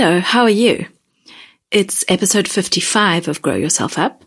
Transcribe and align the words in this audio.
Hello, 0.00 0.20
how 0.20 0.42
are 0.42 0.48
you? 0.48 0.86
It's 1.72 2.04
episode 2.06 2.46
55 2.46 3.26
of 3.26 3.42
Grow 3.42 3.56
Yourself 3.56 3.98
Up, 3.98 4.22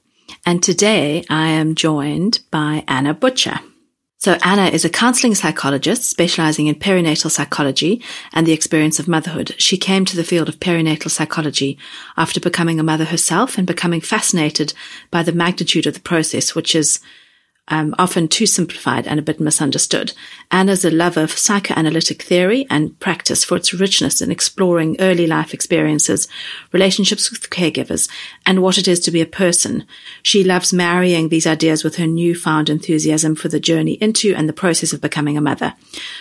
and 0.45 0.61
today 0.61 1.23
I 1.29 1.47
am 1.47 1.75
joined 1.75 2.41
by 2.51 2.83
Anna 2.89 3.13
Butcher. 3.13 3.57
So 4.17 4.37
Anna 4.43 4.65
is 4.65 4.83
a 4.83 4.89
counseling 4.89 5.33
psychologist 5.33 6.09
specializing 6.09 6.67
in 6.67 6.75
perinatal 6.75 7.31
psychology 7.31 8.03
and 8.33 8.45
the 8.45 8.51
experience 8.51 8.99
of 8.99 9.07
motherhood. 9.07 9.55
She 9.59 9.77
came 9.77 10.03
to 10.03 10.17
the 10.17 10.25
field 10.25 10.49
of 10.49 10.59
perinatal 10.59 11.09
psychology 11.09 11.77
after 12.17 12.41
becoming 12.41 12.77
a 12.77 12.83
mother 12.83 13.05
herself 13.05 13.57
and 13.57 13.65
becoming 13.65 14.01
fascinated 14.01 14.73
by 15.09 15.23
the 15.23 15.31
magnitude 15.31 15.87
of 15.87 15.93
the 15.93 16.01
process, 16.01 16.53
which 16.53 16.75
is 16.75 16.99
um, 17.67 17.95
often 17.97 18.27
too 18.27 18.45
simplified 18.45 19.07
and 19.07 19.19
a 19.19 19.23
bit 19.23 19.39
misunderstood. 19.39 20.13
Anna's 20.49 20.83
a 20.83 20.91
lover 20.91 21.21
of 21.21 21.31
psychoanalytic 21.31 22.21
theory 22.21 22.65
and 22.69 22.99
practice 22.99 23.43
for 23.43 23.55
its 23.55 23.73
richness 23.73 24.21
in 24.21 24.31
exploring 24.31 24.97
early 24.99 25.25
life 25.25 25.53
experiences, 25.53 26.27
relationships 26.73 27.31
with 27.31 27.49
caregivers, 27.49 28.09
and 28.45 28.61
what 28.61 28.77
it 28.77 28.87
is 28.87 28.99
to 29.01 29.11
be 29.11 29.21
a 29.21 29.25
person. 29.25 29.85
She 30.21 30.43
loves 30.43 30.73
marrying 30.73 31.29
these 31.29 31.47
ideas 31.47 31.83
with 31.83 31.95
her 31.95 32.07
newfound 32.07 32.69
enthusiasm 32.69 33.35
for 33.35 33.47
the 33.47 33.59
journey 33.59 33.93
into 34.01 34.35
and 34.35 34.49
the 34.49 34.53
process 34.53 34.91
of 34.91 35.01
becoming 35.01 35.37
a 35.37 35.41
mother. 35.41 35.75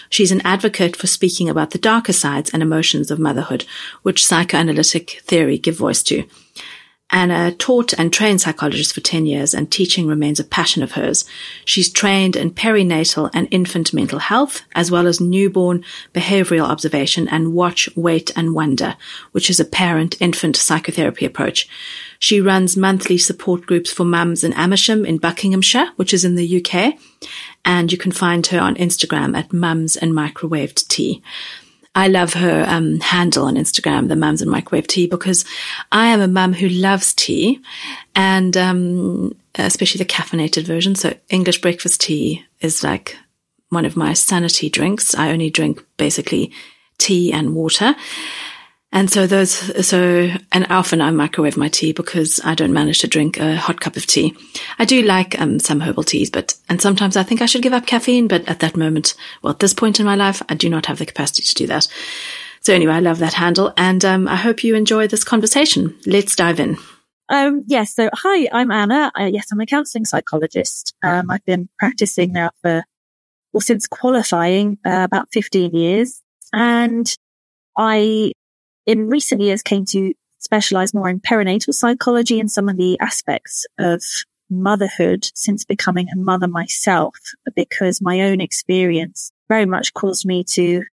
She's 0.08 0.32
an 0.32 0.42
advocate 0.42 0.94
for 0.94 1.06
speaking 1.06 1.48
about 1.48 1.70
the 1.70 1.78
darker 1.78 2.12
sides 2.12 2.50
and 2.50 2.62
emotions 2.62 3.10
of 3.10 3.18
motherhood, 3.18 3.64
which 4.02 4.24
psychoanalytic 4.24 5.20
theory 5.24 5.58
give 5.58 5.76
voice 5.76 6.02
to. 6.04 6.24
Anna 7.12 7.52
taught 7.52 7.92
and 7.94 8.12
trained 8.12 8.40
psychologists 8.40 8.92
for 8.92 9.00
10 9.00 9.26
years 9.26 9.52
and 9.52 9.70
teaching 9.70 10.06
remains 10.06 10.38
a 10.38 10.44
passion 10.44 10.82
of 10.82 10.92
hers. 10.92 11.24
She's 11.64 11.90
trained 11.90 12.36
in 12.36 12.52
perinatal 12.52 13.30
and 13.34 13.48
infant 13.50 13.92
mental 13.92 14.20
health, 14.20 14.62
as 14.74 14.90
well 14.90 15.06
as 15.06 15.20
newborn 15.20 15.84
behavioral 16.14 16.68
observation 16.68 17.28
and 17.28 17.52
watch, 17.52 17.88
wait 17.96 18.30
and 18.36 18.54
wonder, 18.54 18.96
which 19.32 19.50
is 19.50 19.58
a 19.58 19.64
parent-infant 19.64 20.56
psychotherapy 20.56 21.24
approach. 21.24 21.68
She 22.18 22.40
runs 22.40 22.76
monthly 22.76 23.18
support 23.18 23.66
groups 23.66 23.90
for 23.90 24.04
mums 24.04 24.44
in 24.44 24.52
Amersham 24.52 25.06
in 25.06 25.18
Buckinghamshire, 25.18 25.92
which 25.96 26.12
is 26.12 26.24
in 26.24 26.34
the 26.34 26.64
UK. 26.64 26.94
And 27.64 27.90
you 27.90 27.98
can 27.98 28.12
find 28.12 28.46
her 28.48 28.60
on 28.60 28.74
Instagram 28.76 29.36
at 29.36 29.52
mums 29.52 29.96
and 29.96 30.12
microwaved 30.12 30.86
tea. 30.88 31.22
I 31.94 32.08
love 32.08 32.34
her 32.34 32.64
um, 32.68 33.00
handle 33.00 33.46
on 33.46 33.56
Instagram, 33.56 34.08
the 34.08 34.16
Mums 34.16 34.40
and 34.40 34.50
Microwave 34.50 34.86
Tea, 34.86 35.06
because 35.06 35.44
I 35.90 36.06
am 36.06 36.20
a 36.20 36.28
mum 36.28 36.52
who 36.52 36.68
loves 36.68 37.12
tea, 37.14 37.60
and 38.14 38.56
um, 38.56 39.36
especially 39.56 39.98
the 39.98 40.04
caffeinated 40.04 40.64
version. 40.64 40.94
So 40.94 41.14
English 41.28 41.60
breakfast 41.60 42.00
tea 42.00 42.44
is 42.60 42.84
like 42.84 43.16
one 43.70 43.84
of 43.84 43.96
my 43.96 44.12
sanity 44.12 44.70
drinks. 44.70 45.14
I 45.14 45.30
only 45.30 45.50
drink 45.50 45.84
basically 45.96 46.52
tea 46.98 47.32
and 47.32 47.54
water. 47.54 47.96
And 48.92 49.08
so 49.08 49.26
those, 49.26 49.86
so, 49.86 50.30
and 50.50 50.66
often 50.68 51.00
I 51.00 51.12
microwave 51.12 51.56
my 51.56 51.68
tea 51.68 51.92
because 51.92 52.40
I 52.42 52.56
don't 52.56 52.72
manage 52.72 52.98
to 53.00 53.06
drink 53.06 53.38
a 53.38 53.56
hot 53.56 53.80
cup 53.80 53.96
of 53.96 54.06
tea. 54.06 54.36
I 54.80 54.84
do 54.84 55.02
like 55.02 55.40
um, 55.40 55.60
some 55.60 55.80
herbal 55.80 56.02
teas, 56.02 56.28
but, 56.28 56.56
and 56.68 56.82
sometimes 56.82 57.16
I 57.16 57.22
think 57.22 57.40
I 57.40 57.46
should 57.46 57.62
give 57.62 57.72
up 57.72 57.86
caffeine, 57.86 58.26
but 58.26 58.48
at 58.48 58.58
that 58.60 58.76
moment, 58.76 59.14
well, 59.42 59.52
at 59.52 59.60
this 59.60 59.74
point 59.74 60.00
in 60.00 60.06
my 60.06 60.16
life, 60.16 60.42
I 60.48 60.54
do 60.54 60.68
not 60.68 60.86
have 60.86 60.98
the 60.98 61.06
capacity 61.06 61.42
to 61.44 61.54
do 61.54 61.66
that. 61.68 61.86
So 62.62 62.74
anyway, 62.74 62.94
I 62.94 63.00
love 63.00 63.20
that 63.20 63.34
handle 63.34 63.72
and 63.76 64.04
um, 64.04 64.26
I 64.26 64.34
hope 64.34 64.64
you 64.64 64.74
enjoy 64.74 65.06
this 65.06 65.24
conversation. 65.24 65.96
Let's 66.04 66.34
dive 66.34 66.58
in. 66.58 66.76
Um, 67.28 67.62
yes. 67.68 67.94
So 67.94 68.10
hi, 68.12 68.48
I'm 68.52 68.72
Anna. 68.72 69.12
Yes, 69.16 69.52
I'm 69.52 69.60
a 69.60 69.66
counseling 69.66 70.04
psychologist. 70.04 70.94
Um, 71.02 71.30
I've 71.30 71.44
been 71.44 71.68
practicing 71.78 72.32
now 72.32 72.50
for, 72.60 72.82
well, 73.52 73.60
since 73.60 73.86
qualifying, 73.86 74.78
uh, 74.84 75.04
about 75.04 75.28
15 75.32 75.70
years. 75.76 76.20
And 76.52 77.16
I 77.78 78.32
in 78.86 79.08
recent 79.08 79.40
years 79.40 79.62
came 79.62 79.84
to 79.86 80.12
specialize 80.38 80.94
more 80.94 81.08
in 81.08 81.20
perinatal 81.20 81.74
psychology 81.74 82.40
and 82.40 82.50
some 82.50 82.68
of 82.68 82.76
the 82.76 82.98
aspects 83.00 83.66
of 83.78 84.02
motherhood 84.48 85.30
since 85.34 85.64
becoming 85.64 86.08
a 86.08 86.16
mother 86.16 86.48
myself, 86.48 87.14
because 87.54 88.00
my 88.00 88.22
own 88.22 88.40
experience 88.40 89.30
very 89.48 89.66
much 89.66 89.94
caused 89.94 90.26
me 90.26 90.42
to 90.44 90.84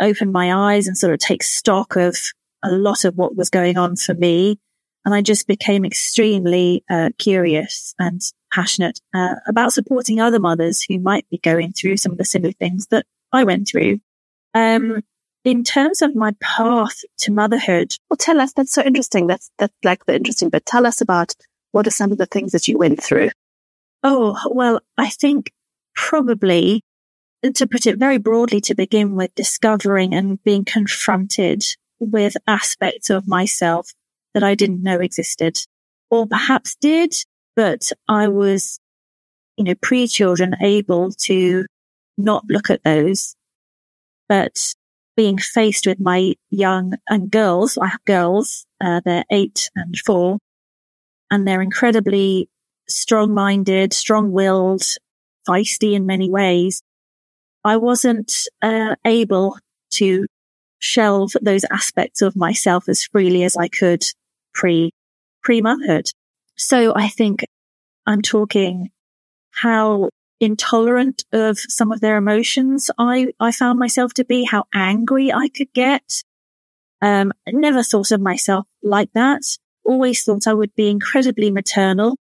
open 0.00 0.30
my 0.30 0.74
eyes 0.74 0.86
and 0.86 0.96
sort 0.96 1.12
of 1.12 1.18
take 1.18 1.42
stock 1.42 1.96
of 1.96 2.16
a 2.62 2.70
lot 2.70 3.04
of 3.04 3.16
what 3.16 3.36
was 3.36 3.50
going 3.50 3.78
on 3.78 3.96
for 3.96 4.14
me. 4.14 4.58
And 5.04 5.14
I 5.14 5.22
just 5.22 5.46
became 5.46 5.84
extremely 5.84 6.84
uh, 6.90 7.10
curious 7.18 7.94
and 7.98 8.20
passionate 8.52 9.00
uh, 9.14 9.36
about 9.46 9.72
supporting 9.72 10.20
other 10.20 10.40
mothers 10.40 10.82
who 10.82 10.98
might 10.98 11.28
be 11.30 11.38
going 11.38 11.72
through 11.72 11.96
some 11.96 12.12
of 12.12 12.18
the 12.18 12.24
similar 12.24 12.52
things 12.52 12.88
that 12.88 13.06
I 13.32 13.44
went 13.44 13.68
through. 13.68 14.00
Um, 14.52 15.02
in 15.46 15.62
terms 15.62 16.02
of 16.02 16.16
my 16.16 16.32
path 16.40 17.02
to 17.18 17.32
motherhood. 17.32 17.94
Well, 18.10 18.16
tell 18.16 18.40
us, 18.40 18.52
that's 18.52 18.72
so 18.72 18.82
interesting. 18.82 19.28
That's, 19.28 19.48
that's 19.58 19.72
like 19.84 20.04
the 20.04 20.16
interesting 20.16 20.50
bit. 20.50 20.66
Tell 20.66 20.84
us 20.84 21.00
about 21.00 21.34
what 21.70 21.86
are 21.86 21.90
some 21.90 22.10
of 22.10 22.18
the 22.18 22.26
things 22.26 22.50
that 22.50 22.66
you 22.66 22.76
went 22.76 23.00
through? 23.00 23.30
Oh, 24.02 24.36
well, 24.50 24.80
I 24.98 25.08
think 25.08 25.52
probably 25.94 26.82
uh, 27.44 27.52
to 27.52 27.66
put 27.68 27.86
it 27.86 27.96
very 27.96 28.18
broadly 28.18 28.60
to 28.62 28.74
begin 28.74 29.14
with, 29.14 29.34
discovering 29.36 30.12
and 30.14 30.42
being 30.42 30.64
confronted 30.64 31.62
with 32.00 32.36
aspects 32.48 33.08
of 33.08 33.28
myself 33.28 33.92
that 34.34 34.42
I 34.42 34.56
didn't 34.56 34.82
know 34.82 34.98
existed 34.98 35.58
or 36.10 36.26
perhaps 36.26 36.74
did, 36.80 37.14
but 37.54 37.92
I 38.08 38.26
was, 38.26 38.80
you 39.56 39.62
know, 39.62 39.74
pre-children 39.80 40.56
able 40.60 41.12
to 41.12 41.66
not 42.18 42.44
look 42.48 42.68
at 42.68 42.82
those, 42.82 43.36
but 44.28 44.74
being 45.16 45.38
faced 45.38 45.86
with 45.86 45.98
my 45.98 46.34
young 46.50 46.94
and 47.08 47.30
girls, 47.30 47.78
I 47.78 47.88
have 47.88 48.04
girls, 48.04 48.66
uh, 48.80 49.00
they're 49.04 49.24
eight 49.30 49.70
and 49.74 49.96
four, 49.98 50.38
and 51.30 51.46
they're 51.46 51.62
incredibly 51.62 52.48
strong 52.88 53.34
minded, 53.34 53.92
strong 53.92 54.30
willed, 54.32 54.82
feisty 55.48 55.94
in 55.94 56.06
many 56.06 56.30
ways. 56.30 56.82
I 57.64 57.78
wasn't 57.78 58.32
uh, 58.62 58.94
able 59.04 59.58
to 59.92 60.26
shelve 60.78 61.32
those 61.40 61.64
aspects 61.70 62.22
of 62.22 62.36
myself 62.36 62.88
as 62.88 63.04
freely 63.04 63.42
as 63.44 63.56
I 63.56 63.68
could 63.68 64.04
pre 64.54 64.92
pre 65.42 65.62
motherhood. 65.62 66.10
So 66.56 66.94
I 66.94 67.08
think 67.08 67.44
I'm 68.06 68.22
talking 68.22 68.90
how 69.50 70.10
intolerant 70.40 71.24
of 71.32 71.58
some 71.58 71.92
of 71.92 72.00
their 72.00 72.16
emotions. 72.16 72.90
I, 72.98 73.32
I 73.40 73.52
found 73.52 73.78
myself 73.78 74.14
to 74.14 74.24
be 74.24 74.44
how 74.44 74.64
angry 74.74 75.32
I 75.32 75.48
could 75.48 75.72
get, 75.72 76.22
Um, 77.02 77.32
I 77.46 77.50
never 77.52 77.82
thought 77.82 78.10
of 78.10 78.20
myself 78.20 78.66
like 78.82 79.10
that. 79.12 79.42
Always 79.84 80.24
thought 80.24 80.46
I 80.46 80.54
would 80.54 80.74
be 80.74 80.88
incredibly 80.90 81.50
maternal. 81.50 82.16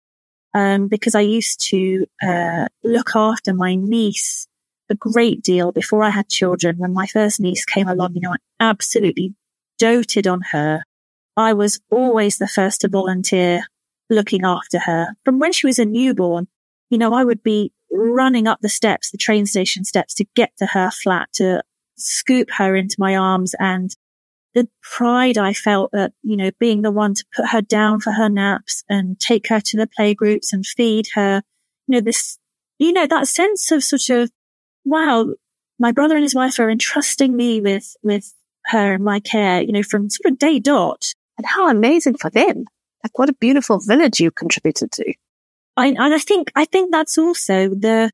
Um, 0.56 0.88
because 0.88 1.16
I 1.16 1.22
used 1.22 1.62
to, 1.70 2.06
uh, 2.22 2.68
look 2.84 3.16
after 3.16 3.54
my 3.54 3.74
niece 3.74 4.48
a 4.90 4.96
great 4.96 5.42
deal 5.42 5.72
before 5.72 6.04
I 6.04 6.12
had 6.12 6.30
children. 6.30 6.78
When 6.78 6.94
my 6.94 7.08
first 7.08 7.40
niece 7.40 7.66
came 7.66 7.88
along, 7.88 8.14
you 8.14 8.22
know, 8.22 8.34
I 8.34 8.38
absolutely 8.60 9.34
doted 9.80 10.28
on 10.28 10.42
her. 10.52 10.84
I 11.36 11.54
was 11.54 11.80
always 11.90 12.38
the 12.38 12.48
first 12.48 12.82
to 12.82 12.88
volunteer 12.88 13.66
looking 14.10 14.46
after 14.46 14.78
her 14.80 15.16
from 15.26 15.40
when 15.40 15.54
she 15.54 15.66
was 15.66 15.80
a 15.80 15.86
newborn. 15.86 16.48
You 16.92 17.00
know, 17.00 17.14
I 17.14 17.24
would 17.24 17.42
be 17.42 17.72
running 17.94 18.48
up 18.48 18.60
the 18.62 18.70
steps, 18.70 19.12
the 19.12 19.18
train 19.18 19.46
station 19.46 19.86
steps 19.86 20.14
to 20.16 20.26
get 20.36 20.52
to 20.58 20.66
her 20.66 20.92
flat 20.92 21.30
to 21.34 21.64
scoop 21.96 22.50
her 22.58 22.76
into 22.76 22.96
my 22.98 23.16
arms 23.16 23.56
and 23.60 23.96
the 24.54 24.68
pride 24.82 25.38
I 25.38 25.54
felt 25.54 25.94
at, 25.94 26.14
you 26.22 26.38
know, 26.38 26.52
being 26.60 26.82
the 26.82 26.92
one 26.92 27.14
to 27.16 27.26
put 27.36 27.50
her 27.50 27.62
down 27.62 28.00
for 28.00 28.12
her 28.12 28.30
naps 28.30 28.84
and 28.88 29.20
take 29.20 29.48
her 29.50 29.60
to 29.60 29.78
the 29.78 29.88
playgroups 29.88 30.54
and 30.54 30.66
feed 30.66 31.08
her, 31.16 31.42
you 31.88 31.94
know, 31.94 32.02
this, 32.02 32.38
you 32.78 32.94
know, 32.94 33.08
that 33.08 33.28
sense 33.28 33.72
of 33.72 33.84
sort 33.84 34.10
of, 34.10 34.32
wow, 34.86 35.34
my 35.80 35.92
brother 35.92 36.16
and 36.16 36.24
his 36.24 36.36
wife 36.36 36.60
are 36.60 36.70
entrusting 36.70 37.36
me 37.36 37.62
with, 37.62 37.96
with 38.04 38.34
her 38.66 38.94
and 38.94 39.04
my 39.04 39.20
care, 39.20 39.62
you 39.62 39.72
know, 39.72 39.84
from 39.84 40.10
sort 40.10 40.32
of 40.32 40.38
day 40.38 40.60
dot. 40.60 41.14
And 41.38 41.48
how 41.48 41.68
amazing 41.68 42.18
for 42.18 42.30
them. 42.30 42.66
Like 43.04 43.18
what 43.18 43.30
a 43.30 43.34
beautiful 43.34 43.80
village 43.80 44.20
you 44.20 44.30
contributed 44.30 44.92
to. 44.94 45.14
I, 45.76 45.88
and 45.88 46.14
I 46.14 46.20
think, 46.20 46.52
I 46.56 46.66
think 46.66 46.92
that's 46.92 47.18
also 47.18 47.70
the, 47.70 48.12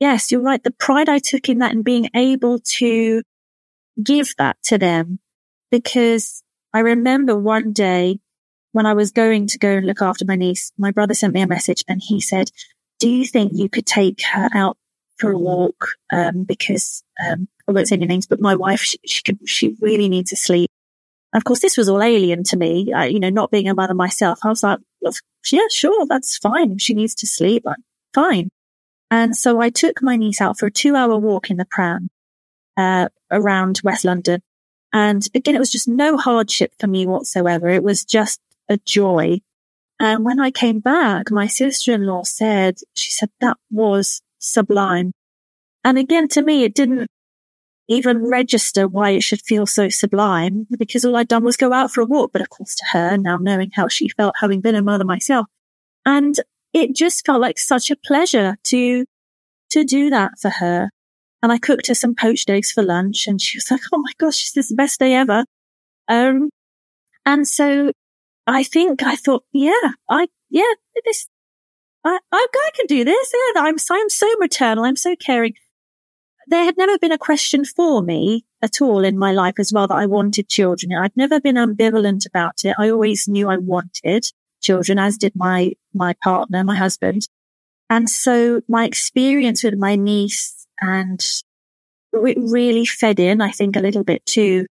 yes, 0.00 0.32
you're 0.32 0.40
right. 0.40 0.62
The 0.62 0.70
pride 0.72 1.08
I 1.08 1.18
took 1.18 1.48
in 1.48 1.58
that 1.58 1.72
and 1.72 1.84
being 1.84 2.08
able 2.14 2.58
to 2.78 3.22
give 4.02 4.34
that 4.38 4.56
to 4.64 4.78
them 4.78 5.18
because 5.70 6.42
I 6.72 6.80
remember 6.80 7.36
one 7.36 7.72
day 7.72 8.20
when 8.72 8.86
I 8.86 8.94
was 8.94 9.12
going 9.12 9.46
to 9.48 9.58
go 9.58 9.76
and 9.76 9.86
look 9.86 10.02
after 10.02 10.24
my 10.24 10.34
niece, 10.34 10.72
my 10.76 10.90
brother 10.90 11.14
sent 11.14 11.34
me 11.34 11.42
a 11.42 11.46
message 11.46 11.84
and 11.86 12.00
he 12.02 12.20
said, 12.20 12.50
do 12.98 13.08
you 13.08 13.26
think 13.26 13.52
you 13.54 13.68
could 13.68 13.86
take 13.86 14.22
her 14.32 14.48
out 14.54 14.76
for 15.18 15.30
a 15.30 15.38
walk? 15.38 15.88
Um, 16.12 16.44
because, 16.44 17.04
um, 17.24 17.48
I 17.68 17.72
won't 17.72 17.88
say 17.88 17.96
any 17.96 18.06
names, 18.06 18.26
but 18.26 18.40
my 18.40 18.56
wife, 18.56 18.80
she, 18.80 18.98
she 19.06 19.22
could, 19.22 19.38
she 19.48 19.76
really 19.80 20.08
needs 20.08 20.30
to 20.30 20.36
sleep. 20.36 20.70
Of 21.34 21.44
course, 21.44 21.60
this 21.60 21.76
was 21.76 21.88
all 21.88 22.02
alien 22.02 22.44
to 22.44 22.56
me. 22.56 22.92
I, 22.92 23.06
you 23.06 23.20
know, 23.20 23.30
not 23.30 23.50
being 23.50 23.68
a 23.68 23.74
mother 23.74 23.94
myself, 23.94 24.38
I 24.44 24.48
was 24.48 24.62
like, 24.62 24.78
yeah, 25.50 25.68
sure, 25.70 26.06
that's 26.06 26.38
fine. 26.38 26.72
If 26.72 26.80
she 26.80 26.94
needs 26.94 27.14
to 27.16 27.26
sleep, 27.26 27.64
I'm 27.66 27.82
fine. 28.12 28.48
And 29.10 29.36
so 29.36 29.60
I 29.60 29.70
took 29.70 30.02
my 30.02 30.16
niece 30.16 30.40
out 30.40 30.58
for 30.58 30.66
a 30.66 30.70
two 30.70 30.96
hour 30.96 31.16
walk 31.16 31.50
in 31.50 31.56
the 31.56 31.64
pram, 31.64 32.08
uh, 32.76 33.08
around 33.30 33.80
West 33.84 34.04
London. 34.04 34.40
And 34.92 35.26
again, 35.34 35.54
it 35.54 35.60
was 35.60 35.72
just 35.72 35.88
no 35.88 36.16
hardship 36.16 36.72
for 36.78 36.86
me 36.86 37.06
whatsoever. 37.06 37.68
It 37.68 37.82
was 37.82 38.04
just 38.04 38.40
a 38.68 38.78
joy. 38.78 39.40
And 40.00 40.24
when 40.24 40.40
I 40.40 40.50
came 40.50 40.80
back, 40.80 41.30
my 41.30 41.46
sister-in-law 41.46 42.24
said, 42.24 42.78
she 42.94 43.10
said 43.10 43.30
that 43.40 43.56
was 43.70 44.22
sublime. 44.38 45.12
And 45.84 45.98
again, 45.98 46.28
to 46.28 46.42
me, 46.42 46.64
it 46.64 46.74
didn't 46.74 47.08
even 47.88 48.26
register 48.26 48.88
why 48.88 49.10
it 49.10 49.22
should 49.22 49.42
feel 49.42 49.66
so 49.66 49.88
sublime 49.88 50.66
because 50.78 51.04
all 51.04 51.16
I'd 51.16 51.28
done 51.28 51.44
was 51.44 51.56
go 51.56 51.72
out 51.72 51.90
for 51.90 52.00
a 52.00 52.06
walk. 52.06 52.32
But 52.32 52.42
of 52.42 52.48
course 52.48 52.74
to 52.76 52.84
her 52.92 53.16
now 53.16 53.36
knowing 53.36 53.70
how 53.74 53.88
she 53.88 54.08
felt 54.08 54.34
having 54.40 54.60
been 54.60 54.74
a 54.74 54.82
mother 54.82 55.04
myself. 55.04 55.46
And 56.06 56.38
it 56.72 56.94
just 56.94 57.24
felt 57.26 57.40
like 57.40 57.58
such 57.58 57.90
a 57.90 57.96
pleasure 57.96 58.56
to, 58.64 59.04
to 59.70 59.84
do 59.84 60.10
that 60.10 60.32
for 60.40 60.50
her. 60.50 60.90
And 61.42 61.52
I 61.52 61.58
cooked 61.58 61.88
her 61.88 61.94
some 61.94 62.14
poached 62.14 62.48
eggs 62.48 62.72
for 62.72 62.82
lunch 62.82 63.26
and 63.26 63.40
she 63.40 63.58
was 63.58 63.70
like, 63.70 63.82
Oh 63.92 63.98
my 63.98 64.12
gosh, 64.18 64.50
this 64.52 64.64
is 64.64 64.68
the 64.70 64.76
best 64.76 64.98
day 64.98 65.14
ever. 65.14 65.44
Um, 66.08 66.50
and 67.26 67.46
so 67.46 67.92
I 68.46 68.62
think 68.62 69.02
I 69.02 69.16
thought, 69.16 69.44
yeah, 69.52 69.72
I, 70.08 70.28
yeah, 70.50 70.72
this, 71.04 71.28
I, 72.04 72.18
I, 72.32 72.46
I 72.54 72.70
can 72.74 72.86
do 72.86 73.04
this. 73.04 73.32
Yeah, 73.32 73.62
I'm 73.62 73.78
so, 73.78 73.94
I'm 73.94 74.10
so 74.10 74.30
maternal. 74.38 74.84
I'm 74.84 74.96
so 74.96 75.16
caring. 75.16 75.54
There 76.46 76.64
had 76.64 76.76
never 76.76 76.98
been 76.98 77.12
a 77.12 77.18
question 77.18 77.64
for 77.64 78.02
me 78.02 78.44
at 78.62 78.80
all 78.80 79.04
in 79.04 79.18
my 79.18 79.32
life 79.32 79.54
as 79.58 79.72
well 79.72 79.86
that 79.86 79.94
I 79.94 80.06
wanted 80.06 80.48
children. 80.48 80.92
I'd 80.92 81.16
never 81.16 81.40
been 81.40 81.56
ambivalent 81.56 82.26
about 82.26 82.64
it. 82.64 82.74
I 82.78 82.90
always 82.90 83.26
knew 83.28 83.48
I 83.48 83.56
wanted 83.56 84.26
children, 84.62 84.98
as 84.98 85.16
did 85.18 85.32
my, 85.34 85.72
my 85.92 86.14
partner, 86.22 86.64
my 86.64 86.76
husband. 86.76 87.28
And 87.90 88.08
so 88.08 88.62
my 88.68 88.84
experience 88.84 89.62
with 89.62 89.74
my 89.78 89.96
niece 89.96 90.66
and 90.80 91.24
it 92.12 92.38
really 92.38 92.84
fed 92.86 93.20
in, 93.20 93.40
I 93.40 93.50
think, 93.50 93.76
a 93.76 93.80
little 93.80 94.04
bit 94.04 94.24
to 94.26 94.66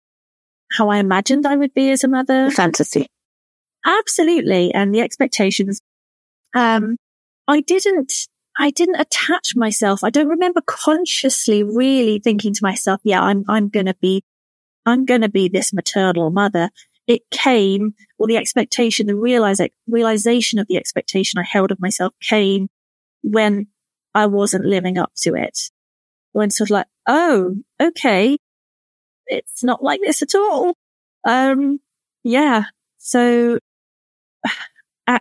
how 0.72 0.88
I 0.88 0.98
imagined 0.98 1.46
I 1.46 1.56
would 1.56 1.74
be 1.74 1.90
as 1.90 2.04
a 2.04 2.08
mother. 2.08 2.50
Fantasy. 2.50 3.06
Absolutely. 3.84 4.72
And 4.72 4.94
the 4.94 5.00
expectations. 5.00 5.80
Um, 6.54 6.96
I 7.48 7.60
didn't, 7.60 8.28
I 8.58 8.70
didn't 8.70 9.00
attach 9.00 9.56
myself. 9.56 10.04
I 10.04 10.10
don't 10.10 10.28
remember 10.28 10.60
consciously 10.66 11.62
really 11.62 12.18
thinking 12.18 12.52
to 12.54 12.62
myself, 12.62 13.00
yeah, 13.02 13.22
I'm, 13.22 13.44
I'm 13.48 13.68
going 13.68 13.86
to 13.86 13.96
be, 14.00 14.24
I'm 14.84 15.04
going 15.04 15.22
to 15.22 15.28
be 15.28 15.48
this 15.48 15.72
maternal 15.72 16.30
mother. 16.30 16.70
It 17.06 17.22
came, 17.30 17.94
or 18.18 18.26
the 18.26 18.36
expectation, 18.36 19.06
the 19.06 19.16
realize, 19.16 19.60
realization 19.88 20.58
of 20.58 20.68
the 20.68 20.76
expectation 20.76 21.38
I 21.38 21.44
held 21.44 21.72
of 21.72 21.80
myself 21.80 22.12
came 22.20 22.68
when 23.22 23.68
I 24.14 24.26
wasn't 24.26 24.64
living 24.64 24.98
up 24.98 25.12
to 25.22 25.34
it 25.34 25.70
when 26.32 26.50
sort 26.50 26.68
of 26.68 26.72
like, 26.72 26.86
oh, 27.06 27.56
okay, 27.80 28.36
it's 29.26 29.62
not 29.62 29.82
like 29.82 30.00
this 30.00 30.22
at 30.22 30.34
all. 30.34 30.74
Um, 31.24 31.80
yeah. 32.24 32.64
So 32.98 33.58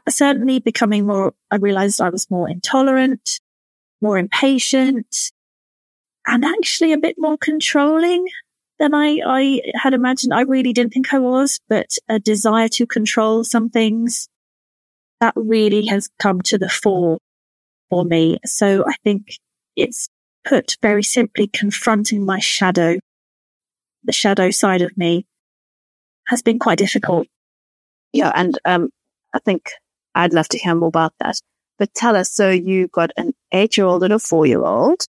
certainly 0.09 0.59
becoming 0.59 1.05
more, 1.05 1.33
I 1.49 1.57
realized 1.57 2.01
I 2.01 2.09
was 2.09 2.29
more 2.29 2.49
intolerant, 2.49 3.39
more 4.01 4.17
impatient 4.17 5.31
and 6.25 6.45
actually 6.45 6.93
a 6.93 6.97
bit 6.97 7.15
more 7.17 7.37
controlling 7.37 8.27
than 8.79 8.93
I, 8.93 9.21
I 9.25 9.61
had 9.75 9.93
imagined. 9.93 10.33
I 10.33 10.41
really 10.41 10.73
didn't 10.73 10.93
think 10.93 11.13
I 11.13 11.19
was, 11.19 11.59
but 11.69 11.97
a 12.07 12.19
desire 12.19 12.67
to 12.69 12.85
control 12.85 13.43
some 13.43 13.69
things 13.69 14.27
that 15.19 15.33
really 15.35 15.85
has 15.87 16.09
come 16.19 16.41
to 16.41 16.57
the 16.57 16.69
fore 16.69 17.19
for 17.89 18.03
me. 18.03 18.39
So 18.45 18.83
I 18.87 18.95
think 19.03 19.35
it's 19.75 20.09
put 20.43 20.77
very 20.81 21.03
simply, 21.03 21.47
confronting 21.47 22.25
my 22.25 22.39
shadow, 22.39 22.97
the 24.03 24.11
shadow 24.11 24.49
side 24.49 24.81
of 24.81 24.97
me 24.97 25.25
has 26.27 26.41
been 26.41 26.57
quite 26.57 26.79
difficult. 26.79 27.27
Yeah. 28.13 28.31
And, 28.33 28.57
um, 28.65 28.89
I 29.33 29.39
think 29.39 29.71
I'd 30.15 30.33
love 30.33 30.47
to 30.49 30.57
hear 30.57 30.75
more 30.75 30.89
about 30.89 31.13
that, 31.19 31.39
but 31.79 31.93
tell 31.93 32.15
us, 32.15 32.31
so 32.31 32.49
you 32.49 32.87
got 32.87 33.11
an 33.17 33.33
eight 33.51 33.77
year 33.77 33.85
old 33.85 34.03
and 34.03 34.13
a 34.13 34.19
four 34.19 34.45
year 34.45 34.63
old 34.63 35.05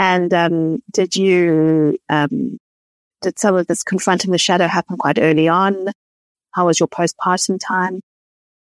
and, 0.00 0.32
um, 0.32 0.82
did 0.90 1.14
you, 1.14 1.98
um, 2.08 2.58
did 3.20 3.38
some 3.38 3.54
of 3.54 3.66
this 3.66 3.82
confronting 3.82 4.30
the 4.30 4.38
shadow 4.38 4.66
happen 4.66 4.96
quite 4.96 5.18
early 5.18 5.46
on? 5.46 5.88
How 6.52 6.66
was 6.66 6.80
your 6.80 6.88
postpartum 6.88 7.58
time? 7.60 8.00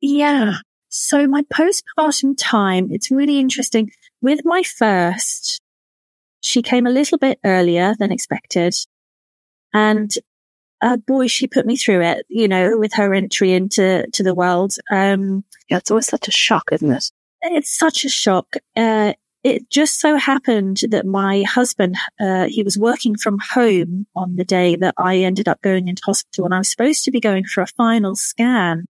Yeah. 0.01 0.55
So 0.89 1.27
my 1.27 1.43
postpartum 1.43 2.35
time, 2.39 2.89
it's 2.91 3.11
really 3.11 3.39
interesting. 3.39 3.91
With 4.23 4.41
my 4.45 4.63
first, 4.63 5.61
she 6.41 6.63
came 6.63 6.87
a 6.87 6.91
little 6.91 7.19
bit 7.19 7.39
earlier 7.45 7.95
than 7.99 8.11
expected. 8.11 8.75
And 9.75 10.11
uh, 10.81 10.97
boy, 10.97 11.27
she 11.27 11.47
put 11.47 11.67
me 11.67 11.77
through 11.77 12.03
it, 12.03 12.27
you 12.29 12.49
know, 12.49 12.79
with 12.79 12.93
her 12.95 13.15
entry 13.15 13.53
into 13.53 14.07
to 14.13 14.23
the 14.23 14.35
world. 14.35 14.75
Um, 14.91 15.45
yeah, 15.69 15.79
it's 15.79 15.91
always 15.91 16.07
such 16.07 16.29
a 16.29 16.33
shock, 16.33 16.71
isn't 16.73 16.91
it? 16.91 17.11
It's 17.43 17.77
such 17.77 18.05
a 18.05 18.09
shock. 18.09 18.57
Uh, 18.77 19.13
it 19.45 19.71
just 19.71 20.01
so 20.01 20.17
happened 20.17 20.81
that 20.91 21.07
my 21.07 21.43
husband, 21.43 21.97
uh, 22.21 22.47
he 22.49 22.63
was 22.63 22.77
working 22.77 23.17
from 23.17 23.39
home 23.39 24.07
on 24.17 24.37
the 24.37 24.45
day 24.45 24.77
that 24.77 24.95
I 24.99 25.19
ended 25.19 25.49
up 25.49 25.63
going 25.63 25.89
into 25.89 26.03
hospital 26.05 26.45
and 26.45 26.55
I 26.55 26.59
was 26.59 26.71
supposed 26.71 27.05
to 27.05 27.11
be 27.11 27.21
going 27.21 27.45
for 27.45 27.63
a 27.63 27.67
final 27.67 28.17
scan 28.17 28.87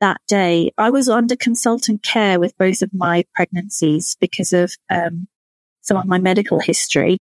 that 0.00 0.20
day. 0.28 0.72
I 0.76 0.90
was 0.90 1.08
under 1.08 1.34
consultant 1.34 2.02
care 2.02 2.38
with 2.38 2.56
both 2.58 2.82
of 2.82 2.92
my 2.92 3.24
pregnancies 3.34 4.16
because 4.20 4.52
of, 4.52 4.74
um, 4.90 5.28
some 5.80 5.96
of 5.96 6.06
my 6.06 6.18
medical 6.18 6.60
history. 6.60 7.18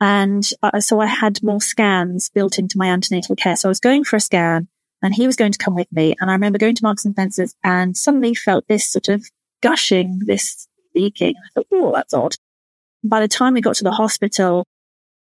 And 0.00 0.48
uh, 0.62 0.80
so 0.80 1.00
I 1.00 1.06
had 1.06 1.42
more 1.42 1.60
scans 1.60 2.28
built 2.28 2.58
into 2.58 2.78
my 2.78 2.86
antenatal 2.86 3.36
care. 3.36 3.56
So 3.56 3.68
I 3.68 3.70
was 3.70 3.80
going 3.80 4.04
for 4.04 4.16
a 4.16 4.20
scan 4.20 4.68
and 5.02 5.14
he 5.14 5.26
was 5.26 5.36
going 5.36 5.52
to 5.52 5.58
come 5.58 5.74
with 5.74 5.90
me. 5.90 6.14
And 6.20 6.30
I 6.30 6.34
remember 6.34 6.58
going 6.58 6.76
to 6.76 6.84
Marks 6.84 7.04
and 7.04 7.14
Spencer's 7.14 7.54
and 7.64 7.96
suddenly 7.96 8.34
felt 8.34 8.66
this 8.68 8.88
sort 8.88 9.08
of 9.08 9.24
gushing, 9.60 10.20
this 10.24 10.68
leaking. 10.94 11.34
I 11.36 11.48
thought, 11.54 11.66
oh, 11.72 11.92
that's 11.94 12.14
odd. 12.14 12.36
By 13.02 13.20
the 13.20 13.28
time 13.28 13.54
we 13.54 13.60
got 13.60 13.76
to 13.76 13.84
the 13.84 13.92
hospital, 13.92 14.64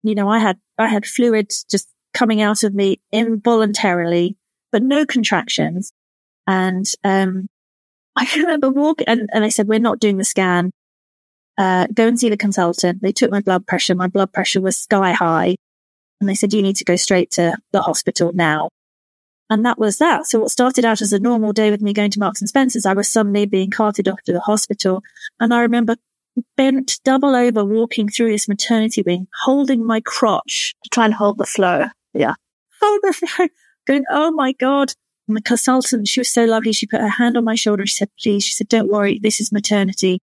you 0.02 0.14
know, 0.14 0.28
I 0.28 0.38
had, 0.38 0.58
I 0.78 0.86
had 0.86 1.06
fluid 1.06 1.52
just 1.68 1.88
coming 2.14 2.40
out 2.40 2.62
of 2.62 2.74
me 2.74 3.00
involuntarily, 3.12 4.36
but 4.72 4.82
no 4.82 5.04
contractions. 5.04 5.92
And, 6.46 6.86
um, 7.04 7.48
I 8.16 8.28
remember 8.36 8.70
walking 8.70 9.06
and, 9.08 9.28
and 9.32 9.44
they 9.44 9.50
said, 9.50 9.68
we're 9.68 9.78
not 9.78 10.00
doing 10.00 10.16
the 10.16 10.24
scan 10.24 10.72
uh, 11.60 11.86
go 11.92 12.08
and 12.08 12.18
see 12.18 12.30
the 12.30 12.38
consultant. 12.38 13.02
They 13.02 13.12
took 13.12 13.30
my 13.30 13.42
blood 13.42 13.66
pressure. 13.66 13.94
My 13.94 14.06
blood 14.06 14.32
pressure 14.32 14.62
was 14.62 14.78
sky 14.78 15.12
high. 15.12 15.56
And 16.18 16.28
they 16.28 16.34
said, 16.34 16.54
you 16.54 16.62
need 16.62 16.76
to 16.76 16.84
go 16.84 16.96
straight 16.96 17.30
to 17.32 17.54
the 17.72 17.82
hospital 17.82 18.32
now. 18.32 18.70
And 19.50 19.66
that 19.66 19.78
was 19.78 19.98
that. 19.98 20.26
So 20.26 20.40
what 20.40 20.50
started 20.50 20.86
out 20.86 21.02
as 21.02 21.12
a 21.12 21.18
normal 21.18 21.52
day 21.52 21.70
with 21.70 21.82
me 21.82 21.92
going 21.92 22.12
to 22.12 22.18
Marks 22.18 22.40
and 22.40 22.48
Spencer's, 22.48 22.86
I 22.86 22.94
was 22.94 23.10
suddenly 23.10 23.44
being 23.44 23.70
carted 23.70 24.08
off 24.08 24.22
to 24.22 24.32
the 24.32 24.40
hospital. 24.40 25.02
And 25.38 25.52
I 25.52 25.60
remember 25.60 25.96
bent 26.56 26.98
double 27.04 27.36
over 27.36 27.62
walking 27.62 28.08
through 28.08 28.30
this 28.30 28.48
maternity 28.48 29.02
wing, 29.04 29.26
holding 29.42 29.84
my 29.84 30.00
crotch. 30.00 30.74
To 30.84 30.88
try 30.90 31.04
and 31.04 31.12
hold 31.12 31.36
the 31.36 31.44
flow. 31.44 31.86
Yeah. 32.14 32.34
Hold 32.80 33.00
the 33.02 33.12
flow. 33.12 33.48
Going, 33.86 34.04
oh 34.10 34.30
my 34.30 34.52
God. 34.52 34.94
And 35.28 35.36
the 35.36 35.42
consultant, 35.42 36.08
she 36.08 36.20
was 36.20 36.32
so 36.32 36.46
lovely. 36.46 36.72
She 36.72 36.86
put 36.86 37.02
her 37.02 37.08
hand 37.08 37.36
on 37.36 37.44
my 37.44 37.54
shoulder. 37.54 37.86
She 37.86 37.96
said, 37.96 38.08
please, 38.22 38.44
she 38.44 38.52
said, 38.52 38.68
don't 38.68 38.90
worry. 38.90 39.20
This 39.22 39.40
is 39.40 39.52
maternity. 39.52 40.20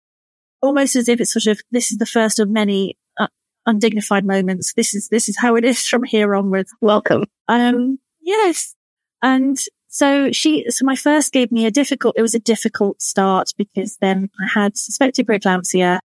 Almost 0.63 0.95
as 0.95 1.09
if 1.09 1.19
it's 1.19 1.33
sort 1.33 1.45
of, 1.45 1.61
this 1.71 1.91
is 1.91 1.97
the 1.99 2.05
first 2.05 2.39
of 2.39 2.49
many 2.49 2.97
uh, 3.19 3.27
undignified 3.65 4.25
moments. 4.25 4.73
This 4.73 4.95
is, 4.95 5.09
this 5.09 5.29
is 5.29 5.37
how 5.37 5.55
it 5.55 5.65
is 5.65 5.85
from 5.87 6.03
here 6.03 6.33
onwards. 6.33 6.73
Welcome. 6.81 7.25
Um, 7.47 7.99
yes. 8.21 8.73
And 9.21 9.59
so 9.87 10.31
she, 10.31 10.69
so 10.71 10.85
my 10.85 10.95
first 10.95 11.33
gave 11.33 11.51
me 11.51 11.65
a 11.65 11.71
difficult, 11.71 12.15
it 12.17 12.21
was 12.21 12.33
a 12.33 12.39
difficult 12.39 13.01
start 13.01 13.51
because 13.57 13.97
then 13.97 14.29
I 14.41 14.47
had 14.59 14.77
suspected 14.77 15.27
preeclampsia 15.27 15.99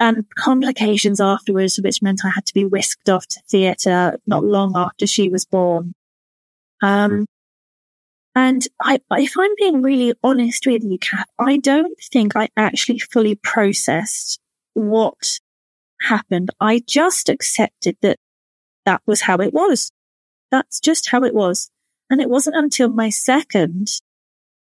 and 0.00 0.24
complications 0.36 1.20
afterwards, 1.20 1.80
which 1.82 2.02
meant 2.02 2.24
I 2.24 2.30
had 2.30 2.46
to 2.46 2.54
be 2.54 2.64
whisked 2.64 3.08
off 3.08 3.26
to 3.28 3.40
theatre 3.48 4.18
not 4.26 4.44
long 4.44 4.72
after 4.76 5.06
she 5.06 5.28
was 5.28 5.44
born. 5.44 5.94
Um, 6.82 7.26
and 8.38 8.64
I, 8.80 9.00
if 9.10 9.32
I'm 9.36 9.50
being 9.56 9.82
really 9.82 10.14
honest 10.22 10.64
with 10.64 10.84
you, 10.84 10.96
Cath, 10.96 11.26
I 11.40 11.56
don't 11.56 11.98
think 12.12 12.36
I 12.36 12.48
actually 12.56 13.00
fully 13.00 13.34
processed 13.34 14.38
what 14.74 15.40
happened. 16.02 16.50
I 16.60 16.80
just 16.86 17.28
accepted 17.28 17.96
that 18.02 18.18
that 18.86 19.02
was 19.06 19.22
how 19.22 19.38
it 19.38 19.52
was. 19.52 19.90
That's 20.52 20.78
just 20.78 21.10
how 21.10 21.24
it 21.24 21.34
was. 21.34 21.68
And 22.10 22.20
it 22.20 22.30
wasn't 22.30 22.54
until 22.54 22.88
my 22.90 23.10
second 23.10 23.88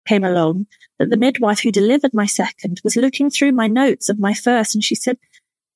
came 0.07 0.24
along 0.24 0.65
that 0.98 1.12
the 1.12 1.17
midwife 1.17 1.60
who 1.60 1.72
delivered 1.72 2.15
my 2.15 2.25
second 2.25 2.81
was 2.84 2.96
looking 2.96 3.29
through 3.29 3.51
my 3.51 3.67
notes 3.67 4.10
of 4.10 4.17
my 4.17 4.34
first 4.34 4.74
and 4.74 4.84
she 4.84 4.96
said, 4.96 5.19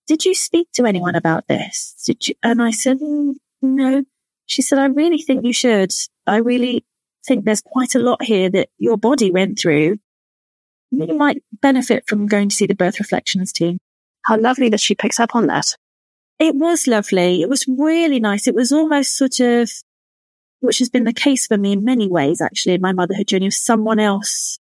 did 0.08 0.25
you 0.25 0.34
speak 0.34 0.70
to 0.74 0.88
anyone 0.88 1.15
about 1.15 1.48
this? 1.48 2.01
Did 2.03 2.27
you? 2.27 2.34
And 2.41 2.63
I 2.63 2.72
said, 2.72 2.98
no. 3.62 4.03
She 4.48 4.63
said, 4.63 4.79
I 4.79 4.86
really 4.86 5.22
think 5.22 5.46
you 5.46 5.53
should. 5.53 5.91
I 6.25 6.38
really 6.38 6.84
think 7.25 7.46
there's 7.46 7.62
quite 7.62 7.96
a 7.96 8.00
lot 8.00 8.24
here 8.24 8.50
that 8.50 8.70
your 8.78 8.98
body 8.98 9.32
went 9.32 9.60
through. 9.60 9.98
You 10.92 11.18
might 11.18 11.42
benefit 11.62 12.04
from 12.08 12.28
going 12.28 12.50
to 12.50 12.56
see 12.56 12.66
the 12.66 12.75
birth 12.75 13.00
reflections 13.00 13.54
team. 13.54 13.78
How 14.24 14.38
lovely 14.38 14.70
that 14.70 14.80
she 14.80 14.96
picks 14.96 15.20
up 15.20 15.36
on 15.36 15.48
that. 15.48 15.75
It 16.38 16.56
was 16.56 16.88
lovely. 16.88 17.42
It 17.42 17.50
was 17.50 17.66
really 17.68 18.20
nice. 18.20 18.48
It 18.48 18.56
was 18.56 18.72
almost 18.72 19.16
sort 19.16 19.40
of 19.40 19.72
which 20.62 20.78
has 20.78 20.90
been 20.90 21.04
the 21.04 21.13
case 21.13 21.48
for 21.48 21.58
me 21.58 21.74
in 21.74 21.84
many 21.84 22.08
ways, 22.08 22.40
actually, 22.40 22.75
in 22.75 22.82
my 22.82 22.94
motherhood 22.94 23.28
journey 23.28 23.48
of 23.48 23.54
someone 23.54 24.00
else 24.00 24.60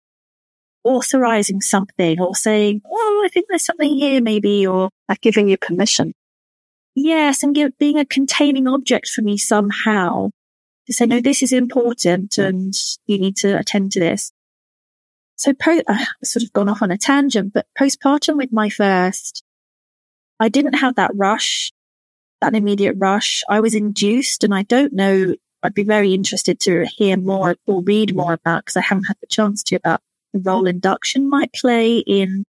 authorizing 0.84 1.62
something 1.62 2.20
or 2.20 2.36
saying, 2.36 2.82
Oh, 2.86 3.24
I 3.26 3.30
think 3.30 3.48
there's 3.50 3.66
something 3.66 3.96
here, 3.96 4.22
maybe, 4.22 4.68
or 4.68 4.90
like 5.10 5.22
giving 5.22 5.50
you 5.50 5.58
permission. 5.58 6.14
Yes. 6.96 7.44
And 7.44 7.56
give, 7.56 7.78
being 7.78 7.98
a 7.98 8.06
containing 8.06 8.68
object 8.68 9.08
for 9.08 9.22
me 9.22 9.38
somehow 9.38 10.30
to 10.88 10.94
say, 10.94 11.06
no, 11.06 11.20
this 11.20 11.42
is 11.42 11.52
important 11.52 12.38
and 12.38 12.74
you 13.08 13.18
need 13.18 13.38
to 13.38 13.58
attend 13.58 13.92
to 13.94 14.00
this. 14.00 14.32
So 15.36 15.54
po- 15.54 15.84
I've 15.88 16.08
sort 16.24 16.44
of 16.44 16.54
gone 16.54 16.70
off 16.70 16.82
on 16.82 16.92
a 16.92 16.98
tangent, 16.98 17.54
but 17.54 17.68
postpartum 17.78 18.38
with 18.38 18.54
my 18.54 18.70
first, 18.70 19.44
I 20.40 20.50
didn't 20.50 20.76
have 20.76 20.96
that 20.96 21.12
rush, 21.14 21.72
that 22.42 22.56
immediate 22.56 22.96
rush. 22.98 23.44
I 23.50 23.60
was 23.60 23.76
induced 23.76 24.44
and 24.44 24.54
I 24.54 24.64
don't 24.64 24.94
know 24.94 25.36
I'd 25.66 25.74
be 25.74 25.84
very 25.84 26.14
interested 26.14 26.60
to 26.62 26.86
hear 26.86 27.18
more 27.18 27.56
or 27.66 27.82
read 27.82 28.16
more 28.16 28.34
about 28.34 28.64
because 28.64 28.78
I 28.78 28.82
haven't 28.82 29.06
had 29.06 29.18
the 29.20 29.28
chance 29.28 29.64
to 29.64 29.78
about 29.78 30.00
the 30.32 30.40
role 30.40 30.68
induction 30.68 31.28
might 31.28 31.54
play 31.54 31.98
in, 31.98 32.44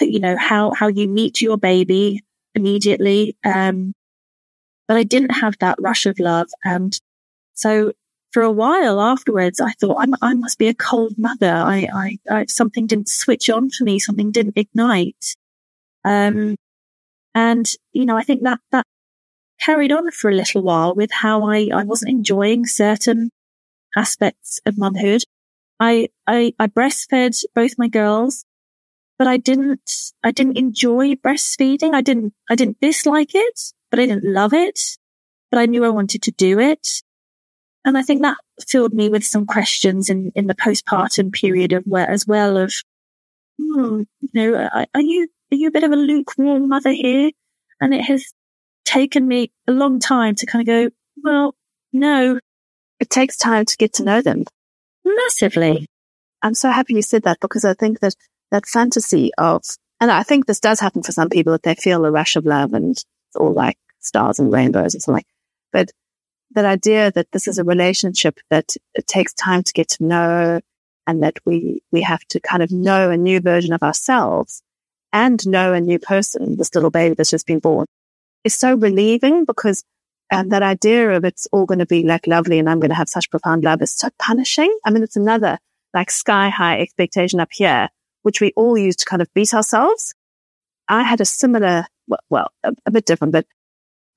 you 0.00 0.18
know, 0.18 0.36
how, 0.36 0.72
how 0.72 0.88
you 0.88 1.06
meet 1.06 1.40
your 1.40 1.56
baby 1.56 2.24
immediately. 2.56 3.36
Um, 3.44 3.92
but 4.88 4.96
I 4.96 5.04
didn't 5.04 5.30
have 5.30 5.56
that 5.60 5.76
rush 5.80 6.04
of 6.04 6.18
love. 6.18 6.48
And 6.64 6.98
so 7.54 7.92
for 8.32 8.42
a 8.42 8.50
while 8.50 9.00
afterwards, 9.00 9.60
I 9.60 9.72
thought 9.72 9.98
I'm, 9.98 10.14
i 10.22 10.34
must 10.34 10.58
be 10.58 10.68
a 10.68 10.74
cold 10.74 11.14
mother. 11.18 11.52
I, 11.52 11.86
I, 11.94 12.18
I, 12.30 12.46
something 12.46 12.86
didn't 12.86 13.08
switch 13.08 13.50
on 13.50 13.70
for 13.70 13.84
me. 13.84 13.98
Something 13.98 14.30
didn't 14.30 14.56
ignite. 14.56 15.36
Um, 16.04 16.56
and, 17.34 17.70
you 17.92 18.06
know, 18.06 18.16
I 18.16 18.22
think 18.22 18.42
that, 18.42 18.60
that 18.72 18.86
carried 19.60 19.92
on 19.92 20.10
for 20.10 20.30
a 20.30 20.34
little 20.34 20.62
while 20.62 20.94
with 20.94 21.10
how 21.12 21.44
I, 21.44 21.68
I 21.72 21.84
wasn't 21.84 22.10
enjoying 22.10 22.66
certain 22.66 23.30
aspects 23.94 24.60
of 24.64 24.78
motherhood. 24.78 25.24
I, 25.78 26.08
I, 26.26 26.54
I 26.58 26.68
breastfed 26.68 27.44
both 27.54 27.72
my 27.76 27.88
girls, 27.88 28.44
but 29.18 29.26
I 29.26 29.36
didn't, 29.36 29.90
I 30.24 30.30
didn't 30.30 30.56
enjoy 30.56 31.14
breastfeeding. 31.16 31.92
I 31.94 32.00
didn't, 32.00 32.32
I 32.48 32.54
didn't 32.54 32.80
dislike 32.80 33.34
it, 33.34 33.60
but 33.90 34.00
I 34.00 34.06
didn't 34.06 34.24
love 34.24 34.54
it, 34.54 34.80
but 35.50 35.58
I 35.58 35.66
knew 35.66 35.84
I 35.84 35.90
wanted 35.90 36.22
to 36.22 36.30
do 36.32 36.58
it. 36.58 37.02
And 37.84 37.98
I 37.98 38.02
think 38.02 38.22
that 38.22 38.36
filled 38.68 38.92
me 38.92 39.08
with 39.08 39.24
some 39.24 39.46
questions 39.46 40.08
in, 40.08 40.30
in 40.34 40.46
the 40.46 40.54
postpartum 40.54 41.32
period 41.32 41.72
of 41.72 41.84
where, 41.84 42.08
as 42.08 42.26
well 42.26 42.56
of, 42.56 42.72
hmm, 43.58 44.02
you 44.20 44.28
know, 44.34 44.54
are, 44.54 44.86
are 44.94 45.00
you, 45.00 45.28
are 45.50 45.56
you 45.56 45.68
a 45.68 45.72
bit 45.72 45.84
of 45.84 45.90
a 45.90 45.96
lukewarm 45.96 46.68
mother 46.68 46.92
here? 46.92 47.30
And 47.80 47.92
it 47.92 48.02
has 48.02 48.32
taken 48.84 49.26
me 49.26 49.50
a 49.66 49.72
long 49.72 49.98
time 49.98 50.34
to 50.36 50.46
kind 50.46 50.62
of 50.62 50.66
go, 50.66 50.90
well, 51.22 51.54
no. 51.92 52.38
It 53.00 53.10
takes 53.10 53.36
time 53.36 53.64
to 53.64 53.76
get 53.76 53.94
to 53.94 54.04
know 54.04 54.22
them. 54.22 54.44
Massively. 55.04 55.88
I'm 56.42 56.54
so 56.54 56.70
happy 56.70 56.94
you 56.94 57.02
said 57.02 57.24
that 57.24 57.38
because 57.40 57.64
I 57.64 57.74
think 57.74 58.00
that 58.00 58.14
that 58.52 58.66
fantasy 58.66 59.32
of, 59.38 59.64
and 60.00 60.10
I 60.10 60.22
think 60.22 60.46
this 60.46 60.60
does 60.60 60.78
happen 60.80 61.02
for 61.02 61.12
some 61.12 61.28
people 61.28 61.52
that 61.52 61.62
they 61.62 61.74
feel 61.74 62.04
a 62.04 62.10
rush 62.10 62.36
of 62.36 62.44
love 62.44 62.72
and 62.74 62.92
it's 62.92 63.04
all 63.36 63.52
like 63.52 63.78
stars 64.00 64.38
and 64.38 64.52
rainbows 64.52 64.94
and 64.94 65.02
something. 65.02 65.24
But 65.72 65.90
that 66.54 66.64
idea 66.64 67.10
that 67.12 67.30
this 67.32 67.48
is 67.48 67.58
a 67.58 67.64
relationship 67.64 68.38
that 68.50 68.74
it 68.94 69.06
takes 69.06 69.32
time 69.32 69.62
to 69.62 69.72
get 69.72 69.88
to 69.88 70.04
know 70.04 70.60
and 71.06 71.22
that 71.22 71.38
we, 71.44 71.82
we 71.90 72.02
have 72.02 72.24
to 72.28 72.40
kind 72.40 72.62
of 72.62 72.70
know 72.70 73.10
a 73.10 73.16
new 73.16 73.40
version 73.40 73.72
of 73.72 73.82
ourselves 73.82 74.62
and 75.12 75.46
know 75.46 75.72
a 75.72 75.80
new 75.80 75.98
person, 75.98 76.56
this 76.56 76.74
little 76.74 76.90
baby 76.90 77.14
that's 77.14 77.30
just 77.30 77.46
been 77.46 77.58
born 77.58 77.86
is 78.44 78.54
so 78.54 78.74
relieving 78.74 79.44
because 79.44 79.84
um, 80.32 80.48
that 80.48 80.62
idea 80.62 81.10
of 81.10 81.24
it's 81.24 81.46
all 81.52 81.66
going 81.66 81.78
to 81.78 81.86
be 81.86 82.04
like 82.04 82.26
lovely 82.26 82.58
and 82.58 82.68
I'm 82.68 82.80
going 82.80 82.90
to 82.90 82.96
have 82.96 83.08
such 83.08 83.30
profound 83.30 83.64
love 83.64 83.82
is 83.82 83.94
so 83.94 84.08
punishing. 84.18 84.76
I 84.84 84.90
mean, 84.90 85.02
it's 85.02 85.16
another 85.16 85.58
like 85.94 86.10
sky 86.10 86.48
high 86.48 86.80
expectation 86.80 87.40
up 87.40 87.50
here, 87.52 87.88
which 88.22 88.40
we 88.40 88.52
all 88.56 88.78
use 88.78 88.96
to 88.96 89.04
kind 89.04 89.22
of 89.22 89.32
beat 89.34 89.52
ourselves. 89.52 90.14
I 90.88 91.02
had 91.02 91.20
a 91.20 91.24
similar, 91.24 91.86
well, 92.08 92.20
well 92.30 92.48
a, 92.64 92.72
a, 92.86 92.90
bit 92.90 93.04
different, 93.04 93.32
but 93.32 93.46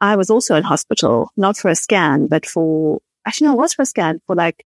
I 0.01 0.15
was 0.15 0.29
also 0.29 0.55
in 0.55 0.63
hospital, 0.63 1.31
not 1.37 1.57
for 1.57 1.69
a 1.69 1.75
scan, 1.75 2.27
but 2.27 2.45
for, 2.45 2.99
actually, 3.25 3.47
no, 3.47 3.53
it 3.53 3.57
was 3.57 3.73
for 3.73 3.83
a 3.83 3.85
scan 3.85 4.21
for 4.27 4.35
like 4.35 4.65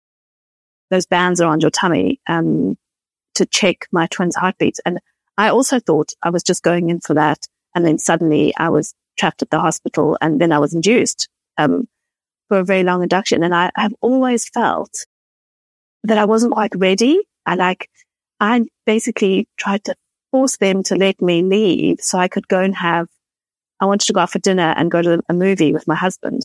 those 0.90 1.06
bands 1.06 1.40
around 1.40 1.62
your 1.62 1.70
tummy, 1.70 2.20
um, 2.26 2.76
to 3.34 3.46
check 3.46 3.86
my 3.92 4.06
twins' 4.06 4.36
heartbeats. 4.36 4.80
And 4.84 4.98
I 5.36 5.50
also 5.50 5.78
thought 5.78 6.14
I 6.22 6.30
was 6.30 6.42
just 6.42 6.62
going 6.62 6.90
in 6.90 7.00
for 7.00 7.14
that. 7.14 7.46
And 7.74 7.84
then 7.84 7.98
suddenly 7.98 8.54
I 8.56 8.70
was 8.70 8.94
trapped 9.18 9.42
at 9.42 9.50
the 9.50 9.60
hospital 9.60 10.16
and 10.20 10.40
then 10.40 10.50
I 10.50 10.58
was 10.58 10.74
induced, 10.74 11.28
um, 11.58 11.88
for 12.48 12.60
a 12.60 12.64
very 12.64 12.82
long 12.82 13.02
induction. 13.02 13.44
And 13.44 13.54
I 13.54 13.70
have 13.76 13.94
always 14.00 14.48
felt 14.48 15.04
that 16.04 16.18
I 16.18 16.24
wasn't 16.24 16.54
quite 16.54 16.74
ready. 16.74 17.20
I 17.44 17.54
like, 17.54 17.90
I 18.40 18.64
basically 18.86 19.46
tried 19.56 19.84
to 19.84 19.94
force 20.30 20.56
them 20.56 20.82
to 20.84 20.96
let 20.96 21.20
me 21.20 21.42
leave 21.42 22.00
so 22.00 22.18
I 22.18 22.28
could 22.28 22.48
go 22.48 22.60
and 22.60 22.74
have, 22.74 23.08
I 23.80 23.86
wanted 23.86 24.06
to 24.06 24.12
go 24.12 24.20
out 24.20 24.30
for 24.30 24.38
dinner 24.38 24.74
and 24.76 24.90
go 24.90 25.02
to 25.02 25.22
a 25.28 25.34
movie 25.34 25.72
with 25.72 25.86
my 25.86 25.94
husband. 25.94 26.42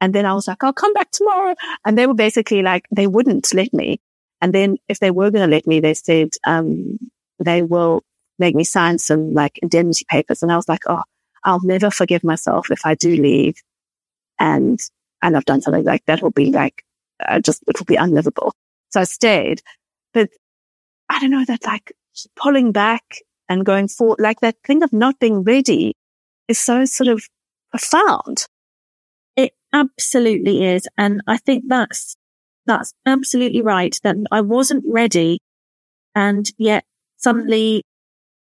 And 0.00 0.14
then 0.14 0.26
I 0.26 0.34
was 0.34 0.46
like, 0.46 0.62
I'll 0.62 0.72
come 0.72 0.92
back 0.92 1.10
tomorrow. 1.10 1.54
And 1.84 1.98
they 1.98 2.06
were 2.06 2.14
basically 2.14 2.62
like, 2.62 2.86
they 2.90 3.06
wouldn't 3.06 3.52
let 3.54 3.72
me. 3.72 4.00
And 4.40 4.54
then 4.54 4.76
if 4.88 5.00
they 5.00 5.10
were 5.10 5.30
going 5.30 5.48
to 5.48 5.54
let 5.54 5.66
me, 5.66 5.80
they 5.80 5.94
said, 5.94 6.30
um, 6.46 6.98
they 7.38 7.62
will 7.62 8.02
make 8.38 8.54
me 8.54 8.64
sign 8.64 8.98
some 8.98 9.34
like 9.34 9.58
indemnity 9.62 10.04
papers. 10.08 10.42
And 10.42 10.52
I 10.52 10.56
was 10.56 10.68
like, 10.68 10.82
Oh, 10.86 11.02
I'll 11.44 11.62
never 11.62 11.90
forgive 11.90 12.22
myself 12.24 12.70
if 12.70 12.84
I 12.84 12.94
do 12.94 13.10
leave 13.10 13.60
and, 14.38 14.78
and 15.22 15.36
I've 15.36 15.44
done 15.44 15.60
something 15.60 15.84
like 15.84 16.04
that 16.06 16.22
will 16.22 16.30
be 16.30 16.52
like, 16.52 16.84
uh, 17.26 17.40
just, 17.40 17.62
it 17.66 17.78
will 17.78 17.86
be 17.86 17.96
unlivable. 17.96 18.54
So 18.90 19.00
I 19.00 19.04
stayed, 19.04 19.62
but 20.14 20.30
I 21.08 21.20
don't 21.20 21.30
know 21.30 21.44
that 21.44 21.64
like 21.64 21.92
pulling 22.36 22.72
back 22.72 23.02
and 23.48 23.64
going 23.64 23.88
forward, 23.88 24.20
like 24.20 24.40
that 24.40 24.56
thing 24.64 24.82
of 24.82 24.92
not 24.92 25.18
being 25.18 25.42
ready 25.42 25.96
is 26.48 26.58
so 26.58 26.84
sort 26.84 27.08
of 27.08 27.22
profound. 27.70 28.46
It 29.36 29.52
absolutely 29.72 30.64
is. 30.64 30.88
And 30.96 31.22
I 31.26 31.36
think 31.36 31.64
that's, 31.68 32.16
that's 32.66 32.92
absolutely 33.06 33.62
right 33.62 33.98
that 34.02 34.16
I 34.30 34.40
wasn't 34.40 34.84
ready. 34.86 35.38
And 36.14 36.50
yet 36.58 36.84
suddenly 37.16 37.84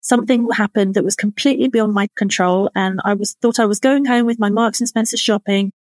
something 0.00 0.48
happened 0.50 0.94
that 0.94 1.04
was 1.04 1.14
completely 1.14 1.68
beyond 1.68 1.94
my 1.94 2.08
control. 2.16 2.70
And 2.74 3.00
I 3.04 3.14
was 3.14 3.36
thought 3.40 3.60
I 3.60 3.66
was 3.66 3.78
going 3.78 4.06
home 4.06 4.26
with 4.26 4.38
my 4.40 4.50
Marks 4.50 4.80
and 4.80 4.88
Spencer 4.88 5.16
shopping 5.16 5.72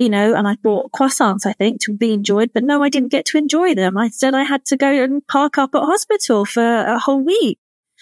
you 0.00 0.08
know, 0.08 0.34
and 0.34 0.48
I 0.48 0.56
bought 0.56 0.92
croissants, 0.92 1.44
I 1.44 1.52
think, 1.52 1.82
to 1.82 1.92
be 1.92 2.14
enjoyed, 2.14 2.52
but 2.54 2.64
no, 2.64 2.82
I 2.82 2.88
didn't 2.88 3.10
get 3.10 3.26
to 3.26 3.38
enjoy 3.38 3.74
them. 3.74 3.98
I 3.98 4.08
said 4.08 4.34
I 4.34 4.44
had 4.44 4.64
to 4.66 4.76
go 4.78 4.90
and 4.90 5.24
park 5.26 5.58
up 5.58 5.74
at 5.74 5.82
hospital 5.82 6.46
for 6.46 6.64
a 6.64 6.98
whole 6.98 7.22
week. 7.22 7.58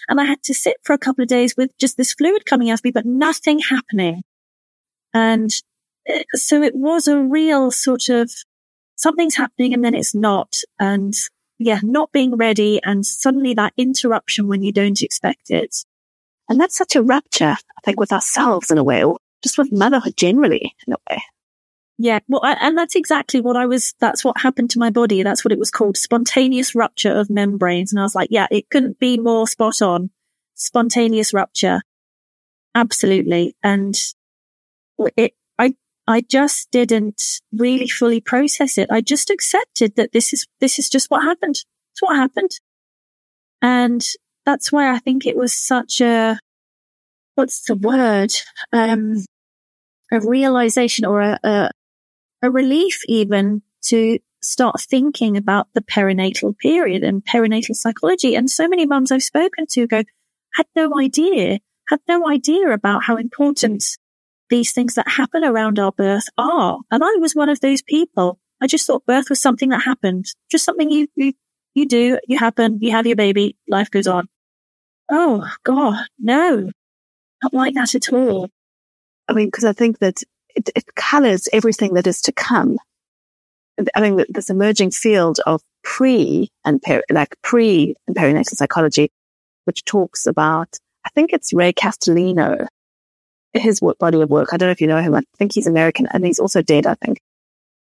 And 0.07 0.19
I 0.19 0.25
had 0.25 0.41
to 0.43 0.53
sit 0.53 0.77
for 0.83 0.93
a 0.93 0.97
couple 0.97 1.21
of 1.21 1.27
days 1.27 1.55
with 1.57 1.77
just 1.77 1.97
this 1.97 2.13
fluid 2.13 2.45
coming 2.45 2.69
out 2.69 2.79
of 2.79 2.83
me, 2.83 2.91
but 2.91 3.05
nothing 3.05 3.59
happening. 3.59 4.23
And 5.13 5.51
uh, 6.09 6.19
so 6.33 6.61
it 6.61 6.75
was 6.75 7.07
a 7.07 7.19
real 7.19 7.71
sort 7.71 8.09
of 8.09 8.31
something's 8.95 9.35
happening 9.35 9.73
and 9.73 9.83
then 9.83 9.95
it's 9.95 10.15
not. 10.15 10.61
And 10.79 11.13
yeah, 11.57 11.79
not 11.83 12.11
being 12.11 12.35
ready 12.35 12.79
and 12.83 13.05
suddenly 13.05 13.53
that 13.55 13.73
interruption 13.77 14.47
when 14.47 14.63
you 14.63 14.71
don't 14.71 15.01
expect 15.01 15.49
it. 15.49 15.83
And 16.47 16.59
that's 16.59 16.77
such 16.77 16.95
a 16.95 17.03
rupture, 17.03 17.55
I 17.55 17.81
think, 17.83 17.99
with 17.99 18.11
ourselves 18.11 18.71
in 18.71 18.77
a 18.77 18.83
way, 18.83 19.03
or 19.03 19.17
just 19.43 19.57
with 19.57 19.71
motherhood 19.71 20.17
generally 20.17 20.73
in 20.87 20.93
a 20.93 20.97
way. 21.09 21.21
Yeah. 22.01 22.19
Well, 22.29 22.41
and 22.45 22.77
that's 22.77 22.95
exactly 22.95 23.41
what 23.41 23.57
I 23.57 23.65
was, 23.65 23.93
that's 23.99 24.23
what 24.23 24.39
happened 24.39 24.69
to 24.71 24.79
my 24.79 24.89
body. 24.89 25.21
That's 25.21 25.43
what 25.43 25.51
it 25.51 25.59
was 25.59 25.69
called 25.69 25.97
spontaneous 25.97 26.73
rupture 26.73 27.11
of 27.11 27.29
membranes. 27.29 27.91
And 27.91 27.99
I 27.99 28.03
was 28.03 28.15
like, 28.15 28.29
yeah, 28.31 28.47
it 28.49 28.69
couldn't 28.69 28.99
be 28.99 29.17
more 29.17 29.45
spot 29.49 29.81
on. 29.81 30.09
Spontaneous 30.55 31.33
rupture. 31.33 31.81
Absolutely. 32.73 33.53
And 33.61 33.95
it, 35.17 35.33
I, 35.57 35.75
I 36.07 36.21
just 36.21 36.71
didn't 36.71 37.21
really 37.51 37.89
fully 37.89 38.21
process 38.21 38.77
it. 38.77 38.87
I 38.89 39.01
just 39.01 39.29
accepted 39.29 39.97
that 39.97 40.13
this 40.13 40.31
is, 40.31 40.47
this 40.61 40.79
is 40.79 40.87
just 40.87 41.11
what 41.11 41.23
happened. 41.23 41.55
It's 41.91 42.01
what 42.01 42.15
happened. 42.15 42.51
And 43.61 44.07
that's 44.45 44.71
why 44.71 44.89
I 44.89 44.99
think 44.99 45.25
it 45.25 45.35
was 45.35 45.53
such 45.53 45.99
a, 45.99 46.39
what's 47.35 47.63
the 47.63 47.75
word? 47.75 48.31
Um, 48.71 49.25
a 50.13 50.21
realization 50.21 51.03
or 51.03 51.19
a, 51.19 51.39
a, 51.43 51.71
a 52.41 52.49
relief 52.49 53.01
even 53.07 53.61
to 53.83 54.19
start 54.41 54.79
thinking 54.79 55.37
about 55.37 55.67
the 55.73 55.81
perinatal 55.81 56.57
period 56.57 57.03
and 57.03 57.25
perinatal 57.25 57.75
psychology. 57.75 58.35
And 58.35 58.49
so 58.49 58.67
many 58.67 58.85
mums 58.85 59.11
I've 59.11 59.23
spoken 59.23 59.65
to 59.71 59.87
go, 59.87 60.03
had 60.53 60.65
no 60.75 60.97
idea, 60.99 61.59
had 61.89 61.99
no 62.07 62.27
idea 62.29 62.69
about 62.69 63.03
how 63.03 63.17
important 63.17 63.83
these 64.49 64.71
things 64.71 64.95
that 64.95 65.07
happen 65.07 65.43
around 65.43 65.79
our 65.79 65.91
birth 65.91 66.25
are. 66.37 66.79
And 66.89 67.03
I 67.03 67.15
was 67.19 67.35
one 67.35 67.49
of 67.49 67.59
those 67.59 67.81
people. 67.81 68.39
I 68.61 68.67
just 68.67 68.87
thought 68.87 69.05
birth 69.05 69.29
was 69.29 69.41
something 69.41 69.69
that 69.69 69.83
happened, 69.83 70.25
just 70.49 70.65
something 70.65 70.89
you, 70.89 71.07
you, 71.15 71.33
you 71.75 71.85
do, 71.87 72.19
you 72.27 72.37
happen, 72.37 72.79
you 72.81 72.91
have 72.91 73.07
your 73.07 73.15
baby, 73.15 73.55
life 73.67 73.91
goes 73.91 74.07
on. 74.07 74.27
Oh 75.09 75.47
God, 75.63 76.05
no, 76.19 76.69
not 77.43 77.53
like 77.53 77.73
that 77.75 77.95
at 77.95 78.11
all. 78.11 78.49
I 79.27 79.33
mean, 79.33 79.47
because 79.47 79.65
I 79.65 79.73
think 79.73 79.99
that 79.99 80.23
it, 80.59 80.69
it 80.75 80.95
colors 80.95 81.47
everything 81.53 81.93
that 81.93 82.07
is 82.07 82.21
to 82.23 82.31
come. 82.31 82.77
I 83.95 84.01
think 84.01 84.25
this 84.29 84.49
emerging 84.49 84.91
field 84.91 85.39
of 85.45 85.61
pre 85.83 86.51
and 86.65 86.81
peri- 86.81 87.03
like 87.09 87.35
pre 87.41 87.95
and 88.07 88.15
perinatal 88.15 88.55
psychology, 88.55 89.09
which 89.63 89.85
talks 89.85 90.25
about, 90.25 90.77
I 91.05 91.09
think 91.11 91.31
it's 91.31 91.53
Ray 91.53 91.71
Castellino, 91.71 92.67
his 93.53 93.79
body 93.99 94.21
of 94.21 94.29
work. 94.29 94.49
I 94.51 94.57
don't 94.57 94.67
know 94.67 94.71
if 94.71 94.81
you 94.81 94.87
know 94.87 95.01
him. 95.01 95.15
I 95.15 95.21
think 95.37 95.53
he's 95.53 95.67
American 95.67 96.07
and 96.11 96.25
he's 96.25 96.39
also 96.39 96.61
dead, 96.61 96.85
I 96.85 96.95
think, 96.95 97.19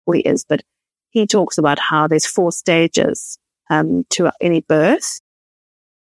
or 0.05 0.13
he 0.13 0.21
is, 0.21 0.45
but 0.47 0.61
he 1.09 1.25
talks 1.25 1.57
about 1.57 1.79
how 1.79 2.07
there's 2.07 2.27
four 2.27 2.51
stages, 2.51 3.39
um, 3.71 4.05
to 4.11 4.31
any 4.39 4.61
birth 4.61 5.19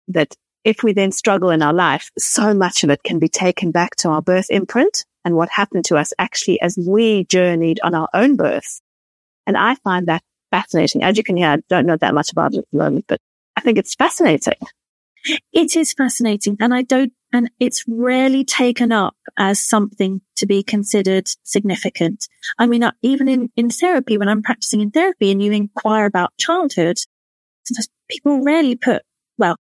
that 0.08 0.34
if 0.64 0.82
we 0.82 0.94
then 0.94 1.12
struggle 1.12 1.50
in 1.50 1.60
our 1.60 1.74
life, 1.74 2.10
so 2.16 2.54
much 2.54 2.84
of 2.84 2.90
it 2.90 3.02
can 3.02 3.18
be 3.18 3.28
taken 3.28 3.70
back 3.70 3.96
to 3.96 4.08
our 4.08 4.22
birth 4.22 4.46
imprint 4.48 5.04
and 5.24 5.36
what 5.36 5.48
happened 5.50 5.84
to 5.86 5.96
us 5.96 6.12
actually 6.18 6.60
as 6.60 6.78
we 6.78 7.24
journeyed 7.24 7.80
on 7.82 7.94
our 7.94 8.08
own 8.14 8.36
birth. 8.36 8.80
And 9.46 9.56
I 9.56 9.74
find 9.76 10.06
that 10.08 10.22
fascinating. 10.50 11.02
As 11.02 11.16
you 11.16 11.24
can 11.24 11.36
hear, 11.36 11.48
I 11.48 11.58
don't 11.68 11.86
know 11.86 11.96
that 11.96 12.14
much 12.14 12.30
about 12.32 12.54
it 12.54 12.58
at 12.58 12.64
the 12.72 12.78
moment, 12.78 13.06
but 13.08 13.20
I 13.56 13.60
think 13.60 13.78
it's 13.78 13.94
fascinating. 13.94 14.54
It 15.52 15.74
is 15.76 15.92
fascinating. 15.92 16.56
And 16.60 16.74
I 16.74 16.82
don't, 16.82 17.12
and 17.32 17.50
it's 17.58 17.84
rarely 17.88 18.44
taken 18.44 18.92
up 18.92 19.16
as 19.38 19.58
something 19.58 20.20
to 20.36 20.46
be 20.46 20.62
considered 20.62 21.28
significant. 21.42 22.28
I 22.58 22.66
mean, 22.66 22.82
uh, 22.82 22.92
even 23.02 23.28
in, 23.28 23.50
in 23.56 23.70
therapy, 23.70 24.18
when 24.18 24.28
I'm 24.28 24.42
practicing 24.42 24.80
in 24.80 24.90
therapy 24.90 25.30
and 25.30 25.42
you 25.42 25.50
inquire 25.52 26.06
about 26.06 26.36
childhood, 26.38 26.98
sometimes 27.64 27.88
people 28.08 28.44
rarely 28.44 28.76
put, 28.76 29.02
well, 29.38 29.56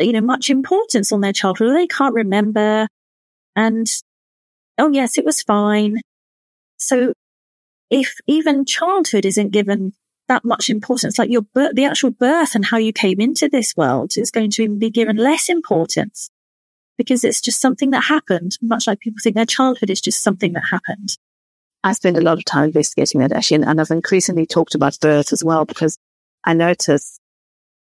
you 0.00 0.12
know, 0.12 0.22
much 0.22 0.50
importance 0.50 1.12
on 1.12 1.20
their 1.20 1.32
childhood. 1.32 1.76
They 1.76 1.86
can't 1.86 2.14
remember. 2.14 2.88
And 3.54 3.86
oh 4.78 4.90
yes, 4.90 5.18
it 5.18 5.24
was 5.24 5.42
fine. 5.42 5.98
So 6.76 7.12
if 7.90 8.14
even 8.26 8.64
childhood 8.64 9.24
isn't 9.24 9.50
given 9.50 9.92
that 10.28 10.44
much 10.44 10.70
importance, 10.70 11.18
like 11.18 11.30
your 11.30 11.42
birth, 11.42 11.74
the 11.74 11.84
actual 11.84 12.10
birth 12.10 12.54
and 12.54 12.64
how 12.64 12.78
you 12.78 12.92
came 12.92 13.20
into 13.20 13.48
this 13.48 13.76
world 13.76 14.12
is 14.16 14.30
going 14.30 14.50
to 14.52 14.68
be 14.76 14.90
given 14.90 15.16
less 15.16 15.48
importance 15.48 16.30
because 16.98 17.24
it's 17.24 17.40
just 17.40 17.60
something 17.60 17.90
that 17.90 18.04
happened, 18.04 18.58
much 18.62 18.86
like 18.86 19.00
people 19.00 19.18
think 19.22 19.36
their 19.36 19.46
childhood 19.46 19.90
is 19.90 20.00
just 20.00 20.22
something 20.22 20.52
that 20.52 20.64
happened. 20.70 21.16
I 21.84 21.92
spend 21.92 22.16
a 22.16 22.20
lot 22.20 22.38
of 22.38 22.44
time 22.44 22.66
investigating 22.66 23.20
that 23.20 23.32
actually, 23.32 23.62
and 23.64 23.80
I've 23.80 23.90
increasingly 23.90 24.46
talked 24.46 24.74
about 24.74 25.00
birth 25.00 25.32
as 25.32 25.42
well 25.42 25.64
because 25.64 25.98
I 26.44 26.54
notice, 26.54 27.18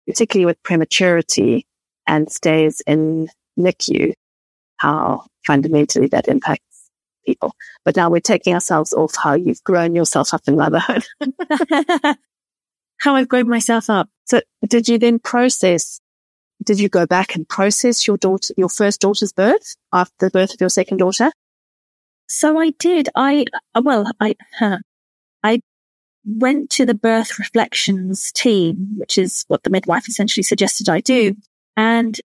particularly 0.08 0.46
with 0.46 0.62
prematurity 0.64 1.66
and 2.06 2.32
stays 2.32 2.82
in 2.86 3.30
NICU, 3.58 4.14
how 4.78 5.26
fundamentally 5.46 6.08
that 6.08 6.28
impacts 6.28 6.69
people. 7.30 7.54
But 7.86 7.96
now 7.96 8.10
we're 8.10 8.20
taking 8.20 8.54
ourselves 8.54 8.94
off 8.94 9.16
how 9.16 9.34
you've 9.34 9.64
grown 9.64 9.96
yourself 9.96 10.34
up 10.34 10.42
in 10.48 10.56
motherhood. 10.56 11.06
how 13.00 13.16
I've 13.16 13.30
grown 13.30 13.48
myself 13.48 13.90
up. 13.90 14.10
So 14.26 14.42
did 14.68 14.88
you 14.88 14.98
then 14.98 15.20
process, 15.20 16.00
did 16.64 16.80
you 16.80 16.90
go 16.90 17.06
back 17.06 17.36
and 17.36 17.48
process 17.48 18.08
your 18.08 18.18
daughter, 18.18 18.54
your 18.58 18.70
first 18.70 19.02
daughter's 19.02 19.32
birth 19.32 19.76
after 19.94 20.14
the 20.20 20.32
birth 20.32 20.54
of 20.54 20.60
your 20.60 20.70
second 20.70 20.98
daughter? 20.98 21.32
So 22.28 22.60
I 22.60 22.72
did. 22.72 23.10
I, 23.16 23.46
well, 23.82 24.12
I, 24.20 24.36
huh, 24.58 24.80
I 25.44 25.62
went 26.26 26.70
to 26.72 26.86
the 26.86 26.94
birth 26.94 27.40
reflections 27.40 28.32
team, 28.32 28.96
which 28.98 29.18
is 29.18 29.46
what 29.48 29.64
the 29.64 29.70
midwife 29.70 30.08
essentially 30.08 30.44
suggested 30.44 30.90
I 30.90 31.00
do. 31.00 31.36
And 31.78 32.20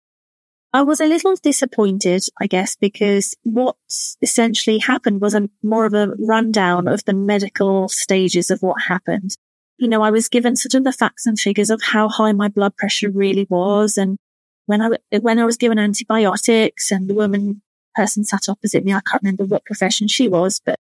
I 0.74 0.82
was 0.82 1.00
a 1.00 1.06
little 1.06 1.36
disappointed, 1.36 2.24
I 2.40 2.46
guess, 2.46 2.76
because 2.76 3.34
what 3.42 3.76
essentially 4.22 4.78
happened 4.78 5.20
was 5.20 5.34
a 5.34 5.50
more 5.62 5.84
of 5.84 5.92
a 5.92 6.14
rundown 6.18 6.88
of 6.88 7.04
the 7.04 7.12
medical 7.12 7.88
stages 7.88 8.50
of 8.50 8.62
what 8.62 8.82
happened. 8.88 9.36
You 9.76 9.88
know, 9.88 10.02
I 10.02 10.10
was 10.10 10.28
given 10.28 10.56
sort 10.56 10.74
of 10.74 10.84
the 10.84 10.92
facts 10.92 11.26
and 11.26 11.38
figures 11.38 11.68
of 11.68 11.82
how 11.82 12.08
high 12.08 12.32
my 12.32 12.48
blood 12.48 12.74
pressure 12.76 13.10
really 13.10 13.46
was. 13.50 13.98
And 13.98 14.16
when 14.64 14.80
I, 14.80 15.18
when 15.20 15.38
I 15.38 15.44
was 15.44 15.58
given 15.58 15.78
antibiotics 15.78 16.90
and 16.90 17.08
the 17.08 17.14
woman 17.14 17.60
person 17.94 18.24
sat 18.24 18.48
opposite 18.48 18.84
me, 18.84 18.94
I 18.94 19.00
can't 19.00 19.22
remember 19.22 19.44
what 19.44 19.66
profession 19.66 20.08
she 20.08 20.26
was, 20.26 20.60
but 20.64 20.78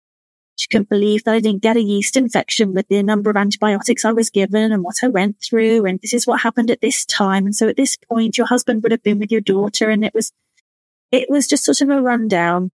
she 0.59 0.67
couldn't 0.67 0.89
believe 0.89 1.23
that 1.23 1.33
I 1.33 1.39
didn't 1.39 1.61
get 1.61 1.77
a 1.77 1.81
yeast 1.81 2.17
infection 2.17 2.73
with 2.73 2.85
the 2.89 3.01
number 3.01 3.29
of 3.29 3.37
antibiotics 3.37 4.03
I 4.03 4.11
was 4.11 4.29
given 4.29 4.73
and 4.73 4.83
what 4.83 4.97
I 5.01 5.07
went 5.07 5.37
through. 5.41 5.85
And 5.85 6.01
this 6.01 6.13
is 6.13 6.27
what 6.27 6.41
happened 6.41 6.69
at 6.69 6.81
this 6.81 7.05
time. 7.05 7.45
And 7.45 7.55
so 7.55 7.69
at 7.69 7.77
this 7.77 7.95
point, 7.95 8.37
your 8.37 8.45
husband 8.45 8.83
would 8.83 8.91
have 8.91 9.01
been 9.01 9.19
with 9.19 9.31
your 9.31 9.39
daughter. 9.39 9.89
And 9.89 10.03
it 10.03 10.13
was, 10.13 10.33
it 11.13 11.29
was 11.29 11.47
just 11.47 11.63
sort 11.63 11.79
of 11.79 11.89
a 11.89 12.01
rundown. 12.01 12.71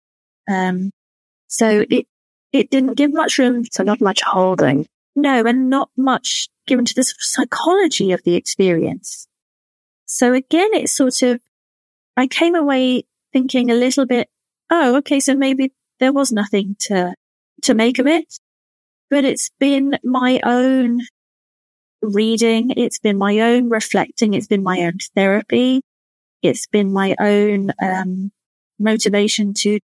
Um, 0.49 0.89
so 1.45 1.85
it, 1.87 2.07
it 2.51 2.71
didn't 2.71 2.95
give 2.95 3.13
much 3.13 3.37
room. 3.37 3.65
So 3.71 3.83
not 3.83 4.01
much 4.01 4.23
holding. 4.23 4.87
No, 5.15 5.45
and 5.45 5.69
not 5.69 5.91
much 5.95 6.49
given 6.65 6.85
to 6.85 6.95
the 6.95 7.03
psychology 7.19 8.13
of 8.13 8.23
the 8.23 8.33
experience. 8.33 9.27
So 10.07 10.33
again, 10.33 10.73
it's 10.73 10.91
sort 10.91 11.21
of, 11.21 11.39
I 12.17 12.25
came 12.25 12.55
away 12.55 13.03
thinking 13.31 13.69
a 13.69 13.75
little 13.75 14.07
bit, 14.07 14.27
oh, 14.71 14.95
okay, 14.97 15.19
so 15.19 15.35
maybe 15.35 15.71
there 15.99 16.11
was 16.11 16.31
nothing 16.31 16.77
to 16.79 17.13
to 17.65 17.73
make 17.73 17.99
of 17.99 18.07
it. 18.07 18.39
But 19.09 19.25
it's 19.25 19.51
been 19.59 19.97
my 20.03 20.39
own 20.43 21.01
reading. 22.01 22.71
It's 22.75 22.99
been 22.99 23.17
my 23.17 23.39
own 23.39 23.69
reflecting. 23.69 24.33
It's 24.33 24.47
been 24.47 24.63
my 24.63 24.79
own 24.81 24.97
therapy. 25.15 25.81
It's 26.41 26.67
been 26.67 26.91
my 26.91 27.15
own, 27.19 27.71
um, 27.81 28.31
motivation 28.79 29.53
to 29.53 29.79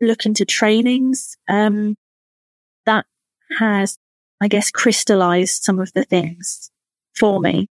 look 0.00 0.24
into 0.24 0.44
trainings, 0.44 1.36
um, 1.48 1.94
that 2.86 3.06
has, 3.58 3.98
I 4.40 4.48
guess, 4.48 4.70
crystallized 4.70 5.62
some 5.62 5.78
of 5.78 5.92
the 5.92 6.04
things 6.04 6.70
for 7.14 7.40
me. 7.40 7.68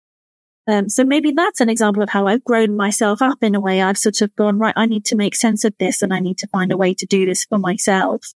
Um, 0.67 0.89
so 0.89 1.03
maybe 1.03 1.31
that's 1.31 1.61
an 1.61 1.69
example 1.69 2.01
of 2.01 2.09
how 2.09 2.25
I've 2.25 2.43
grown 2.43 2.75
myself 2.75 3.21
up 3.21 3.37
in 3.43 3.53
a 3.53 3.59
way. 3.59 3.81
I've 3.81 3.99
sort 3.99 4.21
of 4.21 4.35
gone, 4.35 4.57
right, 4.57 4.73
I 4.75 4.87
need 4.87 5.05
to 5.05 5.15
make 5.15 5.35
sense 5.35 5.63
of 5.63 5.75
this 5.77 6.01
and 6.01 6.11
I 6.11 6.19
need 6.19 6.39
to 6.39 6.47
find 6.47 6.71
a 6.71 6.77
way 6.77 6.95
to 6.95 7.05
do 7.05 7.25
this 7.25 7.45
for 7.45 7.59
myself 7.59 8.33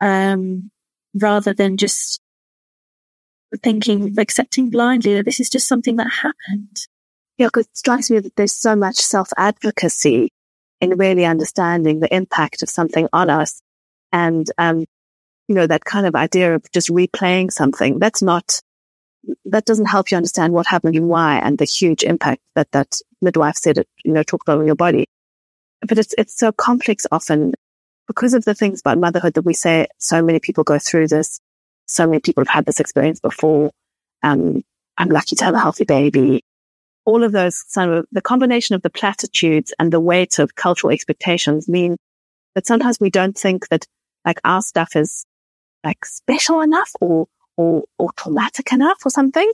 um, 0.00 0.70
rather 1.14 1.54
than 1.54 1.76
just 1.76 2.20
thinking, 3.62 4.18
accepting 4.18 4.70
blindly 4.70 5.14
that 5.14 5.24
this 5.24 5.40
is 5.40 5.50
just 5.50 5.68
something 5.68 5.96
that 5.96 6.10
happened. 6.10 6.86
Yeah, 7.38 7.46
because 7.46 7.66
it 7.66 7.76
strikes 7.76 8.10
me 8.10 8.18
that 8.18 8.36
there's 8.36 8.52
so 8.52 8.74
much 8.76 8.96
self 8.96 9.30
advocacy 9.36 10.30
in 10.80 10.96
really 10.96 11.24
understanding 11.24 12.00
the 12.00 12.14
impact 12.14 12.62
of 12.62 12.68
something 12.68 13.08
on 13.12 13.30
us. 13.30 13.60
And 14.12 14.50
um, 14.58 14.84
you 15.48 15.54
know, 15.54 15.66
that 15.66 15.84
kind 15.84 16.06
of 16.06 16.14
idea 16.14 16.54
of 16.54 16.70
just 16.72 16.90
replaying 16.90 17.50
something. 17.50 17.98
That's 17.98 18.22
not, 18.22 18.60
that 19.46 19.64
doesn't 19.64 19.86
help 19.86 20.10
you 20.10 20.16
understand 20.16 20.52
what 20.52 20.66
happened 20.66 20.94
and 20.94 21.08
why 21.08 21.38
and 21.38 21.58
the 21.58 21.64
huge 21.64 22.04
impact 22.04 22.42
that 22.54 22.70
that 22.72 23.00
midwife 23.22 23.56
said 23.56 23.78
it, 23.78 23.88
you 24.04 24.12
know, 24.12 24.22
talked 24.22 24.46
about 24.46 24.60
on 24.60 24.66
your 24.66 24.76
body. 24.76 25.06
But 25.86 25.98
it's, 25.98 26.14
it's 26.18 26.36
so 26.36 26.52
complex 26.52 27.06
often 27.10 27.54
because 28.08 28.34
of 28.34 28.44
the 28.44 28.54
things 28.54 28.80
about 28.80 28.98
motherhood 28.98 29.34
that 29.34 29.42
we 29.42 29.54
say 29.54 29.86
so 29.98 30.22
many 30.22 30.40
people 30.40 30.64
go 30.64 30.78
through 30.78 31.06
this. 31.06 31.40
So 31.86 32.06
many 32.06 32.20
people 32.20 32.42
have 32.42 32.52
had 32.52 32.66
this 32.66 32.80
experience 32.80 33.20
before. 33.20 33.70
Um, 34.22 34.64
I'm 34.96 35.10
lucky 35.10 35.36
to 35.36 35.44
have 35.44 35.54
a 35.54 35.60
healthy 35.60 35.84
baby. 35.84 36.42
All 37.04 37.22
of 37.22 37.32
those 37.32 37.64
of 37.76 38.06
the 38.10 38.20
combination 38.20 38.74
of 38.74 38.82
the 38.82 38.90
platitudes 38.90 39.72
and 39.78 39.92
the 39.92 40.00
weight 40.00 40.38
of 40.38 40.54
cultural 40.54 40.92
expectations 40.92 41.68
mean 41.68 41.96
that 42.54 42.66
sometimes 42.66 42.98
we 43.00 43.10
don't 43.10 43.38
think 43.38 43.68
that 43.68 43.86
like 44.24 44.40
our 44.44 44.60
stuff 44.60 44.96
is 44.96 45.24
like 45.84 46.04
special 46.04 46.60
enough 46.60 46.90
or, 47.00 47.28
or, 47.56 47.84
or 47.98 48.10
traumatic 48.16 48.72
enough 48.72 48.98
or 49.06 49.10
something. 49.10 49.50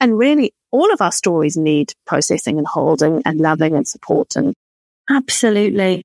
And 0.00 0.18
really 0.18 0.52
all 0.70 0.92
of 0.92 1.00
our 1.00 1.12
stories 1.12 1.56
need 1.56 1.92
processing 2.06 2.58
and 2.58 2.66
holding 2.66 3.22
and 3.24 3.40
loving 3.40 3.74
and 3.74 3.86
support 3.86 4.36
and 4.36 4.54
absolutely. 5.08 6.04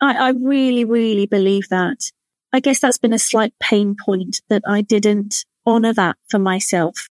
I, 0.00 0.28
I 0.28 0.30
really, 0.30 0.84
really 0.84 1.26
believe 1.26 1.68
that. 1.70 2.10
I 2.52 2.60
guess 2.60 2.80
that's 2.80 2.98
been 2.98 3.12
a 3.12 3.18
slight 3.18 3.52
pain 3.60 3.96
point 4.02 4.40
that 4.48 4.62
I 4.66 4.82
didn't 4.82 5.44
honor 5.64 5.92
that 5.92 6.16
for 6.28 6.38
myself. 6.38 7.08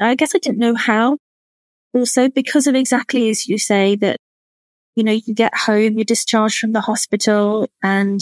I 0.00 0.14
guess 0.14 0.34
I 0.34 0.38
didn't 0.38 0.58
know 0.58 0.74
how. 0.74 1.18
Also, 1.94 2.28
because 2.28 2.66
of 2.66 2.74
exactly 2.74 3.28
as 3.28 3.46
you 3.48 3.58
say 3.58 3.96
that, 3.96 4.16
you 4.96 5.04
know, 5.04 5.12
you 5.12 5.34
get 5.34 5.54
home, 5.54 5.94
you're 5.94 6.04
discharged 6.04 6.58
from 6.58 6.72
the 6.72 6.80
hospital 6.80 7.68
and, 7.82 8.20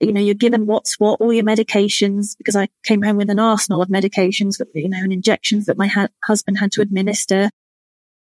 you 0.00 0.12
know, 0.12 0.20
you're 0.20 0.34
given 0.34 0.66
what's 0.66 1.00
what, 1.00 1.20
all 1.20 1.32
your 1.32 1.44
medications, 1.44 2.36
because 2.36 2.54
I 2.54 2.68
came 2.84 3.02
home 3.02 3.16
with 3.16 3.30
an 3.30 3.38
arsenal 3.38 3.82
of 3.82 3.88
medications, 3.88 4.60
you 4.74 4.88
know, 4.88 4.98
and 4.98 5.12
injections 5.12 5.66
that 5.66 5.78
my 5.78 5.86
ha- 5.86 6.08
husband 6.24 6.58
had 6.58 6.72
to 6.72 6.82
administer. 6.82 7.50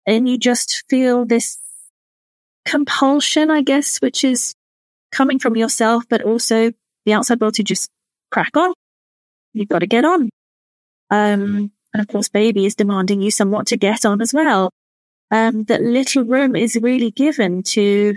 And 0.06 0.28
you 0.28 0.38
just 0.38 0.84
feel 0.90 1.24
this 1.24 1.58
compulsion, 2.70 3.50
I 3.50 3.62
guess, 3.62 3.98
which 3.98 4.22
is 4.22 4.54
coming 5.10 5.40
from 5.40 5.56
yourself, 5.56 6.04
but 6.08 6.22
also 6.22 6.70
the 7.04 7.12
outside 7.12 7.40
world 7.40 7.54
to 7.54 7.64
just 7.64 7.90
crack 8.30 8.56
on. 8.56 8.72
You've 9.52 9.68
got 9.68 9.80
to 9.80 9.88
get 9.88 10.04
on. 10.04 10.30
Um, 11.10 11.72
and 11.92 12.00
of 12.00 12.06
course, 12.06 12.28
baby 12.28 12.66
is 12.66 12.76
demanding 12.76 13.20
you 13.20 13.32
somewhat 13.32 13.66
to 13.68 13.76
get 13.76 14.06
on 14.06 14.22
as 14.22 14.32
well. 14.32 14.70
Um, 15.32 15.64
that 15.64 15.82
little 15.82 16.22
room 16.24 16.54
is 16.54 16.78
really 16.80 17.10
given 17.10 17.64
to 17.74 18.14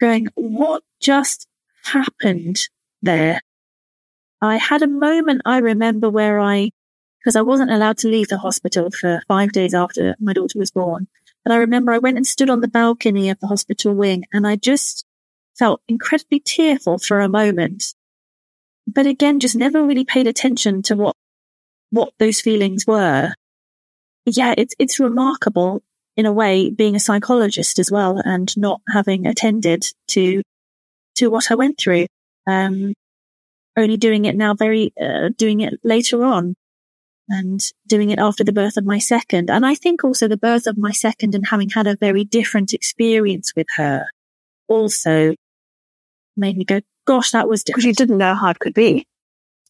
going, 0.00 0.26
what 0.34 0.82
just 1.00 1.46
happened 1.84 2.68
there? 3.02 3.40
I 4.42 4.56
had 4.56 4.82
a 4.82 4.88
moment 4.88 5.42
I 5.44 5.58
remember 5.58 6.10
where 6.10 6.40
I, 6.40 6.70
because 7.20 7.36
I 7.36 7.42
wasn't 7.42 7.70
allowed 7.70 7.98
to 7.98 8.08
leave 8.08 8.28
the 8.28 8.38
hospital 8.38 8.90
for 8.90 9.22
five 9.28 9.52
days 9.52 9.74
after 9.74 10.16
my 10.18 10.32
daughter 10.32 10.58
was 10.58 10.72
born. 10.72 11.06
But 11.46 11.52
I 11.52 11.58
remember 11.58 11.92
I 11.92 11.98
went 11.98 12.16
and 12.16 12.26
stood 12.26 12.50
on 12.50 12.60
the 12.60 12.66
balcony 12.66 13.30
of 13.30 13.38
the 13.38 13.46
hospital 13.46 13.94
wing 13.94 14.24
and 14.32 14.44
I 14.44 14.56
just 14.56 15.04
felt 15.56 15.80
incredibly 15.86 16.40
tearful 16.40 16.98
for 16.98 17.20
a 17.20 17.28
moment. 17.28 17.94
But 18.88 19.06
again, 19.06 19.38
just 19.38 19.54
never 19.54 19.86
really 19.86 20.04
paid 20.04 20.26
attention 20.26 20.82
to 20.82 20.96
what, 20.96 21.14
what 21.90 22.12
those 22.18 22.40
feelings 22.40 22.84
were. 22.84 23.32
Yeah, 24.24 24.54
it's, 24.58 24.74
it's 24.80 24.98
remarkable 24.98 25.84
in 26.16 26.26
a 26.26 26.32
way 26.32 26.68
being 26.68 26.96
a 26.96 27.00
psychologist 27.00 27.78
as 27.78 27.92
well 27.92 28.20
and 28.24 28.52
not 28.56 28.80
having 28.92 29.28
attended 29.28 29.86
to, 30.08 30.42
to 31.14 31.28
what 31.28 31.52
I 31.52 31.54
went 31.54 31.78
through. 31.78 32.06
Um, 32.48 32.92
only 33.76 33.96
doing 33.96 34.24
it 34.24 34.34
now 34.34 34.54
very, 34.54 34.92
uh, 35.00 35.28
doing 35.36 35.60
it 35.60 35.74
later 35.84 36.24
on 36.24 36.56
and 37.28 37.60
doing 37.86 38.10
it 38.10 38.18
after 38.18 38.44
the 38.44 38.52
birth 38.52 38.76
of 38.76 38.84
my 38.84 38.98
second. 38.98 39.50
And 39.50 39.66
I 39.66 39.74
think 39.74 40.04
also 40.04 40.28
the 40.28 40.36
birth 40.36 40.66
of 40.66 40.78
my 40.78 40.92
second 40.92 41.34
and 41.34 41.46
having 41.48 41.70
had 41.70 41.86
a 41.86 41.96
very 41.96 42.24
different 42.24 42.72
experience 42.72 43.52
with 43.56 43.66
her 43.76 44.06
also 44.68 45.34
made 46.36 46.56
me 46.56 46.64
go, 46.64 46.80
gosh, 47.06 47.32
that 47.32 47.48
was 47.48 47.64
different. 47.64 47.82
Because 47.82 47.86
you 47.86 47.94
didn't 47.94 48.18
know 48.18 48.34
how 48.34 48.50
it 48.50 48.58
could 48.58 48.74
be. 48.74 49.06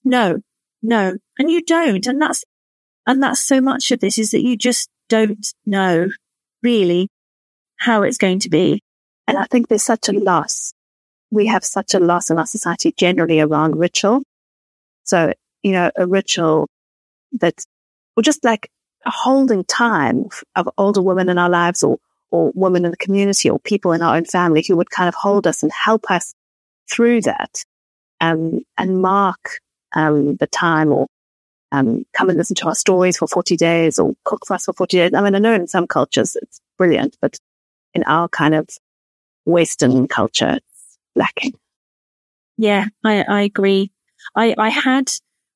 No, 0.05 0.39
no. 0.83 1.17
And 1.39 1.51
you 1.51 1.63
don't. 1.63 2.07
And 2.07 2.21
that's, 2.21 2.45
and 3.07 3.23
that's 3.23 3.41
so 3.41 3.61
much 3.61 3.91
of 3.91 4.01
this 4.01 4.19
is 4.19 4.33
that 4.33 4.43
you 4.43 4.57
just 4.57 4.89
don't 5.09 5.47
know 5.65 6.09
really 6.63 7.09
how 7.77 8.03
it's 8.03 8.19
going 8.19 8.41
to 8.41 8.51
be. 8.51 8.83
And 9.27 9.39
I 9.39 9.45
think 9.45 9.69
there's 9.69 9.83
such 9.83 10.09
a 10.09 10.13
loss. 10.13 10.73
We 11.31 11.47
have 11.47 11.65
such 11.65 11.95
a 11.95 12.01
loss 12.01 12.31
in 12.31 12.39
our 12.39 12.47
society 12.47 12.93
generally 12.97 13.41
around 13.41 13.77
ritual. 13.77 14.23
So, 15.05 15.33
you 15.63 15.73
know, 15.73 15.91
a 15.97 16.07
ritual 16.07 16.69
that, 17.33 17.65
or 18.17 18.23
just 18.23 18.45
like 18.45 18.71
holding 19.05 19.65
time 19.65 20.27
of 20.57 20.69
older 20.79 21.03
women 21.03 21.29
in 21.29 21.39
our 21.39 21.51
lives 21.51 21.83
or, 21.83 21.99
or 22.31 22.53
women 22.55 22.85
in 22.85 22.91
the 22.91 22.97
community 22.97 23.49
or 23.49 23.59
people 23.61 23.93
in 23.93 24.03
our 24.03 24.17
own 24.17 24.25
family 24.25 24.65
who 24.67 24.77
would 24.77 24.91
kind 24.91 25.09
of 25.09 25.15
hold 25.15 25.47
us 25.47 25.63
and 25.63 25.73
help 25.73 26.11
us 26.11 26.35
through 26.91 27.21
that, 27.23 27.65
um, 28.21 28.61
and 28.79 29.01
mark, 29.01 29.59
um, 29.95 30.37
the 30.37 30.47
time 30.47 30.93
or, 30.93 31.07
um, 31.73 32.05
come 32.13 32.29
and 32.29 32.39
listen 32.39 32.57
to 32.57 32.67
our 32.67 32.75
stories 32.75 33.17
for 33.17 33.27
40 33.27 33.57
days 33.57 33.99
or 33.99 34.15
cook 34.25 34.47
for 34.47 34.55
us 34.55 34.65
for 34.65 34.73
40 34.73 34.97
days. 34.97 35.15
I 35.15 35.21
mean, 35.21 35.35
I 35.35 35.39
know 35.39 35.55
in 35.55 35.67
some 35.67 35.87
cultures 35.87 36.37
it's 36.41 36.61
brilliant, 36.79 37.17
but 37.21 37.37
in 37.95 38.03
our 38.05 38.29
kind 38.29 38.55
of 38.55 38.69
Western 39.47 40.07
culture, 40.07 40.57
it's 40.57 40.99
lacking. 41.15 41.55
Yeah, 42.59 42.87
I, 43.05 43.23
I 43.23 43.43
agree. 43.43 43.91
I, 44.35 44.55
I 44.57 44.69
had 44.69 45.11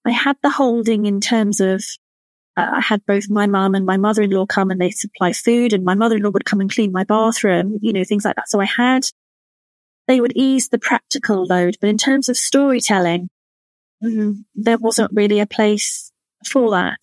I 0.04 0.10
had 0.10 0.36
the 0.42 0.50
holding 0.50 1.06
in 1.06 1.20
terms 1.20 1.60
of 1.60 1.84
uh, 2.56 2.70
I 2.74 2.80
had 2.80 3.04
both 3.06 3.30
my 3.30 3.46
mum 3.46 3.74
and 3.74 3.86
my 3.86 3.96
mother-in-law 3.96 4.46
come 4.46 4.70
and 4.70 4.80
they 4.80 4.90
supply 4.90 5.32
food 5.32 5.72
and 5.72 5.84
my 5.84 5.94
mother-in-law 5.94 6.30
would 6.30 6.44
come 6.44 6.60
and 6.60 6.72
clean 6.72 6.92
my 6.92 7.04
bathroom, 7.04 7.78
you 7.80 7.92
know, 7.92 8.04
things 8.04 8.24
like 8.24 8.36
that. 8.36 8.48
So 8.48 8.60
I 8.60 8.64
had, 8.64 9.06
they 10.08 10.20
would 10.20 10.32
ease 10.34 10.68
the 10.68 10.78
practical 10.78 11.44
load, 11.46 11.76
but 11.80 11.90
in 11.90 11.98
terms 11.98 12.28
of 12.28 12.36
storytelling, 12.36 13.28
mm, 14.02 14.44
there 14.54 14.78
wasn't 14.78 15.12
really 15.14 15.38
a 15.38 15.46
place 15.46 16.10
for 16.44 16.70
that. 16.70 17.00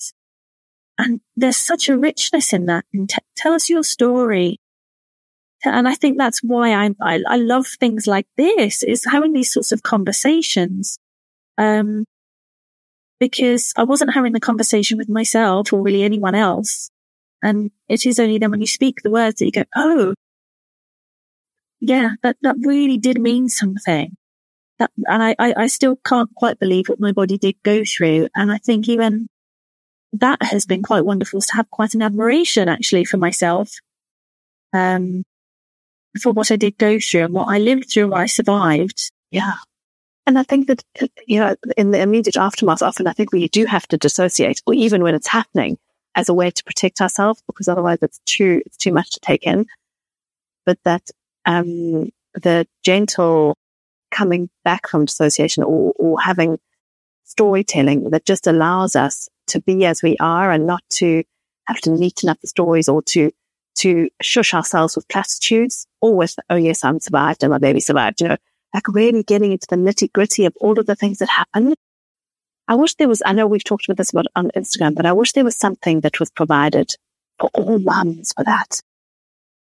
And 0.98 1.22
there's 1.36 1.58
such 1.58 1.90
a 1.90 1.98
richness 1.98 2.54
in 2.54 2.66
that. 2.66 2.86
And 2.94 3.08
t- 3.08 3.18
tell 3.36 3.54
us 3.54 3.70
your 3.70 3.84
story. 3.84 4.60
And 5.64 5.88
I 5.88 5.96
think 5.96 6.18
that's 6.18 6.44
why 6.44 6.74
I, 6.74 6.90
I, 7.02 7.24
I 7.28 7.38
love 7.38 7.68
things 7.68 8.08
like 8.08 8.28
this 8.36 8.84
is 8.84 9.06
having 9.06 9.34
these 9.34 9.54
sorts 9.54 9.72
of 9.72 9.84
conversations. 9.84 10.98
Um, 11.58 12.06
because 13.20 13.74
I 13.78 13.84
wasn't 13.84 14.14
having 14.14 14.34
the 14.34 14.40
conversation 14.40 14.98
with 14.98 15.10
myself 15.10 15.74
or 15.74 15.82
really 15.82 16.04
anyone 16.04 16.36
else. 16.36 16.90
And 17.42 17.72
it 17.88 18.06
is 18.06 18.20
only 18.20 18.38
then 18.38 18.52
when 18.52 18.62
you 18.62 18.68
speak 18.68 19.02
the 19.02 19.12
words 19.12 19.40
that 19.40 19.46
you 19.46 19.52
go, 19.52 19.64
Oh, 19.76 20.14
yeah, 21.80 22.12
that, 22.24 22.38
that 22.42 22.56
really 22.60 22.98
did 22.98 23.20
mean 23.20 23.50
something. 23.50 24.16
That, 24.80 24.92
and 25.06 25.24
I, 25.24 25.36
I, 25.40 25.54
I 25.58 25.68
still 25.68 25.96
can't 26.06 26.34
quite 26.36 26.60
believe 26.60 26.88
what 26.88 27.00
my 27.00 27.12
body 27.12 27.38
did 27.38 27.56
go 27.64 27.84
through. 27.84 28.30
And 28.36 28.52
I 28.52 28.58
think 28.58 28.88
even 28.90 29.28
that 30.14 30.42
has 30.42 30.66
been 30.66 30.84
quite 30.84 31.06
wonderful 31.06 31.42
to 31.42 31.54
have 31.56 31.70
quite 31.70 31.94
an 31.94 32.02
admiration 32.02 32.70
actually 32.70 33.06
for 33.06 33.18
myself. 33.18 33.72
Um, 34.74 35.24
for 36.22 36.32
what 36.32 36.52
I 36.52 36.56
did 36.56 36.78
go 36.78 37.00
through 37.00 37.26
and 37.26 37.34
what 37.34 37.50
I 37.50 37.60
lived 37.60 37.92
through, 37.92 38.14
I 38.14 38.26
survived. 38.26 39.12
Yeah. 39.32 39.54
And 40.28 40.38
I 40.38 40.44
think 40.44 40.68
that, 40.68 40.84
you 41.26 41.40
know, 41.40 41.56
in 41.78 41.92
the 41.92 42.02
immediate 42.02 42.36
aftermath, 42.36 42.82
often 42.82 43.08
I 43.08 43.14
think 43.14 43.32
we 43.32 43.48
do 43.48 43.66
have 43.66 43.88
to 43.88 43.98
dissociate 43.98 44.62
or 44.68 44.74
even 44.74 45.02
when 45.02 45.16
it's 45.16 45.28
happening 45.28 45.78
as 46.16 46.28
a 46.28 46.34
way 46.34 46.52
to 46.52 46.64
protect 46.66 47.00
ourselves 47.00 47.42
because 47.48 47.70
otherwise 47.70 48.00
it's 48.02 48.20
too, 48.26 48.62
it's 48.66 48.76
too 48.76 48.92
much 48.92 49.12
to 49.12 49.22
take 49.22 49.44
in. 49.44 49.66
But 50.66 50.80
that, 50.84 51.10
um, 51.46 52.10
the 52.34 52.68
gentle 52.84 53.58
coming 54.12 54.50
back 54.66 54.90
from 54.90 55.06
dissociation 55.06 55.64
or, 55.64 55.94
or 55.96 56.20
having 56.20 56.60
storytelling 57.24 58.10
that 58.10 58.26
just 58.26 58.48
allows 58.48 58.98
us 58.98 59.30
to 59.48 59.62
be 59.62 59.86
as 59.86 60.04
we 60.04 60.18
are 60.20 60.52
and 60.52 60.68
not 60.68 60.84
to 60.90 61.24
have 61.68 61.80
to 61.82 61.92
neaten 61.92 62.28
up 62.28 62.42
the 62.42 62.48
stories 62.48 62.90
or 62.90 63.02
to, 63.04 63.32
to 63.76 64.10
shush 64.22 64.54
ourselves 64.54 64.98
with 64.98 65.08
platitudes 65.08 65.88
or 66.02 66.14
with, 66.18 66.36
oh 66.50 66.56
yes, 66.58 66.84
I'm 66.84 67.00
survived 67.00 67.44
and 67.44 67.52
my 67.52 67.60
baby 67.60 67.80
survived, 67.80 68.20
you 68.20 68.28
know, 68.28 68.38
like 68.74 68.88
really 68.88 69.24
getting 69.24 69.52
into 69.52 69.68
the 69.70 69.76
nitty 69.76 70.12
gritty 70.14 70.46
of 70.46 70.54
all 70.60 70.80
of 70.80 70.86
the 70.86 70.96
things 70.96 71.20
that 71.20 71.30
happen. 71.30 71.74
I 72.68 72.76
wish 72.76 72.96
there 72.96 73.08
was, 73.08 73.22
I 73.26 73.34
know 73.34 73.48
we've 73.48 73.64
talked 73.64 73.86
about 73.86 73.98
this 73.98 74.12
about 74.12 74.28
on 74.36 74.52
Instagram, 74.56 74.96
but 74.96 75.06
I 75.06 75.14
wish 75.14 75.32
there 75.32 75.46
was 75.46 75.56
something 75.56 76.02
that 76.02 76.20
was 76.20 76.30
provided 76.30 76.96
for 77.40 77.50
all 77.54 77.80
mums 77.80 78.34
for 78.36 78.44
that. 78.44 78.82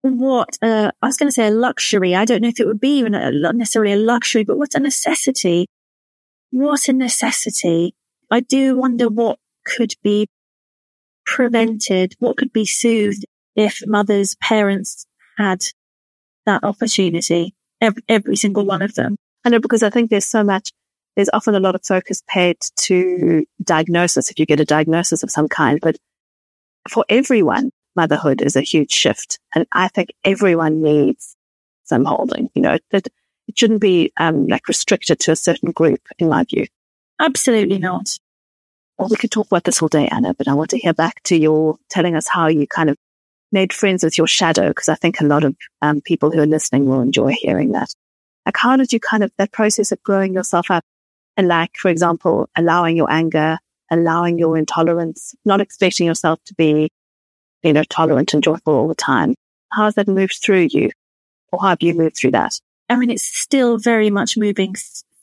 What, 0.02 0.58
uh, 0.62 0.92
I 1.02 1.08
was 1.08 1.18
going 1.18 1.28
to 1.28 1.34
say 1.34 1.48
a 1.48 1.52
luxury. 1.52 2.16
I 2.16 2.26
don't 2.26 2.42
know 2.42 2.48
if 2.48 2.60
it 2.60 2.68
would 2.68 2.80
be 2.80 2.98
even 2.98 3.14
a, 3.14 3.32
necessarily 3.54 3.94
a 3.94 3.98
luxury, 3.98 4.44
but 4.44 4.58
what's 4.58 4.76
a 4.76 4.80
necessity? 4.80 5.68
What 6.52 6.88
a 6.88 6.94
necessity. 6.94 7.94
I 8.32 8.40
do 8.40 8.78
wonder 8.78 9.10
what 9.10 9.40
could 9.66 9.94
be 10.02 10.28
prevented, 11.26 12.16
what 12.20 12.38
could 12.38 12.52
be 12.52 12.66
soothed 12.66 13.26
if 13.56 13.82
mothers, 13.86 14.36
parents 14.42 15.06
had 15.38 15.64
that 16.46 16.64
opportunity 16.64 17.54
every, 17.84 18.04
every 18.08 18.36
single 18.36 18.66
one 18.66 18.82
of 18.82 18.96
them. 18.96 19.18
I 19.46 19.50
know 19.50 19.60
because 19.60 19.84
I 19.84 19.90
think 19.90 20.10
there's 20.10 20.26
so 20.26 20.44
much 20.44 20.72
there's 21.16 21.30
often 21.32 21.54
a 21.54 21.60
lot 21.60 21.76
of 21.76 21.86
focus 21.86 22.24
paid 22.28 22.58
to 22.76 23.46
diagnosis 23.64 24.32
if 24.32 24.40
you 24.40 24.48
get 24.48 24.60
a 24.60 24.66
diagnosis 24.66 25.22
of 25.22 25.30
some 25.30 25.48
kind. 25.48 25.80
But 25.80 25.98
for 26.90 27.06
everyone, 27.08 27.72
motherhood 27.96 28.42
is 28.42 28.56
a 28.56 28.62
huge 28.62 28.92
shift. 28.92 29.40
And 29.54 29.68
I 29.72 29.90
think 29.90 30.10
everyone 30.24 30.82
needs 30.82 31.36
some 31.84 32.06
holding, 32.06 32.50
you 32.56 32.62
know, 32.62 32.80
that 32.92 33.08
it 33.48 33.60
shouldn't 33.60 33.82
be 33.82 34.12
um, 34.18 34.48
like 34.48 34.68
restricted 34.68 35.20
to 35.20 35.32
a 35.34 35.36
certain 35.36 35.72
group 35.72 36.02
in 36.18 36.30
my 36.30 36.46
view. 36.46 36.66
Absolutely 37.20 37.78
not. 37.78 38.18
Well, 38.98 39.10
we 39.10 39.18
could 39.18 39.32
talk 39.32 39.48
about 39.48 39.66
this 39.66 39.82
all 39.82 39.88
day, 39.88 40.08
Anna, 40.08 40.34
but 40.34 40.48
I 40.48 40.54
want 40.54 40.72
to 40.72 40.78
hear 40.78 40.94
back 40.94 41.22
to 41.24 41.36
your 41.36 41.78
telling 41.90 42.16
us 42.16 42.28
how 42.28 42.48
you 42.48 42.68
kind 42.68 42.90
of 42.90 42.98
made 43.54 43.72
friends 43.72 44.04
with 44.04 44.18
your 44.18 44.28
shadow, 44.28 44.68
because 44.70 44.90
I 44.90 44.96
think 44.96 45.22
a 45.22 45.26
lot 45.26 45.44
of 45.44 45.56
um, 45.82 46.02
people 46.02 46.32
who 46.32 46.40
are 46.42 46.46
listening 46.46 46.86
will 46.86 47.02
enjoy 47.02 47.34
hearing 47.38 47.72
that. 47.72 47.94
Like, 48.46 48.58
how 48.58 48.76
did 48.76 48.92
you 48.92 49.00
kind 49.00 49.24
of, 49.24 49.32
that 49.38 49.54
process 49.54 49.92
of 49.92 50.04
growing 50.04 50.34
yourself 50.34 50.70
up 50.70 50.84
and 51.38 51.48
like, 51.48 51.78
for 51.78 51.90
example, 51.90 52.50
allowing 52.58 52.98
your 52.98 53.10
anger, 53.10 53.58
allowing 53.90 54.38
your 54.38 54.58
intolerance, 54.58 55.34
not 55.46 55.62
expecting 55.62 56.08
yourself 56.08 56.40
to 56.46 56.54
be, 56.56 56.90
you 57.62 57.74
know, 57.74 57.84
tolerant 57.84 58.34
and 58.34 58.44
joyful 58.44 58.74
all 58.74 58.88
the 58.88 58.96
time. 58.96 59.36
How 59.72 59.86
has 59.86 59.96
that 59.96 60.08
moved 60.08 60.40
through 60.44 60.68
you? 60.72 60.90
Or 61.52 61.62
how 61.62 61.70
have 61.70 61.82
you 61.82 61.94
moved 61.94 62.18
through 62.18 62.32
that? 62.32 62.60
I 62.90 62.96
mean, 62.96 63.10
it's 63.10 63.24
still 63.24 63.78
very 63.78 64.10
much 64.10 64.36
moving 64.36 64.76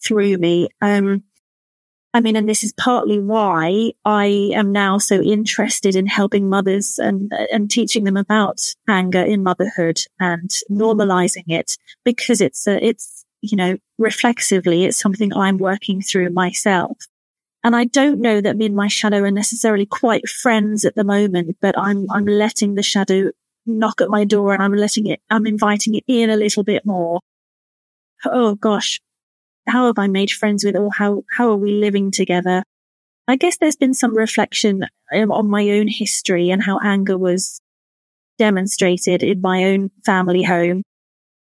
through 0.02 0.38
me. 0.38 0.68
Um, 0.80 1.24
I 2.12 2.20
mean, 2.20 2.34
and 2.34 2.48
this 2.48 2.64
is 2.64 2.72
partly 2.72 3.20
why 3.20 3.92
I 4.04 4.50
am 4.52 4.72
now 4.72 4.98
so 4.98 5.22
interested 5.22 5.94
in 5.94 6.06
helping 6.06 6.48
mothers 6.48 6.98
and, 6.98 7.32
and 7.52 7.70
teaching 7.70 8.02
them 8.02 8.16
about 8.16 8.60
anger 8.88 9.22
in 9.22 9.44
motherhood 9.44 10.02
and 10.18 10.50
normalizing 10.68 11.44
it 11.46 11.76
because 12.04 12.40
it's 12.40 12.66
a, 12.66 12.84
it's, 12.84 13.24
you 13.42 13.56
know, 13.56 13.76
reflexively, 13.98 14.84
it's 14.84 14.98
something 14.98 15.32
I'm 15.32 15.58
working 15.58 16.02
through 16.02 16.30
myself. 16.30 16.96
And 17.62 17.76
I 17.76 17.84
don't 17.84 18.20
know 18.20 18.40
that 18.40 18.56
me 18.56 18.66
and 18.66 18.74
my 18.74 18.88
shadow 18.88 19.18
are 19.18 19.30
necessarily 19.30 19.86
quite 19.86 20.28
friends 20.28 20.84
at 20.84 20.96
the 20.96 21.04
moment, 21.04 21.58
but 21.60 21.78
I'm, 21.78 22.06
I'm 22.10 22.24
letting 22.24 22.74
the 22.74 22.82
shadow 22.82 23.30
knock 23.66 24.00
at 24.00 24.08
my 24.08 24.24
door 24.24 24.52
and 24.52 24.62
I'm 24.62 24.72
letting 24.72 25.06
it, 25.06 25.20
I'm 25.30 25.46
inviting 25.46 25.94
it 25.94 26.04
in 26.08 26.28
a 26.28 26.36
little 26.36 26.64
bit 26.64 26.84
more. 26.84 27.20
Oh 28.24 28.56
gosh, 28.56 29.00
how 29.70 29.86
have 29.86 29.98
I 29.98 30.08
made 30.08 30.30
friends 30.30 30.64
with 30.64 30.76
or 30.76 30.90
how, 30.92 31.24
how 31.36 31.50
are 31.50 31.56
we 31.56 31.72
living 31.72 32.10
together? 32.10 32.62
I 33.28 33.36
guess 33.36 33.56
there's 33.58 33.76
been 33.76 33.94
some 33.94 34.16
reflection 34.16 34.84
um, 35.14 35.30
on 35.30 35.48
my 35.48 35.70
own 35.70 35.88
history 35.88 36.50
and 36.50 36.62
how 36.62 36.78
anger 36.82 37.16
was 37.16 37.60
demonstrated 38.38 39.22
in 39.22 39.40
my 39.40 39.64
own 39.64 39.90
family 40.04 40.42
home. 40.42 40.82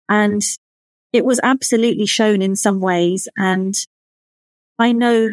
And 0.08 0.42
it 1.14 1.26
was 1.26 1.40
absolutely 1.42 2.06
shown 2.06 2.42
in 2.42 2.56
some 2.56 2.80
ways. 2.80 3.28
And 3.38 3.76
I 4.78 4.92
know 4.92 5.30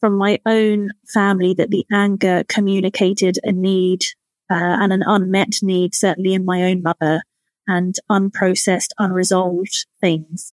from 0.00 0.16
my 0.16 0.40
own 0.46 0.90
family 1.12 1.54
that 1.54 1.70
the 1.70 1.84
anger 1.92 2.44
communicated 2.48 3.38
a 3.42 3.52
need 3.52 4.04
uh, 4.50 4.54
and 4.80 4.92
an 4.92 5.02
unmet 5.04 5.62
need, 5.62 5.94
certainly 5.94 6.34
in 6.34 6.44
my 6.44 6.64
own 6.64 6.82
mother 6.82 7.22
and 7.66 7.94
unprocessed, 8.10 8.90
unresolved 8.98 9.86
things. 10.00 10.52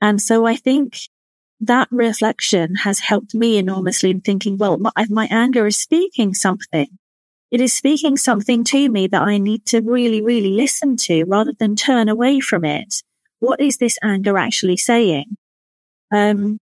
And 0.00 0.20
so 0.20 0.46
I 0.46 0.56
think 0.56 0.98
that 1.66 1.88
reflection 1.90 2.76
has 2.76 3.00
helped 3.00 3.34
me 3.34 3.58
enormously 3.58 4.10
in 4.10 4.20
thinking, 4.20 4.56
well, 4.58 4.78
my, 4.78 4.90
my 5.08 5.28
anger 5.30 5.66
is 5.66 5.78
speaking 5.78 6.34
something. 6.34 6.88
It 7.50 7.60
is 7.60 7.72
speaking 7.72 8.16
something 8.16 8.64
to 8.64 8.88
me 8.88 9.06
that 9.08 9.22
I 9.22 9.38
need 9.38 9.64
to 9.66 9.80
really, 9.80 10.20
really 10.22 10.50
listen 10.50 10.96
to 10.98 11.24
rather 11.24 11.52
than 11.58 11.76
turn 11.76 12.08
away 12.08 12.40
from 12.40 12.64
it. 12.64 13.02
What 13.38 13.60
is 13.60 13.76
this 13.76 13.98
anger 14.02 14.36
actually 14.36 14.76
saying? 14.76 15.36
Um, 16.12 16.58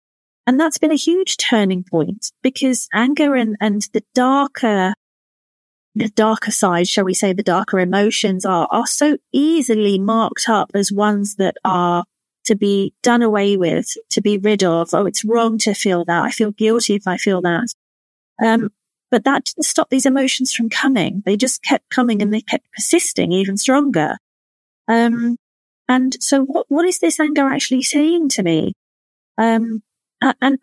and 0.46 0.58
that's 0.58 0.78
been 0.78 0.90
a 0.90 0.96
huge 0.96 1.36
turning 1.36 1.84
point 1.84 2.32
because 2.42 2.88
anger 2.92 3.34
and, 3.34 3.56
and 3.60 3.82
the 3.92 4.02
darker, 4.14 4.94
the 5.94 6.08
darker 6.08 6.50
side, 6.50 6.88
shall 6.88 7.04
we 7.04 7.14
say, 7.14 7.32
the 7.32 7.42
darker 7.42 7.78
emotions 7.78 8.44
are, 8.44 8.68
are 8.70 8.86
so 8.86 9.16
easily 9.32 9.98
marked 9.98 10.48
up 10.48 10.72
as 10.74 10.90
ones 10.92 11.36
that 11.36 11.56
are 11.64 12.04
to 12.44 12.54
be 12.54 12.92
done 13.02 13.22
away 13.22 13.56
with, 13.56 13.86
to 14.10 14.20
be 14.20 14.38
rid 14.38 14.64
of. 14.64 14.92
Oh, 14.92 15.06
it's 15.06 15.24
wrong 15.24 15.58
to 15.58 15.74
feel 15.74 16.04
that. 16.04 16.24
I 16.24 16.30
feel 16.30 16.50
guilty 16.50 16.94
if 16.94 17.06
I 17.06 17.16
feel 17.16 17.40
that. 17.42 17.68
Um, 18.42 18.70
but 19.10 19.24
that 19.24 19.44
didn't 19.44 19.64
stop 19.66 19.90
these 19.90 20.06
emotions 20.06 20.52
from 20.52 20.70
coming. 20.70 21.22
They 21.24 21.36
just 21.36 21.62
kept 21.62 21.90
coming 21.90 22.22
and 22.22 22.32
they 22.32 22.40
kept 22.40 22.66
persisting 22.72 23.30
even 23.32 23.56
stronger. 23.56 24.16
Um, 24.88 25.36
and 25.88 26.16
so 26.20 26.42
what, 26.44 26.66
what 26.68 26.86
is 26.86 26.98
this 26.98 27.20
anger 27.20 27.46
actually 27.46 27.82
saying 27.82 28.30
to 28.30 28.42
me? 28.42 28.72
Um, 29.36 29.82
and 30.40 30.58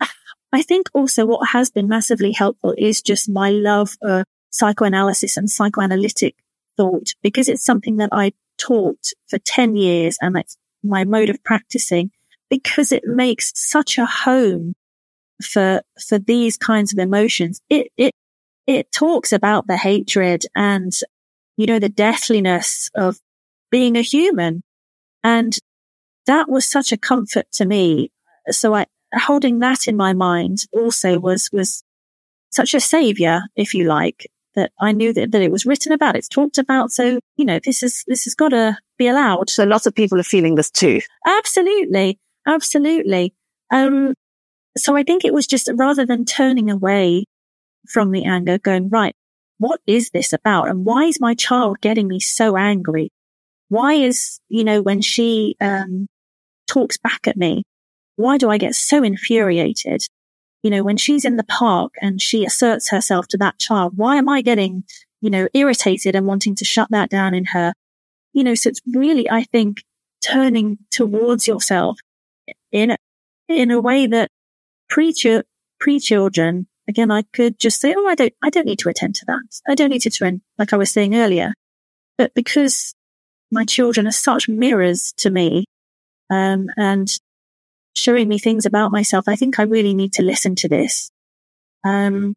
I 0.51 0.63
think 0.63 0.89
also 0.93 1.25
what 1.25 1.49
has 1.49 1.69
been 1.69 1.87
massively 1.87 2.31
helpful 2.31 2.73
is 2.77 3.01
just 3.01 3.29
my 3.29 3.51
love 3.51 3.95
of 4.01 4.23
psychoanalysis 4.49 5.37
and 5.37 5.49
psychoanalytic 5.49 6.35
thought 6.75 7.13
because 7.21 7.47
it's 7.49 7.63
something 7.63 7.97
that 7.97 8.09
I 8.11 8.33
taught 8.57 9.11
for 9.27 9.37
10 9.37 9.75
years 9.75 10.17
and 10.21 10.35
that's 10.35 10.57
my 10.83 11.03
mode 11.03 11.29
of 11.29 11.43
practicing 11.43 12.11
because 12.49 12.91
it 12.91 13.03
makes 13.05 13.51
such 13.55 13.97
a 13.97 14.05
home 14.05 14.73
for, 15.43 15.81
for 16.07 16.19
these 16.19 16.57
kinds 16.57 16.93
of 16.93 16.99
emotions. 16.99 17.61
It, 17.69 17.91
it, 17.97 18.13
it 18.67 18.91
talks 18.91 19.31
about 19.31 19.67
the 19.67 19.77
hatred 19.77 20.45
and, 20.55 20.91
you 21.57 21.65
know, 21.65 21.79
the 21.79 21.89
deathliness 21.89 22.89
of 22.95 23.17
being 23.71 23.95
a 23.95 24.01
human. 24.01 24.63
And 25.23 25.57
that 26.25 26.49
was 26.49 26.69
such 26.69 26.91
a 26.91 26.97
comfort 26.97 27.45
to 27.53 27.65
me. 27.65 28.11
So 28.49 28.75
I, 28.75 28.85
holding 29.13 29.59
that 29.59 29.87
in 29.87 29.95
my 29.95 30.13
mind 30.13 30.65
also 30.71 31.19
was, 31.19 31.49
was 31.51 31.83
such 32.51 32.73
a 32.73 32.79
savior, 32.79 33.41
if 33.55 33.73
you 33.73 33.85
like, 33.85 34.27
that 34.55 34.71
I 34.79 34.91
knew 34.91 35.13
that, 35.13 35.31
that 35.31 35.41
it 35.41 35.51
was 35.51 35.65
written 35.65 35.91
about, 35.91 36.15
it's 36.15 36.27
talked 36.27 36.57
about. 36.57 36.91
So, 36.91 37.19
you 37.37 37.45
know, 37.45 37.59
this 37.63 37.83
is, 37.83 38.03
this 38.07 38.23
has 38.23 38.35
got 38.35 38.49
to 38.49 38.77
be 38.99 39.07
allowed. 39.07 39.49
So 39.49 39.63
lots 39.63 39.87
of 39.87 39.95
people 39.95 40.19
are 40.19 40.23
feeling 40.23 40.53
this 40.53 40.69
too. 40.69 41.01
Absolutely. 41.25 42.19
Absolutely. 42.47 43.33
Um, 43.71 44.13
so 44.77 44.95
I 44.95 45.01
think 45.03 45.25
it 45.25 45.33
was 45.33 45.47
just 45.47 45.69
rather 45.73 46.05
than 46.05 46.25
turning 46.25 46.69
away 46.69 47.25
from 47.87 48.11
the 48.11 48.25
anger, 48.25 48.59
going, 48.59 48.89
right, 48.89 49.15
what 49.57 49.81
is 49.87 50.11
this 50.11 50.31
about? 50.31 50.69
And 50.69 50.85
why 50.85 51.05
is 51.05 51.19
my 51.19 51.33
child 51.33 51.81
getting 51.81 52.07
me 52.07 52.19
so 52.19 52.55
angry? 52.55 53.09
Why 53.69 53.93
is, 53.93 54.39
you 54.47 54.63
know, 54.63 54.81
when 54.81 55.01
she, 55.01 55.55
um, 55.59 56.07
talks 56.67 56.97
back 56.97 57.27
at 57.27 57.35
me, 57.35 57.63
why 58.15 58.37
do 58.37 58.49
I 58.49 58.59
get 58.59 58.75
so 58.75 59.01
infuriated? 59.01 60.03
you 60.63 60.69
know, 60.69 60.83
when 60.83 60.97
she's 60.97 61.25
in 61.25 61.37
the 61.37 61.43
park 61.43 61.93
and 62.01 62.21
she 62.21 62.45
asserts 62.45 62.89
herself 62.89 63.27
to 63.29 63.37
that 63.37 63.59
child, 63.59 63.93
why 63.95 64.17
am 64.17 64.27
I 64.27 64.41
getting, 64.41 64.83
you 65.21 65.29
know, 65.29 65.47
irritated 65.53 66.15
and 66.15 66.25
wanting 66.25 66.55
to 66.55 66.65
shut 66.65 66.89
that 66.91 67.09
down 67.09 67.33
in 67.33 67.45
her? 67.45 67.73
You 68.33 68.43
know, 68.43 68.55
so 68.55 68.69
it's 68.69 68.81
really, 68.85 69.29
I 69.29 69.43
think, 69.43 69.83
turning 70.21 70.77
towards 70.91 71.47
yourself 71.47 71.99
in, 72.71 72.95
in 73.47 73.71
a 73.71 73.81
way 73.81 74.07
that 74.07 74.29
pre 74.89 75.13
pre-children, 75.79 76.67
again, 76.87 77.09
I 77.09 77.23
could 77.33 77.59
just 77.59 77.79
say, 77.79 77.93
Oh, 77.97 78.07
I 78.07 78.15
don't, 78.15 78.33
I 78.43 78.49
don't 78.49 78.65
need 78.65 78.79
to 78.79 78.89
attend 78.89 79.15
to 79.15 79.25
that. 79.27 79.61
I 79.67 79.75
don't 79.75 79.89
need 79.89 80.01
to 80.01 80.09
attend, 80.09 80.41
like 80.57 80.73
I 80.73 80.77
was 80.77 80.91
saying 80.91 81.15
earlier. 81.15 81.53
But 82.17 82.33
because 82.33 82.93
my 83.51 83.63
children 83.65 84.07
are 84.07 84.11
such 84.11 84.49
mirrors 84.49 85.13
to 85.17 85.29
me, 85.29 85.65
um, 86.29 86.67
and 86.77 87.09
showing 87.95 88.27
me 88.27 88.39
things 88.39 88.65
about 88.65 88.91
myself. 88.91 89.27
I 89.27 89.35
think 89.35 89.59
I 89.59 89.63
really 89.63 89.93
need 89.93 90.13
to 90.13 90.23
listen 90.23 90.55
to 90.55 90.69
this. 90.69 91.11
Um, 91.83 92.35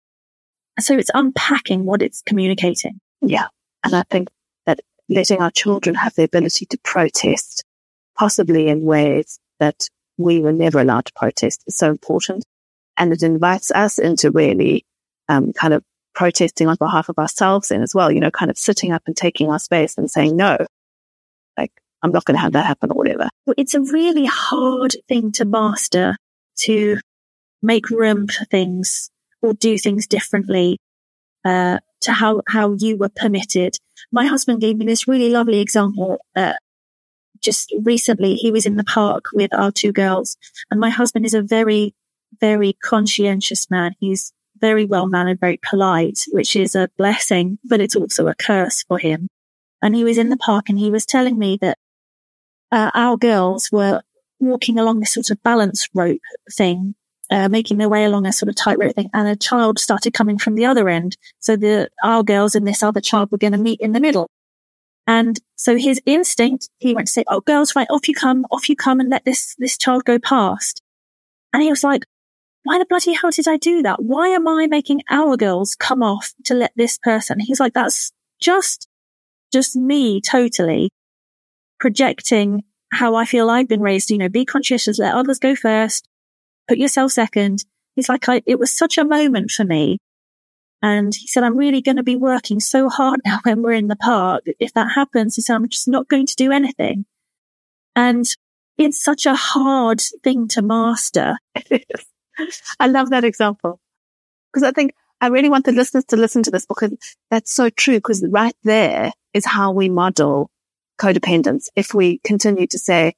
so 0.81 0.97
it's 0.97 1.11
unpacking 1.15 1.85
what 1.85 2.03
it's 2.03 2.23
communicating. 2.23 3.01
Yeah. 3.21 3.47
And 3.85 3.95
I 3.95 4.05
think 4.11 4.29
letting 5.15 5.41
our 5.41 5.51
children 5.51 5.95
have 5.95 6.15
the 6.15 6.25
ability 6.25 6.67
to 6.67 6.79
protest, 6.83 7.65
possibly 8.17 8.69
in 8.69 8.83
ways 8.83 9.39
that 9.61 9.89
we 10.19 10.41
were 10.41 10.53
never 10.53 10.81
allowed 10.81 11.07
to 11.07 11.13
protest 11.15 11.63
is 11.67 11.77
so 11.77 11.91
important. 11.91 12.45
And 12.97 13.13
it 13.13 13.23
invites 13.23 13.71
us 13.71 13.99
into 13.99 14.31
really, 14.31 14.85
um, 15.29 15.53
kind 15.53 15.75
of 15.75 15.83
protesting 16.15 16.69
on 16.69 16.77
behalf 16.79 17.09
of 17.09 17.19
ourselves 17.19 17.71
and 17.71 17.83
as 17.83 17.95
well, 17.95 18.13
you 18.13 18.21
know, 18.21 18.31
kind 18.31 18.51
of 18.51 18.59
sitting 18.59 18.93
up 18.93 19.03
and 19.07 19.17
taking 19.17 19.51
our 19.51 19.59
space 19.59 19.97
and 19.97 20.11
saying, 20.11 20.37
no, 20.37 20.59
like 21.57 21.73
I'm 22.03 22.13
not 22.13 22.25
going 22.25 22.37
to 22.37 22.43
have 22.43 22.53
that 22.53 22.67
happen 22.67 22.91
or 22.91 22.97
whatever. 22.97 23.29
It's 23.57 23.75
a 23.75 23.81
really 23.81 24.27
hard 24.27 24.95
thing 25.09 25.33
to 25.33 25.45
master 25.45 26.17
to 26.59 26.99
make 27.63 27.91
room 27.91 28.27
for 28.27 28.45
things 28.45 29.11
or 29.41 29.55
do 29.55 29.79
things 29.79 30.07
differently, 30.07 30.79
uh, 31.45 31.79
to 32.03 32.13
how, 32.13 32.43
how 32.49 32.75
you 32.79 32.97
were 32.97 33.09
permitted. 33.09 33.77
My 34.11 34.27
husband 34.27 34.61
gave 34.61 34.77
me 34.77 34.87
this 34.87 35.09
really 35.09 35.31
lovely 35.31 35.61
example, 35.61 36.19
uh, 36.37 36.55
just 37.41 37.73
recently. 37.83 38.35
He 38.35 38.51
was 38.51 38.67
in 38.67 38.77
the 38.77 38.85
park 38.85 39.27
with 39.33 39.53
our 39.55 39.71
two 39.71 39.93
girls 39.93 40.37
and 40.71 40.81
my 40.81 40.91
husband 40.91 41.27
is 41.27 41.35
a 41.35 41.43
very, 41.43 41.95
very 42.41 42.75
conscientious 42.83 43.71
man. 43.71 43.95
He's 43.99 44.33
very 44.61 44.85
well 44.85 45.07
mannered, 45.07 45.41
very 45.41 45.59
polite, 45.69 46.21
which 46.31 46.55
is 46.57 46.75
a 46.75 46.89
blessing, 46.97 47.59
but 47.65 47.81
it's 47.81 47.97
also 47.97 48.29
a 48.29 48.35
curse 48.35 48.85
for 48.85 48.99
him. 48.99 49.29
And 49.83 49.97
he 49.97 50.05
was 50.05 50.19
in 50.19 50.29
the 50.29 50.37
park 50.37 50.69
and 50.69 50.79
he 50.79 50.91
was 50.91 51.05
telling 51.05 51.39
me 51.39 51.59
that 51.61 51.79
uh, 52.71 52.91
our 52.95 53.17
girls 53.17 53.71
were 53.73 54.03
walking 54.39 54.79
along 54.79 55.01
this 55.01 55.13
sort 55.13 55.31
of 55.31 55.43
balance 55.43 55.89
rope 55.95 56.21
thing 56.51 56.95
uh, 57.31 57.49
making 57.49 57.79
their 57.79 57.89
way 57.89 58.05
along 58.05 58.27
a 58.27 58.33
sort 58.33 58.49
of 58.49 58.57
tightrope 58.57 58.95
thing, 58.95 59.11
and 59.13 59.29
a 59.29 59.37
child 59.37 59.79
started 59.79 60.13
coming 60.13 60.39
from 60.39 60.55
the 60.55 60.67
other 60.67 60.89
end. 60.89 61.17
So 61.41 61.57
the 61.57 61.89
our 62.03 62.23
girls 62.23 62.55
and 62.55 62.67
this 62.67 62.83
other 62.83 63.01
child 63.01 63.31
were 63.31 63.39
going 63.39 63.53
to 63.53 63.59
meet 63.59 63.81
in 63.81 63.93
the 63.93 64.01
middle. 64.01 64.29
And 65.07 65.41
so 65.57 65.77
his 65.77 66.01
instinct, 66.07 66.69
he 66.79 66.95
went 66.95 67.09
to 67.09 67.13
say, 67.13 67.25
"Oh, 67.29 67.41
girls, 67.41 67.75
right, 67.75 67.89
off 67.91 68.09
you 68.09 68.15
come, 68.15 68.47
off 68.51 68.69
you 68.69 68.77
come, 68.77 69.01
and 69.01 69.11
let 69.11 69.25
this 69.25 69.55
this 69.59 69.77
child 69.79 70.05
go 70.05 70.19
past." 70.19 70.81
And 71.53 71.63
he 71.63 71.71
was 71.71 71.85
like, 71.85 72.05
"Why 72.65 72.79
the 72.79 72.87
bloody 72.87 73.15
hell 73.15 73.31
did 73.31 73.49
I 73.49 73.57
do 73.57 73.83
that? 73.83 74.03
Why 74.03 74.29
am 74.29 74.47
I 74.49 74.67
making 74.67 75.03
our 75.11 75.37
girls 75.37 75.75
come 75.75 76.03
off 76.03 76.33
to 76.45 76.55
let 76.55 76.73
this 76.77 76.99
person?" 76.99 77.41
He's 77.41 77.61
like, 77.61 77.75
"That's 77.75 78.13
just, 78.41 78.89
just 79.53 79.77
me, 79.77 80.21
totally 80.21 80.91
projecting 81.81 82.63
how 82.93 83.15
I 83.17 83.25
feel 83.25 83.51
I've 83.51 83.69
been 83.69 83.81
raised. 83.81 84.11
You 84.11 84.19
know, 84.19 84.29
be 84.29 84.45
conscientious, 84.45 84.99
let 84.99 85.15
others 85.15 85.39
go 85.39 85.57
first, 85.57 86.09
put 86.69 86.79
yourself 86.79 87.13
second. 87.13 87.65
He's 87.97 88.09
like, 88.09 88.29
I, 88.29 88.43
it 88.47 88.59
was 88.59 88.77
such 88.77 88.99
a 88.99 89.05
moment 89.05 89.51
for 89.51 89.65
me. 89.65 89.99
And 90.83 91.15
he 91.15 91.29
said, 91.29 91.45
I'm 91.45 91.57
really 91.57 91.81
going 91.81 91.97
to 91.97 92.03
be 92.03 92.17
working 92.17 92.59
so 92.59 92.89
hard 92.89 93.21
now 93.25 93.41
when 93.45 93.63
we're 93.63 93.73
in 93.73 93.89
the 93.89 93.97
park. 93.97 94.45
If 94.59 94.73
that 94.75 94.93
happens, 94.95 95.37
he 95.37 95.43
said, 95.43 95.55
I'm 95.55 95.69
just 95.69 95.89
not 95.89 96.09
going 96.09 96.27
to 96.27 96.37
do 96.37 96.51
anything. 96.53 97.05
And 97.95 98.27
it's 98.79 99.03
such 99.03 99.27
a 99.27 99.35
hard 99.35 100.01
thing 100.25 100.49
to 100.49 100.63
master. 100.63 101.37
I 102.81 102.87
love 102.87 103.11
that 103.11 103.25
example 103.25 103.79
because 104.53 104.63
I 104.63 104.73
think 104.73 104.95
I 105.21 105.29
really 105.29 105.51
want 105.51 105.67
the 105.67 105.73
listeners 105.73 106.05
to 106.07 106.17
listen 106.17 106.43
to 106.45 106.51
this 106.51 106.67
because 106.67 106.93
that's 107.31 107.53
so 107.53 107.71
true. 107.71 107.97
Because 107.97 108.25
right 108.29 108.57
there 108.65 109.13
is 109.35 109.45
how 109.45 109.73
we 109.73 109.89
model 109.89 110.51
codependence. 110.99 111.69
If 111.77 111.95
we 111.95 112.19
continue 112.25 112.67
to 112.67 112.79
say, 112.79 113.15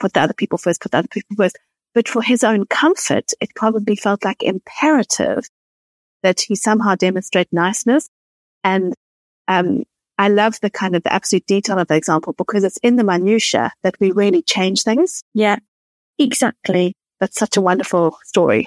put 0.00 0.12
the 0.12 0.20
other 0.20 0.34
people 0.34 0.58
first, 0.58 0.80
put 0.80 0.92
the 0.92 0.98
other 0.98 1.08
people 1.08 1.36
first. 1.36 1.58
But 1.94 2.08
for 2.08 2.22
his 2.22 2.44
own 2.44 2.66
comfort, 2.66 3.32
it 3.40 3.54
probably 3.54 3.96
felt 3.96 4.24
like 4.24 4.42
imperative 4.42 5.48
that 6.22 6.40
he 6.40 6.54
somehow 6.54 6.94
demonstrate 6.94 7.48
niceness. 7.52 8.08
And, 8.62 8.94
um, 9.46 9.84
I 10.18 10.28
love 10.28 10.58
the 10.60 10.70
kind 10.70 10.96
of 10.96 11.04
the 11.04 11.12
absolute 11.12 11.46
detail 11.46 11.78
of 11.78 11.86
the 11.86 11.94
example 11.94 12.34
because 12.36 12.64
it's 12.64 12.78
in 12.78 12.96
the 12.96 13.04
minutia 13.04 13.72
that 13.84 13.94
we 14.00 14.10
really 14.10 14.42
change 14.42 14.82
things. 14.82 15.22
Yeah, 15.32 15.58
exactly. 16.18 16.94
That's 17.20 17.38
such 17.38 17.56
a 17.56 17.60
wonderful 17.60 18.18
story. 18.24 18.66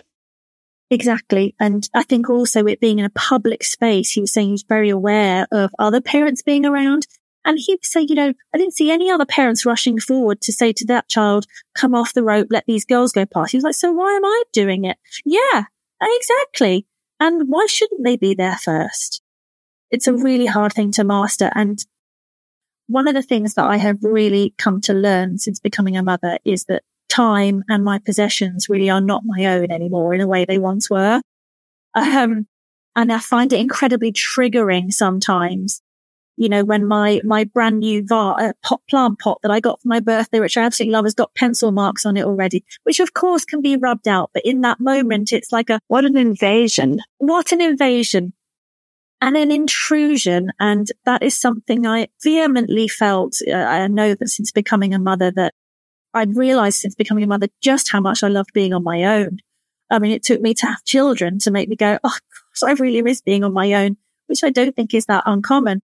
Exactly. 0.89 1.55
And 1.59 1.87
I 1.93 2.03
think 2.03 2.29
also 2.29 2.65
it 2.65 2.79
being 2.81 2.99
in 2.99 3.05
a 3.05 3.11
public 3.11 3.63
space, 3.63 4.11
he 4.11 4.21
was 4.21 4.33
saying 4.33 4.47
he 4.47 4.51
was 4.53 4.63
very 4.63 4.89
aware 4.89 5.47
of 5.51 5.71
other 5.79 6.01
parents 6.01 6.41
being 6.41 6.65
around. 6.65 7.07
And 7.43 7.57
he 7.59 7.73
would 7.73 7.85
say, 7.85 8.05
you 8.07 8.15
know, 8.15 8.33
I 8.53 8.57
didn't 8.57 8.75
see 8.75 8.91
any 8.91 9.09
other 9.09 9.25
parents 9.25 9.65
rushing 9.65 9.99
forward 9.99 10.41
to 10.41 10.53
say 10.53 10.73
to 10.73 10.85
that 10.85 11.09
child, 11.09 11.45
come 11.75 11.95
off 11.95 12.13
the 12.13 12.23
rope, 12.23 12.47
let 12.51 12.65
these 12.67 12.85
girls 12.85 13.11
go 13.11 13.25
past. 13.25 13.51
He 13.51 13.57
was 13.57 13.63
like, 13.63 13.75
so 13.75 13.91
why 13.91 14.13
am 14.15 14.25
I 14.25 14.43
doing 14.53 14.85
it? 14.85 14.97
Yeah, 15.25 15.63
exactly. 16.01 16.85
And 17.19 17.49
why 17.49 17.65
shouldn't 17.67 18.03
they 18.03 18.15
be 18.15 18.35
there 18.35 18.57
first? 18.57 19.21
It's 19.89 20.07
a 20.07 20.13
really 20.13 20.45
hard 20.45 20.73
thing 20.73 20.91
to 20.93 21.03
master. 21.03 21.51
And 21.55 21.83
one 22.87 23.07
of 23.07 23.13
the 23.13 23.23
things 23.23 23.55
that 23.55 23.65
I 23.65 23.77
have 23.77 23.97
really 24.01 24.53
come 24.57 24.81
to 24.81 24.93
learn 24.93 25.37
since 25.37 25.59
becoming 25.59 25.97
a 25.97 26.03
mother 26.03 26.37
is 26.45 26.65
that 26.65 26.83
time 27.09 27.63
and 27.67 27.83
my 27.83 27.99
possessions 27.99 28.69
really 28.69 28.89
are 28.89 29.01
not 29.01 29.23
my 29.25 29.45
own 29.45 29.71
anymore 29.71 30.13
in 30.13 30.21
a 30.21 30.27
way 30.27 30.45
they 30.45 30.57
once 30.57 30.89
were. 30.89 31.21
Um, 31.93 32.47
and 32.95 33.11
I 33.11 33.19
find 33.19 33.51
it 33.51 33.59
incredibly 33.59 34.11
triggering 34.11 34.93
sometimes. 34.93 35.81
You 36.41 36.49
know, 36.49 36.63
when 36.63 36.87
my, 36.87 37.21
my 37.23 37.43
brand 37.43 37.81
new 37.81 38.03
var, 38.03 38.35
uh, 38.41 38.53
pot 38.63 38.81
plant 38.89 39.19
pot 39.19 39.37
that 39.43 39.51
I 39.51 39.59
got 39.59 39.79
for 39.79 39.87
my 39.87 39.99
birthday, 39.99 40.39
which 40.39 40.57
I 40.57 40.63
absolutely 40.63 40.93
love, 40.93 41.05
has 41.05 41.13
got 41.13 41.35
pencil 41.35 41.71
marks 41.71 42.03
on 42.03 42.17
it 42.17 42.25
already, 42.25 42.65
which 42.81 42.99
of 42.99 43.13
course 43.13 43.45
can 43.45 43.61
be 43.61 43.77
rubbed 43.77 44.07
out. 44.07 44.31
But 44.33 44.43
in 44.43 44.61
that 44.61 44.79
moment, 44.79 45.33
it's 45.33 45.51
like 45.51 45.69
a, 45.69 45.79
what 45.87 46.03
an 46.03 46.17
invasion. 46.17 46.97
What 47.19 47.51
an 47.51 47.61
invasion 47.61 48.33
and 49.21 49.37
an 49.37 49.51
intrusion. 49.51 50.51
And 50.59 50.87
that 51.05 51.21
is 51.21 51.39
something 51.39 51.85
I 51.85 52.07
vehemently 52.23 52.87
felt. 52.87 53.35
Uh, 53.47 53.53
I 53.53 53.87
know 53.87 54.15
that 54.15 54.29
since 54.29 54.51
becoming 54.51 54.95
a 54.95 54.99
mother 54.99 55.29
that 55.29 55.53
I'd 56.11 56.35
realized 56.35 56.79
since 56.79 56.95
becoming 56.95 57.23
a 57.23 57.27
mother 57.27 57.49
just 57.61 57.91
how 57.91 58.01
much 58.01 58.23
I 58.23 58.29
loved 58.29 58.49
being 58.51 58.73
on 58.73 58.83
my 58.83 59.03
own. 59.03 59.37
I 59.91 59.99
mean, 59.99 60.11
it 60.11 60.23
took 60.23 60.41
me 60.41 60.55
to 60.55 60.65
have 60.65 60.83
children 60.85 61.37
to 61.37 61.51
make 61.51 61.69
me 61.69 61.75
go, 61.75 61.99
oh, 62.03 62.09
gosh, 62.09 62.67
I 62.67 62.71
really 62.81 63.03
miss 63.03 63.21
being 63.21 63.43
on 63.43 63.53
my 63.53 63.73
own, 63.73 63.97
which 64.25 64.43
I 64.43 64.49
don't 64.49 64.75
think 64.75 64.95
is 64.95 65.05
that 65.05 65.21
uncommon. 65.27 65.83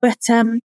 But, 0.00 0.28
um, 0.30 0.60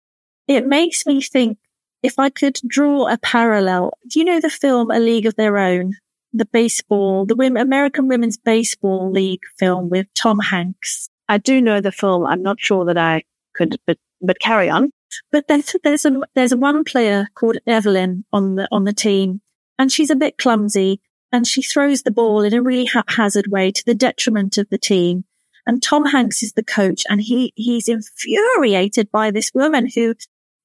it 0.47 0.67
makes 0.67 1.05
me 1.05 1.21
think 1.21 1.57
if 2.01 2.19
I 2.19 2.29
could 2.29 2.59
draw 2.67 3.07
a 3.07 3.17
parallel. 3.17 3.93
Do 4.07 4.19
you 4.19 4.25
know 4.25 4.41
the 4.41 4.49
film 4.49 4.91
A 4.91 4.99
League 4.99 5.25
of 5.25 5.35
Their 5.35 5.57
Own? 5.57 5.93
The 6.33 6.45
baseball, 6.45 7.25
the 7.25 7.35
women, 7.35 7.61
American 7.61 8.07
Women's 8.07 8.37
Baseball 8.37 9.11
League 9.11 9.43
film 9.57 9.89
with 9.89 10.07
Tom 10.15 10.39
Hanks. 10.39 11.09
I 11.29 11.37
do 11.37 11.61
know 11.61 11.79
the 11.79 11.91
film. 11.91 12.25
I'm 12.25 12.41
not 12.41 12.59
sure 12.59 12.85
that 12.85 12.97
I 12.97 13.23
could, 13.53 13.77
but, 13.85 13.97
but 14.19 14.39
carry 14.39 14.69
on. 14.69 14.91
But 15.31 15.47
there's, 15.47 15.75
there's 15.83 16.05
a, 16.05 16.21
there's 16.33 16.51
a 16.51 16.57
one 16.57 16.83
player 16.83 17.27
called 17.35 17.57
Evelyn 17.67 18.25
on 18.33 18.55
the, 18.55 18.67
on 18.71 18.83
the 18.83 18.93
team 18.93 19.41
and 19.77 19.91
she's 19.91 20.09
a 20.09 20.15
bit 20.15 20.37
clumsy 20.37 21.01
and 21.31 21.47
she 21.47 21.61
throws 21.61 22.03
the 22.03 22.11
ball 22.11 22.41
in 22.41 22.53
a 22.53 22.61
really 22.61 22.85
haphazard 22.85 23.47
way 23.47 23.71
to 23.71 23.83
the 23.85 23.95
detriment 23.95 24.57
of 24.57 24.69
the 24.69 24.77
team. 24.77 25.25
And 25.65 25.81
Tom 25.81 26.05
Hanks 26.05 26.43
is 26.43 26.53
the 26.53 26.63
coach 26.63 27.03
and 27.09 27.21
he, 27.21 27.53
he's 27.55 27.87
infuriated 27.87 29.11
by 29.11 29.31
this 29.31 29.51
woman 29.53 29.89
who, 29.93 30.15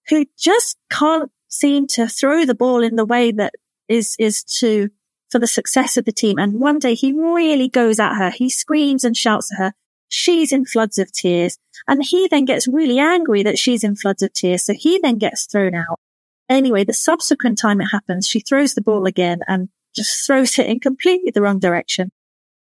who 0.09 0.27
just 0.37 0.77
can't 0.91 1.31
seem 1.49 1.87
to 1.89 2.09
throw 2.09 2.45
the 2.45 2.55
ball 2.55 2.83
in 2.83 2.97
the 2.97 3.05
way 3.05 3.31
that 3.33 3.55
is, 3.89 4.17
is 4.19 4.43
to, 4.45 4.91
for 5.31 5.39
the 5.39 5.47
success 5.47 5.97
of 5.97 6.05
the 6.05 6.13
team. 6.13 6.39
And 6.39 6.61
one 6.61 6.79
day 6.79 6.95
he 6.95 7.13
really 7.13 7.69
goes 7.69 8.01
at 8.01 8.17
her. 8.17 8.31
He 8.31 8.51
screams 8.51 9.05
and 9.05 9.17
shouts 9.17 9.53
at 9.53 9.59
her. 9.59 9.73
She's 10.09 10.53
in 10.53 10.65
floods 10.65 10.99
of 10.99 11.13
tears. 11.13 11.59
And 11.87 12.03
he 12.03 12.29
then 12.29 12.45
gets 12.45 12.67
really 12.67 12.99
angry 12.99 13.43
that 13.45 13.59
she's 13.59 13.85
in 13.85 13.95
floods 13.95 14.23
of 14.23 14.33
tears. 14.33 14.65
So 14.65 14.75
he 14.75 14.99
then 14.99 15.19
gets 15.19 15.47
thrown 15.47 15.75
out. 15.75 16.01
Anyway, 16.49 16.83
the 16.83 16.95
subsequent 16.95 17.59
time 17.59 17.81
it 17.81 17.89
happens, 17.93 18.27
she 18.27 18.41
throws 18.41 18.75
the 18.75 18.81
ball 18.81 19.07
again 19.07 19.41
and 19.47 19.69
just 19.95 20.27
throws 20.27 20.59
it 20.59 20.67
in 20.67 20.81
completely 20.81 21.31
the 21.31 21.43
wrong 21.43 21.59
direction. 21.59 22.11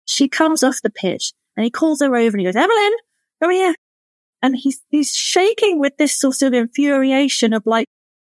She 0.06 0.28
comes 0.28 0.62
off 0.62 0.82
the 0.82 0.90
pitch 0.90 1.32
and 1.58 1.64
he 1.64 1.70
calls 1.72 2.00
her 2.00 2.14
over 2.14 2.36
and 2.36 2.40
he 2.40 2.44
goes, 2.44 2.54
Evelyn, 2.54 2.92
come 3.42 3.50
here. 3.50 3.74
And 4.40 4.54
he's, 4.56 4.80
he's 4.90 5.12
shaking 5.12 5.80
with 5.80 5.96
this 5.96 6.16
sort 6.16 6.40
of 6.42 6.54
infuriation 6.54 7.52
of 7.52 7.64
like, 7.66 7.88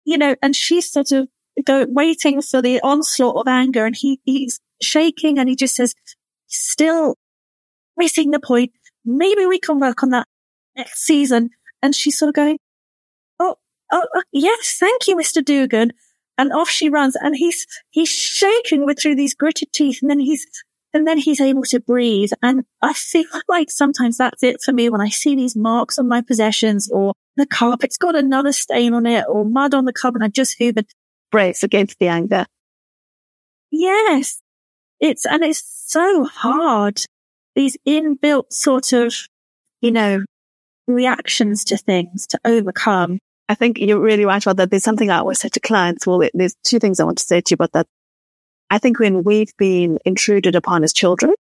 you 0.05 0.17
know, 0.17 0.37
and 0.41 0.55
she's 0.55 0.89
sort 0.89 1.11
of 1.11 1.27
go 1.65 1.85
waiting 1.89 2.41
for 2.41 2.61
the 2.61 2.79
onslaught 2.79 3.35
of 3.35 3.45
anger 3.45 3.85
and 3.85 3.97
he, 3.97 4.21
he's 4.23 4.61
shaking 4.81 5.37
and 5.37 5.49
he 5.49 5.57
just 5.57 5.75
says, 5.75 5.95
still 6.47 7.17
missing 7.97 8.31
the 8.31 8.39
point. 8.39 8.71
Maybe 9.03 9.45
we 9.45 9.59
can 9.59 9.81
work 9.81 10.01
on 10.01 10.11
that 10.11 10.25
next 10.77 11.01
season. 11.01 11.49
And 11.81 11.93
she's 11.93 12.17
sort 12.17 12.29
of 12.29 12.35
going, 12.35 12.57
Oh, 13.37 13.57
oh, 13.91 14.05
oh 14.15 14.23
yes, 14.31 14.77
thank 14.79 15.09
you, 15.09 15.17
Mr. 15.17 15.43
Dugan. 15.43 15.91
And 16.37 16.53
off 16.53 16.69
she 16.69 16.87
runs 16.87 17.17
and 17.17 17.35
he's, 17.35 17.67
he's 17.89 18.07
shaking 18.07 18.85
with 18.85 18.97
through 18.97 19.15
these 19.15 19.33
gritted 19.33 19.73
teeth 19.73 19.99
and 20.01 20.09
then 20.09 20.21
he's 20.21 20.47
and 20.93 21.07
then 21.07 21.17
he's 21.17 21.41
able 21.41 21.63
to 21.63 21.79
breathe. 21.79 22.31
And 22.41 22.65
I 22.81 22.93
feel 22.93 23.25
like 23.47 23.69
sometimes 23.71 24.17
that's 24.17 24.43
it 24.43 24.61
for 24.63 24.71
me 24.71 24.89
when 24.89 25.01
I 25.01 25.09
see 25.09 25.35
these 25.35 25.55
marks 25.55 25.99
on 25.99 26.07
my 26.07 26.21
possessions 26.21 26.89
or 26.89 27.13
the 27.37 27.45
carpet's 27.45 27.97
got 27.97 28.15
another 28.15 28.51
stain 28.51 28.93
on 28.93 29.05
it 29.05 29.25
or 29.27 29.45
mud 29.45 29.73
on 29.73 29.85
the 29.85 29.93
carpet. 29.93 30.21
I 30.21 30.27
just 30.27 30.59
hoovered. 30.59 30.87
Brace 31.31 31.61
against 31.61 31.99
the 31.99 32.07
anger. 32.07 32.45
Yes. 33.71 34.41
It's, 34.99 35.25
and 35.25 35.43
it's 35.43 35.63
so 35.63 36.25
hard. 36.25 37.03
These 37.55 37.77
inbuilt 37.87 38.51
sort 38.51 38.93
of, 38.93 39.13
you 39.79 39.91
know, 39.91 40.25
reactions 40.87 41.63
to 41.65 41.77
things 41.77 42.25
to 42.27 42.39
overcome. 42.43 43.19
I 43.47 43.55
think 43.55 43.77
you're 43.79 43.99
really 43.99 44.25
right 44.25 44.41
about 44.41 44.57
that. 44.57 44.71
There's 44.71 44.83
something 44.83 45.09
I 45.09 45.19
always 45.19 45.39
say 45.39 45.49
to 45.49 45.59
clients. 45.59 46.05
Well, 46.05 46.21
there's 46.33 46.55
two 46.63 46.79
things 46.79 46.99
I 46.99 47.03
want 47.03 47.19
to 47.19 47.23
say 47.23 47.41
to 47.41 47.51
you 47.51 47.55
about 47.55 47.71
that. 47.73 47.87
I 48.69 48.77
think 48.77 48.99
when 48.99 49.23
we've 49.23 49.55
been 49.57 49.99
intruded 50.05 50.55
upon 50.55 50.83
as 50.83 50.93
children, 50.93 51.33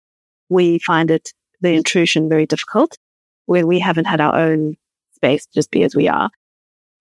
we 0.49 0.79
find 0.79 1.11
it, 1.11 1.33
the 1.61 1.73
intrusion 1.73 2.29
very 2.29 2.47
difficult 2.47 2.97
when 3.47 3.67
we 3.67 3.81
haven't 3.81 4.05
had 4.05 4.21
our 4.21 4.37
own 4.37 4.77
space 5.15 5.47
to 5.47 5.53
just 5.55 5.71
be 5.71 5.83
as 5.83 5.97
we 5.97 6.09
are. 6.09 6.31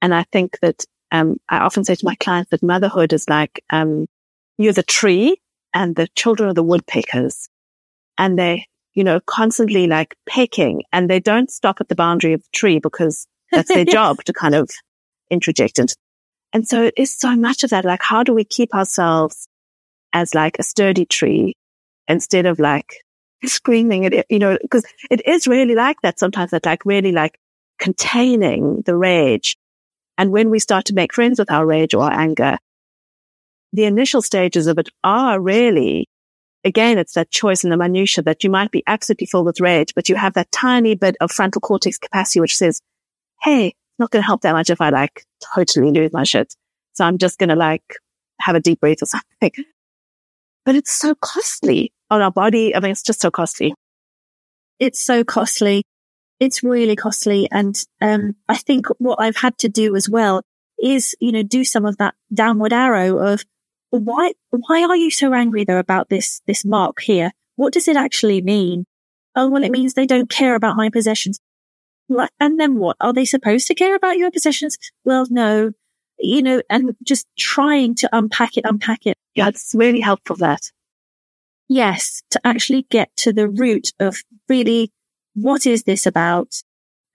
And 0.02 0.16
I 0.16 0.24
think 0.32 0.58
that, 0.62 0.86
um, 1.12 1.38
I 1.50 1.58
often 1.58 1.84
say 1.84 1.96
to 1.96 2.06
my 2.06 2.16
clients 2.16 2.52
that 2.52 2.64
motherhood 2.64 3.14
is 3.14 3.30
like, 3.30 3.64
um, 3.70 4.08
you're 4.58 4.74
the 4.74 4.84
tree 4.84 5.38
and 5.74 5.96
the 5.96 6.08
children 6.16 6.50
are 6.50 6.54
the 6.54 6.64
woodpeckers 6.64 7.50
and 8.18 8.40
they, 8.40 8.68
you 8.94 9.04
know, 9.04 9.20
constantly 9.20 9.88
like 9.88 10.16
pecking 10.28 10.84
and 10.94 11.10
they 11.10 11.20
don't 11.20 11.52
stop 11.52 11.82
at 11.82 11.90
the 11.90 11.96
boundary 11.96 12.34
of 12.34 12.42
the 12.42 12.50
tree 12.54 12.80
because 12.80 13.28
that's 13.52 13.74
their 13.74 13.86
job 14.00 14.24
to 14.24 14.34
kind 14.34 14.56
of 14.56 14.70
interject 15.30 15.80
into. 15.80 15.96
And 16.54 16.68
so 16.68 16.84
it 16.84 16.94
is 16.98 17.14
so 17.14 17.36
much 17.36 17.64
of 17.64 17.72
that. 17.72 17.84
Like, 17.84 18.02
how 18.02 18.24
do 18.24 18.34
we 18.34 18.46
keep 18.46 18.74
ourselves 18.74 19.48
as 20.16 20.34
like 20.34 20.58
a 20.58 20.64
sturdy 20.64 21.06
tree 21.06 21.56
instead 22.08 22.46
of 22.46 22.58
like 22.58 23.04
screaming 23.46 24.06
at 24.06 24.14
it, 24.14 24.26
you 24.30 24.40
know, 24.40 24.58
because 24.62 24.86
it 25.12 25.28
is 25.28 25.46
really 25.46 25.76
like 25.76 25.98
that 26.02 26.18
sometimes 26.18 26.52
that 26.52 26.66
like 26.66 26.86
really 26.86 27.12
like 27.12 27.38
containing 27.78 28.82
the 28.86 28.96
rage. 28.96 29.58
And 30.18 30.32
when 30.32 30.50
we 30.50 30.60
start 30.60 30.86
to 30.86 30.94
make 30.96 31.14
friends 31.14 31.38
with 31.38 31.52
our 31.52 31.66
rage 31.66 31.94
or 31.94 32.04
our 32.04 32.14
anger, 32.14 32.58
the 33.74 33.84
initial 33.84 34.22
stages 34.22 34.68
of 34.68 34.78
it 34.80 34.88
are 35.04 35.40
really 35.40 36.08
again, 36.64 36.98
it's 36.98 37.14
that 37.14 37.30
choice 37.30 37.64
in 37.64 37.70
the 37.70 37.78
minutia 37.78 38.24
that 38.24 38.44
you 38.44 38.50
might 38.50 38.72
be 38.72 38.84
absolutely 38.88 39.28
full 39.28 39.44
with 39.44 39.60
rage, 39.60 39.94
but 39.94 40.10
you 40.10 40.16
have 40.16 40.34
that 40.34 40.52
tiny 40.52 40.96
bit 40.96 41.16
of 41.20 41.32
frontal 41.32 41.62
cortex 41.62 42.00
capacity, 42.00 42.40
which 42.40 42.58
says, 42.58 42.82
Hey, 43.44 43.76
not 44.00 44.10
going 44.10 44.24
to 44.24 44.26
help 44.26 44.42
that 44.42 44.54
much 44.54 44.70
if 44.70 44.82
I 44.82 44.90
like 44.90 45.26
totally 45.54 45.92
lose 45.92 46.12
my 46.12 46.24
shit. 46.24 46.56
So 46.94 47.06
I'm 47.06 47.18
just 47.18 47.38
going 47.38 47.50
to 47.50 47.56
like 47.56 47.84
have 48.40 48.56
a 48.56 48.60
deep 48.60 48.80
breath 48.80 49.04
or 49.04 49.06
something. 49.42 49.52
But 50.66 50.76
it's 50.76 50.92
so 50.92 51.16
costly 51.16 51.94
on 52.10 52.22
our 52.22 52.32
body. 52.32 52.76
I 52.76 52.80
mean, 52.80 52.92
it's 52.92 53.04
just 53.04 53.22
so 53.22 53.32
costly. 53.32 53.74
It's 54.80 55.06
so 55.06 55.24
costly. 55.24 55.84
It's 56.40 56.64
really 56.64 56.96
costly. 56.96 57.48
And, 57.52 57.80
um, 58.02 58.36
I 58.50 58.58
think 58.58 58.88
what 58.98 59.20
I've 59.22 59.38
had 59.38 59.58
to 59.60 59.70
do 59.70 59.96
as 59.96 60.10
well 60.10 60.42
is, 60.82 61.16
you 61.20 61.32
know, 61.32 61.44
do 61.44 61.64
some 61.64 61.86
of 61.86 61.98
that 61.98 62.16
downward 62.34 62.74
arrow 62.74 63.18
of 63.20 63.44
why, 63.92 64.34
why 64.50 64.84
are 64.84 64.98
you 64.98 65.12
so 65.12 65.34
angry 65.34 65.64
though 65.64 65.80
about 65.80 66.10
this, 66.10 66.42
this 66.48 66.66
mark 66.66 67.02
here? 67.02 67.32
What 67.56 67.72
does 67.72 67.88
it 67.88 67.96
actually 67.96 68.42
mean? 68.42 68.86
Oh, 69.36 69.50
well, 69.50 69.64
it 69.64 69.72
means 69.72 69.94
they 69.94 70.06
don't 70.06 70.30
care 70.30 70.56
about 70.56 70.76
my 70.76 70.90
possessions. 70.90 71.40
And 72.40 72.60
then 72.60 72.76
what? 72.76 72.98
Are 73.00 73.14
they 73.14 73.26
supposed 73.26 73.68
to 73.68 73.76
care 73.76 73.96
about 73.96 74.18
your 74.18 74.32
possessions? 74.32 74.78
Well, 75.04 75.28
no, 75.30 75.72
you 76.20 76.42
know, 76.42 76.62
and 76.70 76.96
just 77.04 77.28
trying 77.38 77.96
to 77.96 78.10
unpack 78.12 78.58
it, 78.58 78.66
unpack 78.66 79.06
it. 79.06 79.18
Yeah, 79.36 79.50
it's 79.50 79.74
really 79.76 80.00
helpful 80.00 80.38
that. 80.38 80.72
Yes, 81.68 82.24
to 82.32 82.40
actually 82.44 82.88
get 82.90 83.16
to 83.18 83.34
the 83.34 83.50
root 83.50 83.92
of 84.00 84.18
really 84.48 84.92
what 85.34 85.66
is 85.66 85.84
this 85.84 86.06
about? 86.06 86.56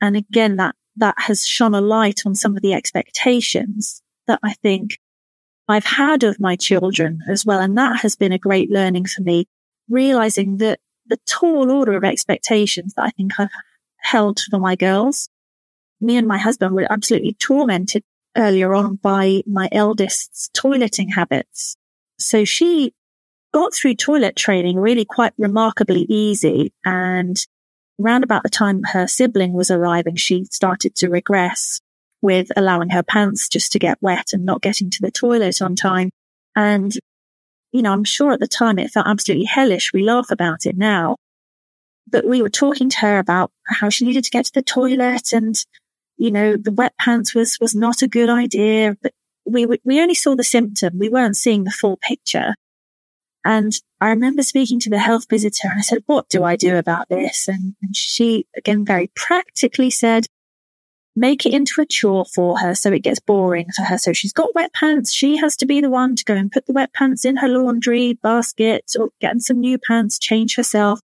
And 0.01 0.17
again, 0.17 0.57
that, 0.57 0.75
that 0.97 1.15
has 1.19 1.47
shone 1.47 1.75
a 1.75 1.81
light 1.81 2.21
on 2.27 2.35
some 2.35 2.57
of 2.57 2.63
the 2.63 2.75
expectations 2.75 4.03
that 4.27 4.39
I 4.43 4.53
think 4.55 4.99
I've 5.69 5.85
had 5.85 6.25
of 6.25 6.41
my 6.41 6.57
children 6.57 7.21
as 7.29 7.47
well. 7.47 7.61
And 7.61 7.79
that 7.79 8.01
has 8.01 8.17
been 8.17 8.33
a 8.33 8.39
great 8.39 8.71
learning 8.71 9.07
for 9.07 9.23
me, 9.23 9.47
realizing 9.89 10.59
that 10.59 10.81
the 11.07 11.19
tall 11.27 11.71
order 11.71 11.97
of 11.97 12.05
expectations 12.05 12.95
that 12.95 13.05
I 13.05 13.11
think 13.11 13.39
I've 13.39 13.49
held 13.99 14.41
for 14.51 14.59
my 14.59 14.77
girls. 14.77 15.29
Me 16.01 16.17
and 16.17 16.27
my 16.27 16.39
husband 16.39 16.75
were 16.75 16.91
absolutely 16.91 17.35
tormented 17.35 18.03
earlier 18.37 18.75
on 18.75 18.97
by 18.97 19.43
my 19.47 19.69
eldest's 19.73 20.51
toileting 20.55 21.15
habits. 21.15 21.77
So 22.21 22.45
she 22.45 22.93
got 23.53 23.75
through 23.75 23.95
toilet 23.95 24.37
training 24.37 24.79
really 24.79 25.05
quite 25.05 25.33
remarkably 25.39 26.07
easy. 26.09 26.73
And 26.85 27.37
around 28.01 28.25
about 28.25 28.43
the 28.43 28.49
time 28.49 28.83
her 28.93 29.07
sibling 29.07 29.53
was 29.53 29.71
arriving, 29.71 30.17
she 30.17 30.45
started 30.45 30.95
to 30.97 31.09
regress 31.09 31.81
with 32.23 32.49
allowing 32.57 32.91
her 32.91 33.03
pants 33.03 33.49
just 33.49 33.73
to 33.73 33.79
get 33.79 33.99
wet 34.01 34.33
and 34.33 34.45
not 34.45 34.63
getting 34.63 34.91
to 34.91 35.01
the 35.01 35.11
toilet 35.11 35.63
on 35.63 35.75
time. 35.75 36.11
And, 36.55 36.93
you 37.73 37.83
know, 37.83 37.93
I'm 37.93 38.05
sure 38.05 38.33
at 38.33 38.41
the 38.41 38.49
time 38.49 38.79
it 38.79 38.91
felt 38.91 39.07
absolutely 39.07 39.47
hellish. 39.47 39.93
We 39.93 40.03
laugh 40.03 40.31
about 40.31 40.67
it 40.67 40.77
now. 40.77 41.17
But 42.07 42.27
we 42.27 42.43
were 42.43 42.51
talking 42.51 42.91
to 42.91 42.99
her 42.99 43.19
about 43.19 43.51
how 43.67 43.89
she 43.89 44.05
needed 44.05 44.25
to 44.25 44.31
get 44.31 44.47
to 44.47 44.53
the 44.53 44.63
toilet 44.63 45.33
and, 45.33 45.55
you 46.17 46.31
know, 46.31 46.57
the 46.57 46.73
wet 46.73 46.93
pants 47.01 47.35
was, 47.35 47.57
was 47.61 47.75
not 47.75 48.03
a 48.03 48.09
good 48.09 48.29
idea. 48.29 48.97
But 49.01 49.13
we, 49.53 49.67
we 49.85 50.01
only 50.01 50.15
saw 50.15 50.35
the 50.35 50.45
symptom. 50.45 50.99
We 50.99 51.09
weren't 51.09 51.37
seeing 51.37 51.65
the 51.65 51.71
full 51.71 51.97
picture. 51.97 52.55
And 53.45 53.73
I 54.01 54.09
remember 54.09 54.43
speaking 54.43 54.81
to 54.81 54.91
the 54.91 54.99
health 54.99 55.27
visitor 55.29 55.69
and 55.69 55.79
I 55.79 55.83
said, 55.83 56.03
what 56.07 56.29
do 56.29 56.45
I 56.45 56.57
do 56.57 56.77
about 56.77 57.09
this? 57.09 57.49
And, 57.49 57.75
and 57.83 57.97
she 57.97 58.47
again 58.57 58.85
very 58.85 59.11
practically 59.15 59.91
said, 59.91 60.27
make 61.17 61.45
it 61.47 61.55
into 61.55 61.81
a 61.81 61.87
chore 61.87 62.25
for 62.25 62.59
her 62.59 62.75
so 62.75 62.93
it 62.93 63.03
gets 63.03 63.21
boring 63.21 63.69
for 63.75 63.83
her. 63.83 63.99
So 63.99 64.13
she's 64.13 64.33
got 64.33 64.55
wet 64.55 64.73
pants. 64.75 65.13
She 65.13 65.37
has 65.39 65.57
to 65.57 65.67
be 65.67 65.81
the 65.81 65.91
one 65.91 66.17
to 66.17 66.25
go 66.25 66.35
and 66.35 66.53
put 66.53 66.67
the 66.67 66.73
wet 66.73 66.93
pants 66.93 67.25
in 67.25 67.39
her 67.39 67.49
laundry 67.49 68.15
basket 68.23 68.93
or 68.99 69.09
get 69.21 69.41
some 69.41 69.61
new 69.61 69.79
pants, 69.79 70.19
change 70.19 70.57
herself. 70.57 71.01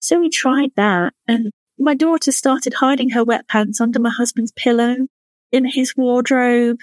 So 0.00 0.20
we 0.20 0.30
tried 0.30 0.70
that 0.76 1.14
and 1.26 1.50
my 1.78 1.94
daughter 1.94 2.32
started 2.32 2.74
hiding 2.74 3.10
her 3.10 3.24
wet 3.24 3.48
pants 3.48 3.80
under 3.80 3.98
my 3.98 4.10
husband's 4.10 4.52
pillow 4.52 4.96
in 5.50 5.64
his 5.64 5.96
wardrobe. 5.96 6.78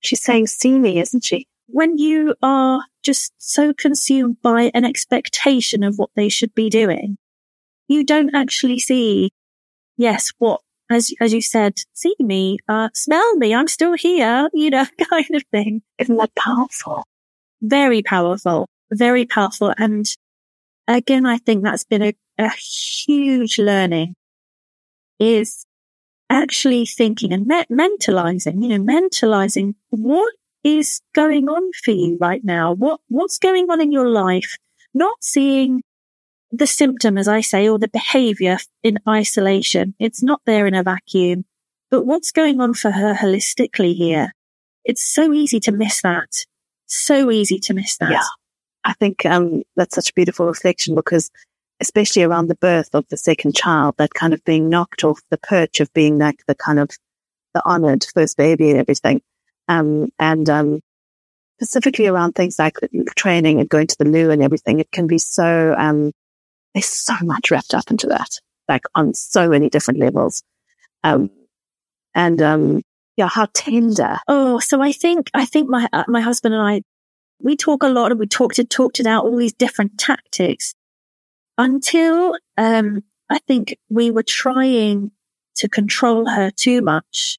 She's 0.00 0.22
saying, 0.22 0.46
see 0.46 0.78
me, 0.78 0.98
isn't 0.98 1.24
she? 1.24 1.46
When 1.66 1.98
you 1.98 2.34
are 2.42 2.84
just 3.02 3.32
so 3.38 3.72
consumed 3.74 4.40
by 4.42 4.70
an 4.74 4.84
expectation 4.84 5.82
of 5.82 5.98
what 5.98 6.10
they 6.14 6.28
should 6.28 6.54
be 6.54 6.70
doing, 6.70 7.18
you 7.88 8.04
don't 8.04 8.34
actually 8.34 8.78
see, 8.78 9.30
yes, 9.96 10.30
what, 10.38 10.60
as, 10.90 11.12
as 11.20 11.32
you 11.32 11.40
said, 11.40 11.74
see 11.92 12.14
me, 12.20 12.58
uh, 12.68 12.88
smell 12.94 13.36
me, 13.36 13.54
I'm 13.54 13.68
still 13.68 13.94
here, 13.94 14.48
you 14.54 14.70
know, 14.70 14.86
kind 15.10 15.34
of 15.34 15.42
thing. 15.50 15.82
Isn't 15.98 16.16
that 16.16 16.34
powerful? 16.36 17.04
Very 17.60 18.02
powerful, 18.02 18.68
very 18.92 19.26
powerful. 19.26 19.74
And 19.76 20.06
again, 20.86 21.26
I 21.26 21.38
think 21.38 21.64
that's 21.64 21.84
been 21.84 22.02
a, 22.02 22.14
a 22.38 22.50
huge 22.50 23.58
learning 23.58 24.14
is 25.18 25.65
actually 26.30 26.86
thinking 26.86 27.32
and 27.32 27.46
me- 27.46 27.64
mentalizing, 27.70 28.62
you 28.62 28.78
know, 28.78 28.84
mentalizing 28.84 29.74
what 29.90 30.32
is 30.64 31.00
going 31.14 31.48
on 31.48 31.70
for 31.84 31.92
you 31.92 32.18
right 32.20 32.42
now? 32.44 32.72
What, 32.72 33.00
what's 33.08 33.38
going 33.38 33.70
on 33.70 33.80
in 33.80 33.92
your 33.92 34.08
life? 34.08 34.56
Not 34.94 35.16
seeing 35.20 35.82
the 36.50 36.66
symptom, 36.66 37.18
as 37.18 37.28
I 37.28 37.40
say, 37.40 37.68
or 37.68 37.78
the 37.78 37.88
behavior 37.88 38.58
in 38.82 38.98
isolation. 39.08 39.94
It's 39.98 40.22
not 40.22 40.40
there 40.46 40.66
in 40.66 40.74
a 40.74 40.82
vacuum, 40.82 41.44
but 41.90 42.06
what's 42.06 42.32
going 42.32 42.60
on 42.60 42.74
for 42.74 42.90
her 42.90 43.14
holistically 43.14 43.94
here? 43.94 44.32
It's 44.84 45.04
so 45.04 45.32
easy 45.32 45.60
to 45.60 45.72
miss 45.72 46.02
that. 46.02 46.28
So 46.86 47.30
easy 47.30 47.58
to 47.60 47.74
miss 47.74 47.96
that. 47.98 48.10
Yeah. 48.12 48.22
I 48.84 48.92
think 48.94 49.26
um, 49.26 49.62
that's 49.74 49.96
such 49.96 50.10
a 50.10 50.14
beautiful 50.14 50.46
reflection 50.46 50.94
because, 50.94 51.30
especially 51.80 52.22
around 52.22 52.48
the 52.48 52.54
birth 52.56 52.90
of 52.94 53.04
the 53.08 53.16
second 53.16 53.54
child, 53.54 53.94
that 53.98 54.14
kind 54.14 54.32
of 54.32 54.42
being 54.44 54.68
knocked 54.68 55.04
off 55.04 55.20
the 55.30 55.38
perch 55.38 55.80
of 55.80 55.92
being 55.92 56.18
like 56.18 56.40
the 56.46 56.54
kind 56.54 56.78
of 56.78 56.90
the 57.54 57.62
honored 57.64 58.06
first 58.14 58.36
baby 58.36 58.70
and 58.70 58.78
everything. 58.78 59.20
Um, 59.68 60.10
and 60.18 60.48
um, 60.48 60.80
specifically 61.58 62.06
around 62.06 62.32
things 62.32 62.58
like 62.58 62.78
training 63.16 63.60
and 63.60 63.68
going 63.68 63.86
to 63.88 63.96
the 63.98 64.04
loo 64.04 64.30
and 64.30 64.42
everything, 64.42 64.80
it 64.80 64.90
can 64.92 65.06
be 65.06 65.18
so, 65.18 65.74
um, 65.76 66.12
there's 66.74 66.86
so 66.86 67.14
much 67.22 67.50
wrapped 67.50 67.74
up 67.74 67.90
into 67.90 68.06
that, 68.08 68.38
like 68.68 68.82
on 68.94 69.14
so 69.14 69.48
many 69.48 69.68
different 69.68 70.00
levels. 70.00 70.42
Um, 71.04 71.30
and, 72.14 72.40
um, 72.42 72.82
yeah, 73.16 73.28
how 73.28 73.48
tender. 73.54 74.18
Oh, 74.28 74.58
so 74.58 74.82
I 74.82 74.92
think, 74.92 75.30
I 75.34 75.46
think 75.46 75.68
my, 75.68 75.88
uh, 75.92 76.04
my 76.08 76.20
husband 76.20 76.54
and 76.54 76.62
I 76.62 76.82
we 77.40 77.56
talk 77.56 77.82
a 77.82 77.88
lot 77.88 78.10
and 78.10 78.20
we 78.20 78.26
talked 78.26 78.58
it, 78.58 78.70
talked 78.70 79.00
out, 79.00 79.24
all 79.24 79.36
these 79.36 79.52
different 79.52 79.98
tactics 79.98 80.74
until, 81.58 82.36
um, 82.56 83.02
I 83.30 83.38
think 83.38 83.76
we 83.88 84.10
were 84.10 84.22
trying 84.22 85.10
to 85.56 85.68
control 85.68 86.28
her 86.28 86.50
too 86.50 86.82
much. 86.82 87.38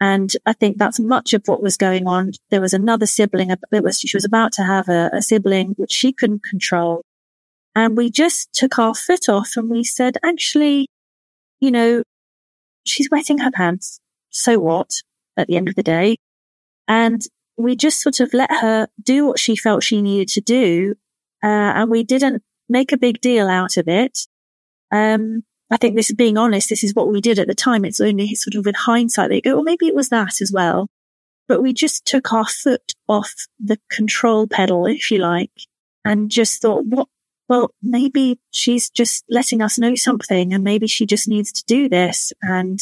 And 0.00 0.30
I 0.44 0.52
think 0.52 0.76
that's 0.76 1.00
much 1.00 1.32
of 1.32 1.42
what 1.46 1.62
was 1.62 1.78
going 1.78 2.06
on. 2.06 2.32
There 2.50 2.60
was 2.60 2.74
another 2.74 3.06
sibling. 3.06 3.50
It 3.50 3.82
was, 3.82 3.98
she 4.00 4.16
was 4.16 4.26
about 4.26 4.52
to 4.52 4.62
have 4.62 4.88
a, 4.88 5.10
a 5.12 5.22
sibling, 5.22 5.74
which 5.78 5.92
she 5.92 6.12
couldn't 6.12 6.42
control. 6.44 7.02
And 7.74 7.96
we 7.96 8.10
just 8.10 8.52
took 8.52 8.78
our 8.78 8.94
foot 8.94 9.28
off 9.28 9.52
and 9.56 9.70
we 9.70 9.84
said, 9.84 10.16
actually, 10.22 10.88
you 11.60 11.70
know, 11.70 12.02
she's 12.84 13.08
wetting 13.10 13.38
her 13.38 13.50
pants. 13.50 14.00
So 14.30 14.58
what 14.58 14.90
at 15.36 15.46
the 15.46 15.56
end 15.56 15.68
of 15.68 15.74
the 15.74 15.82
day? 15.82 16.16
And 16.86 17.22
we 17.56 17.74
just 17.74 18.02
sort 18.02 18.20
of 18.20 18.34
let 18.34 18.50
her 18.50 18.88
do 19.02 19.26
what 19.26 19.38
she 19.38 19.56
felt 19.56 19.82
she 19.82 20.02
needed 20.02 20.28
to 20.28 20.40
do. 20.40 20.94
Uh, 21.42 21.46
and 21.46 21.90
we 21.90 22.02
didn't 22.02 22.42
make 22.68 22.92
a 22.92 22.98
big 22.98 23.20
deal 23.20 23.48
out 23.48 23.76
of 23.76 23.88
it. 23.88 24.26
Um, 24.92 25.44
I 25.70 25.76
think 25.76 25.96
this 25.96 26.10
is 26.10 26.16
being 26.16 26.38
honest. 26.38 26.68
This 26.68 26.84
is 26.84 26.94
what 26.94 27.08
we 27.08 27.20
did 27.20 27.38
at 27.38 27.48
the 27.48 27.54
time. 27.54 27.84
It's 27.84 28.00
only 28.00 28.34
sort 28.34 28.54
of 28.54 28.64
with 28.64 28.76
hindsight 28.76 29.30
that 29.30 29.34
you 29.34 29.42
go, 29.42 29.54
well, 29.54 29.64
maybe 29.64 29.86
it 29.86 29.94
was 29.94 30.10
that 30.10 30.40
as 30.40 30.52
well. 30.52 30.88
But 31.48 31.62
we 31.62 31.72
just 31.72 32.04
took 32.04 32.32
our 32.32 32.44
foot 32.46 32.92
off 33.08 33.32
the 33.58 33.78
control 33.90 34.46
pedal, 34.46 34.86
if 34.86 35.10
you 35.10 35.18
like, 35.18 35.52
and 36.04 36.30
just 36.30 36.62
thought, 36.62 36.84
what? 36.86 37.08
Well, 37.48 37.70
maybe 37.80 38.40
she's 38.50 38.90
just 38.90 39.24
letting 39.28 39.62
us 39.62 39.78
know 39.78 39.94
something 39.94 40.52
and 40.52 40.64
maybe 40.64 40.88
she 40.88 41.06
just 41.06 41.28
needs 41.28 41.52
to 41.52 41.64
do 41.66 41.88
this. 41.88 42.32
And, 42.42 42.80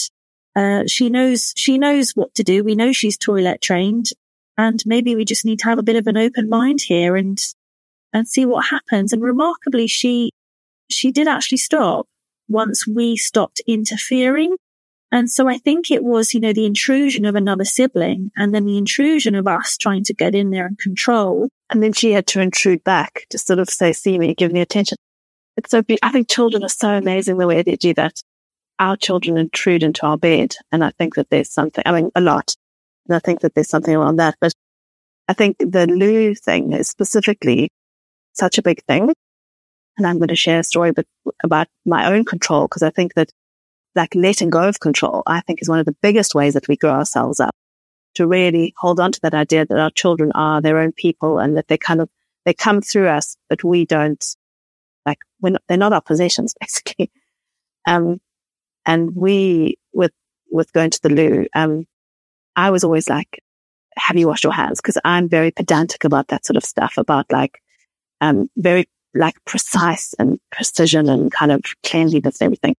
uh, 0.57 0.85
she 0.87 1.11
knows, 1.11 1.53
she 1.55 1.77
knows 1.77 2.13
what 2.13 2.35
to 2.37 2.43
do. 2.43 2.65
We 2.65 2.75
know 2.75 2.93
she's 2.93 3.19
toilet 3.19 3.61
trained 3.61 4.07
and 4.57 4.83
maybe 4.87 5.17
we 5.17 5.27
just 5.27 5.45
need 5.45 5.59
to 5.59 5.67
have 5.67 5.79
a 5.79 5.83
bit 5.83 5.97
of 5.97 6.07
an 6.07 6.17
open 6.17 6.49
mind 6.49 6.81
here 6.81 7.15
and, 7.15 7.39
and 8.15 8.27
see 8.27 8.47
what 8.47 8.67
happens. 8.67 9.13
And 9.13 9.21
remarkably, 9.21 9.87
she, 9.87 10.31
she 10.89 11.11
did 11.11 11.29
actually 11.29 11.59
stop 11.59 12.07
once 12.49 12.87
we 12.87 13.17
stopped 13.17 13.61
interfering. 13.67 14.57
And 15.13 15.31
so 15.31 15.49
I 15.49 15.59
think 15.59 15.91
it 15.91 16.03
was, 16.03 16.33
you 16.33 16.41
know, 16.41 16.53
the 16.53 16.65
intrusion 16.65 17.25
of 17.25 17.35
another 17.35 17.65
sibling 17.65 18.31
and 18.37 18.55
then 18.55 18.65
the 18.65 18.79
intrusion 18.79 19.35
of 19.35 19.47
us 19.47 19.77
trying 19.77 20.05
to 20.05 20.15
get 20.15 20.35
in 20.35 20.51
there 20.51 20.67
and 20.67 20.79
control. 20.79 21.49
And 21.71 21.83
then 21.83 21.93
she 21.93 22.13
had 22.13 22.27
to 22.29 22.41
intrude 22.41 22.83
back 22.85 23.27
to 23.31 23.39
sort 23.39 23.59
of 23.59 23.69
say, 23.69 23.93
see 23.93 24.19
me, 24.19 24.35
give 24.35 24.53
me 24.53 24.61
attention. 24.61 24.97
It's 25.57 25.71
so, 25.71 25.83
be- 25.83 25.99
I 26.03 26.11
think 26.11 26.29
children 26.29 26.65
are 26.65 26.69
so 26.69 26.95
amazing 26.95 27.39
the 27.39 27.47
way 27.47 27.63
they 27.63 27.77
do 27.77 27.95
that. 27.95 28.23
Our 28.79 28.97
children 28.97 29.39
intrude 29.39 29.85
into 29.85 30.05
our 30.05 30.17
bed. 30.17 30.55
And 30.73 30.85
I 30.85 30.91
think 30.91 31.15
that 31.15 31.31
there's 31.31 31.51
something, 31.53 31.83
I 31.87 31.93
mean, 31.93 32.11
a 32.15 32.21
lot. 32.21 32.55
And 33.09 33.15
I 33.15 33.21
think 33.21 33.41
that 33.41 33.55
there's 33.55 33.69
something 33.69 33.95
around 33.95 34.17
that. 34.17 34.37
But 34.41 34.53
I 35.29 35.33
think 35.33 35.59
the 35.59 35.87
loo 35.87 36.35
thing 36.35 36.73
is 36.73 36.89
specifically, 36.89 37.71
such 38.35 38.59
a 38.59 38.63
big 38.63 38.85
thing. 38.85 39.13
And 39.97 40.07
I'm 40.07 40.19
going 40.19 40.29
to 40.29 40.37
share 40.37 40.61
a 40.61 40.65
story 40.65 40.93
about 41.43 41.69
my 41.87 42.13
own 42.13 42.25
control 42.25 42.67
because 42.67 42.83
I 42.83 42.91
think 42.91 43.15
that 43.15 43.31
like 43.95 44.15
letting 44.15 44.51
go 44.51 44.69
of 44.69 44.81
control, 44.81 45.23
I 45.27 45.41
think 45.41 45.63
is 45.63 45.69
one 45.69 45.79
of 45.79 45.87
the 45.87 45.97
biggest 46.03 46.35
ways 46.35 46.55
that 46.55 46.69
we 46.69 46.77
grow 46.77 46.91
ourselves 46.91 47.41
up 47.41 47.55
to 48.15 48.27
really 48.27 48.75
hold 48.77 49.01
on 49.01 49.13
to 49.13 49.21
that 49.23 49.35
idea 49.35 49.65
that 49.67 49.79
our 49.79 49.91
children 49.91 50.33
are 50.35 50.61
their 50.61 50.79
own 50.79 50.93
people 50.93 51.39
and 51.39 51.57
that 51.57 51.69
they 51.69 51.79
kind 51.79 52.01
of, 52.01 52.09
they 52.45 52.55
come 52.55 52.81
through 52.81 53.09
us, 53.09 53.37
but 53.49 53.63
we 53.65 53.85
don't 53.85 54.25
like, 55.07 55.19
we're 55.41 55.51
not, 55.51 55.63
they're 55.69 55.77
not 55.77 55.93
our 55.93 56.01
possessions 56.01 56.55
basically. 56.61 57.11
Um, 57.87 58.21
and 58.87 59.15
we, 59.15 59.79
with, 59.93 60.13
with 60.51 60.73
going 60.73 60.91
to 60.91 61.03
the 61.03 61.09
loo, 61.09 61.47
um, 61.55 61.87
I 62.57 62.71
was 62.71 62.85
always 62.85 63.09
like, 63.09 63.43
have 63.97 64.17
you 64.17 64.27
washed 64.27 64.45
your 64.45 64.53
hands? 64.53 64.81
Cause 64.81 64.99
I'm 65.05 65.29
very 65.29 65.51
pedantic 65.51 66.05
about 66.05 66.29
that 66.29 66.45
sort 66.45 66.57
of 66.57 66.65
stuff, 66.65 66.99
about 66.99 67.31
like, 67.31 67.61
um, 68.25 68.49
very 68.57 68.89
like 69.15 69.37
precise 69.45 70.15
and 70.19 70.41
precision 70.51 71.09
and 71.09 71.31
kind 71.31 71.53
of 71.53 71.63
cleanliness 71.85 72.41
and 72.41 72.47
everything. 72.47 72.75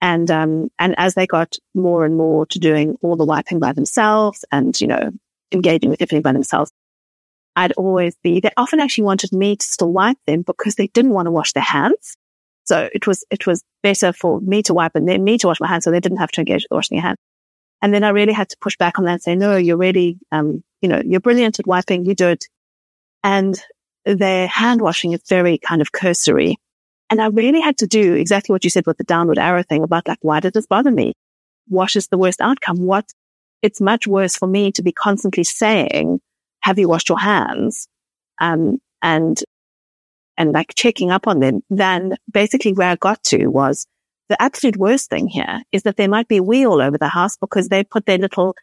And, 0.00 0.30
um, 0.30 0.70
and 0.78 0.94
as 0.98 1.14
they 1.14 1.26
got 1.26 1.56
more 1.74 2.04
and 2.04 2.16
more 2.16 2.46
to 2.46 2.58
doing 2.58 2.96
all 3.02 3.16
the 3.16 3.24
wiping 3.24 3.60
by 3.60 3.72
themselves 3.72 4.44
and, 4.50 4.78
you 4.80 4.86
know, 4.86 5.10
engaging 5.52 5.90
with 5.90 6.00
everything 6.00 6.22
by 6.22 6.32
themselves, 6.32 6.72
I'd 7.54 7.72
always 7.72 8.16
be, 8.22 8.40
they 8.40 8.50
often 8.56 8.80
actually 8.80 9.04
wanted 9.04 9.32
me 9.32 9.56
to 9.56 9.66
still 9.66 9.92
wipe 9.92 10.16
them 10.26 10.42
because 10.42 10.76
they 10.76 10.86
didn't 10.88 11.12
want 11.12 11.26
to 11.26 11.32
wash 11.32 11.52
their 11.52 11.62
hands. 11.62 12.16
So 12.64 12.88
it 12.94 13.06
was, 13.06 13.24
it 13.30 13.46
was 13.46 13.62
better 13.82 14.12
for 14.12 14.40
me 14.40 14.62
to 14.62 14.74
wipe 14.74 14.92
and 14.94 15.06
then 15.06 15.22
me 15.22 15.36
to 15.38 15.48
wash 15.48 15.60
my 15.60 15.68
hands 15.68 15.84
so 15.84 15.90
they 15.90 16.00
didn't 16.00 16.18
have 16.18 16.30
to 16.32 16.40
engage 16.40 16.62
with 16.62 16.76
washing 16.76 16.96
their 16.96 17.02
hands. 17.02 17.18
And 17.82 17.92
then 17.92 18.04
I 18.04 18.10
really 18.10 18.32
had 18.32 18.48
to 18.50 18.56
push 18.60 18.76
back 18.76 18.98
on 18.98 19.04
that 19.04 19.12
and 19.12 19.22
say, 19.22 19.36
no, 19.36 19.56
you're 19.56 19.76
really, 19.76 20.18
um, 20.32 20.62
you 20.80 20.88
know, 20.88 21.02
you're 21.04 21.20
brilliant 21.20 21.58
at 21.58 21.66
wiping. 21.66 22.06
You 22.06 22.14
do 22.14 22.28
it. 22.28 22.46
And 23.22 23.60
their 24.04 24.46
hand 24.46 24.80
washing 24.80 25.12
is 25.12 25.22
very 25.28 25.58
kind 25.58 25.80
of 25.80 25.92
cursory. 25.92 26.56
And 27.08 27.20
I 27.20 27.26
really 27.26 27.60
had 27.60 27.78
to 27.78 27.86
do 27.86 28.14
exactly 28.14 28.52
what 28.52 28.64
you 28.64 28.70
said 28.70 28.86
with 28.86 28.98
the 28.98 29.04
downward 29.04 29.38
arrow 29.38 29.62
thing 29.62 29.82
about 29.82 30.08
like, 30.08 30.18
why 30.22 30.40
did 30.40 30.54
this 30.54 30.66
bother 30.66 30.90
me? 30.90 31.14
What 31.68 31.96
is 31.96 32.08
the 32.08 32.18
worst 32.18 32.40
outcome? 32.40 32.78
What? 32.78 33.12
It's 33.62 33.80
much 33.80 34.06
worse 34.06 34.36
for 34.36 34.48
me 34.48 34.72
to 34.72 34.82
be 34.82 34.92
constantly 34.92 35.44
saying, 35.44 36.20
have 36.60 36.78
you 36.78 36.88
washed 36.88 37.08
your 37.08 37.18
hands? 37.18 37.88
Um, 38.40 38.78
and, 39.02 39.38
and 40.38 40.52
like 40.52 40.74
checking 40.74 41.10
up 41.10 41.26
on 41.26 41.40
them 41.40 41.62
than 41.68 42.16
basically 42.32 42.72
where 42.72 42.90
I 42.90 42.96
got 42.96 43.22
to 43.24 43.48
was 43.48 43.86
the 44.30 44.40
absolute 44.40 44.76
worst 44.76 45.10
thing 45.10 45.26
here 45.26 45.62
is 45.72 45.82
that 45.82 45.96
there 45.96 46.08
might 46.08 46.28
be 46.28 46.40
wee 46.40 46.64
all 46.64 46.80
over 46.80 46.96
the 46.96 47.08
house 47.08 47.36
because 47.36 47.68
they 47.68 47.82
put 47.82 48.06
their 48.06 48.16
little 48.16 48.54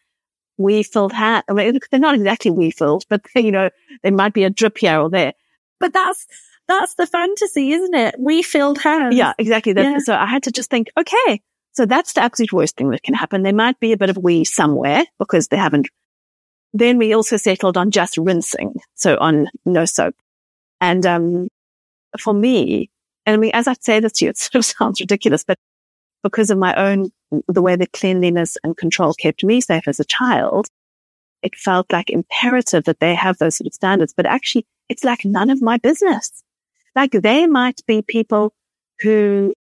wee 0.57 0.83
filled 0.83 1.13
hand. 1.13 1.43
I 1.49 1.53
mean, 1.53 1.79
they're 1.91 1.99
not 1.99 2.15
exactly 2.15 2.51
wee 2.51 2.71
filled, 2.71 3.05
but 3.09 3.21
you 3.35 3.51
know, 3.51 3.69
there 4.03 4.11
might 4.11 4.33
be 4.33 4.43
a 4.43 4.49
drip 4.49 4.77
here 4.77 4.99
or 4.99 5.09
there. 5.09 5.33
But 5.79 5.93
that's, 5.93 6.25
that's 6.67 6.95
the 6.95 7.07
fantasy, 7.07 7.71
isn't 7.71 7.93
it? 7.93 8.15
We 8.19 8.41
filled 8.41 8.79
hands. 8.79 9.15
Yeah, 9.15 9.33
exactly. 9.37 9.73
That, 9.73 9.83
yeah. 9.83 9.97
So 9.99 10.15
I 10.15 10.25
had 10.25 10.43
to 10.43 10.51
just 10.51 10.69
think, 10.69 10.89
okay, 10.99 11.41
so 11.73 11.85
that's 11.85 12.13
the 12.13 12.21
absolute 12.21 12.51
worst 12.51 12.75
thing 12.75 12.89
that 12.89 13.03
can 13.03 13.13
happen. 13.13 13.43
There 13.43 13.53
might 13.53 13.79
be 13.79 13.91
a 13.91 13.97
bit 13.97 14.09
of 14.09 14.17
wee 14.17 14.43
somewhere 14.43 15.03
because 15.19 15.47
they 15.47 15.57
haven't. 15.57 15.87
Then 16.73 16.97
we 16.97 17.13
also 17.13 17.37
settled 17.37 17.77
on 17.77 17.91
just 17.91 18.17
rinsing. 18.17 18.75
So 18.95 19.17
on 19.17 19.47
no 19.65 19.85
soap. 19.85 20.15
And, 20.81 21.05
um, 21.05 21.47
for 22.19 22.33
me, 22.33 22.89
and 23.25 23.33
I 23.33 23.37
mean, 23.37 23.51
as 23.53 23.67
I 23.67 23.75
say 23.79 23.99
this 23.99 24.13
to 24.13 24.25
you, 24.25 24.29
it 24.31 24.37
sort 24.37 24.55
of 24.55 24.65
sounds 24.65 24.99
ridiculous, 24.99 25.43
but 25.43 25.57
because 26.27 26.49
of 26.49 26.57
my 26.57 26.73
own, 26.75 27.09
the 27.47 27.61
way 27.61 27.75
that 27.75 27.93
cleanliness 27.93 28.57
and 28.63 28.75
control 28.75 29.13
kept 29.13 29.43
me 29.43 29.61
safe 29.61 29.87
as 29.87 29.99
a 29.99 30.05
child, 30.05 30.67
it 31.41 31.55
felt 31.55 31.91
like 31.91 32.09
imperative 32.09 32.83
that 32.85 32.99
they 32.99 33.15
have 33.15 33.37
those 33.37 33.55
sort 33.55 33.67
of 33.67 33.73
standards. 33.73 34.13
But 34.15 34.25
actually, 34.25 34.65
it's 34.89 35.03
like 35.03 35.23
none 35.25 35.49
of 35.49 35.61
my 35.61 35.77
business. 35.77 36.43
Like 36.95 37.11
they 37.11 37.47
might 37.47 37.79
be 37.87 38.01
people 38.01 38.53
who 39.01 39.53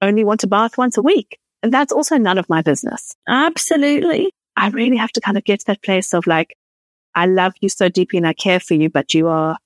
only 0.00 0.24
want 0.24 0.40
to 0.40 0.46
bath 0.46 0.76
once 0.76 0.96
a 0.96 1.02
week. 1.02 1.38
And 1.62 1.72
that's 1.72 1.92
also 1.92 2.18
none 2.18 2.38
of 2.38 2.48
my 2.48 2.62
business. 2.62 3.14
Absolutely. 3.26 4.30
I 4.56 4.68
really 4.68 4.98
have 4.98 5.12
to 5.12 5.20
kind 5.20 5.38
of 5.38 5.44
get 5.44 5.60
to 5.60 5.66
that 5.66 5.82
place 5.82 6.12
of 6.12 6.26
like, 6.26 6.54
I 7.14 7.26
love 7.26 7.54
you 7.60 7.68
so 7.68 7.88
deeply 7.88 8.18
and 8.18 8.26
I 8.26 8.34
care 8.34 8.60
for 8.60 8.74
you, 8.74 8.90
but 8.90 9.14
you 9.14 9.28
are, 9.28 9.56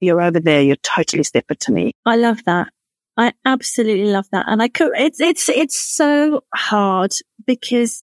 you're 0.00 0.22
over 0.22 0.38
there. 0.38 0.62
You're 0.62 0.76
totally 0.76 1.24
separate 1.24 1.60
to 1.60 1.72
me. 1.72 1.92
I 2.06 2.16
love 2.16 2.44
that. 2.44 2.68
I 3.16 3.32
absolutely 3.44 4.10
love 4.10 4.26
that. 4.32 4.46
And 4.48 4.62
I 4.62 4.68
could, 4.68 4.92
it's, 4.96 5.20
it's, 5.20 5.48
it's 5.48 5.78
so 5.78 6.44
hard 6.54 7.12
because 7.46 8.02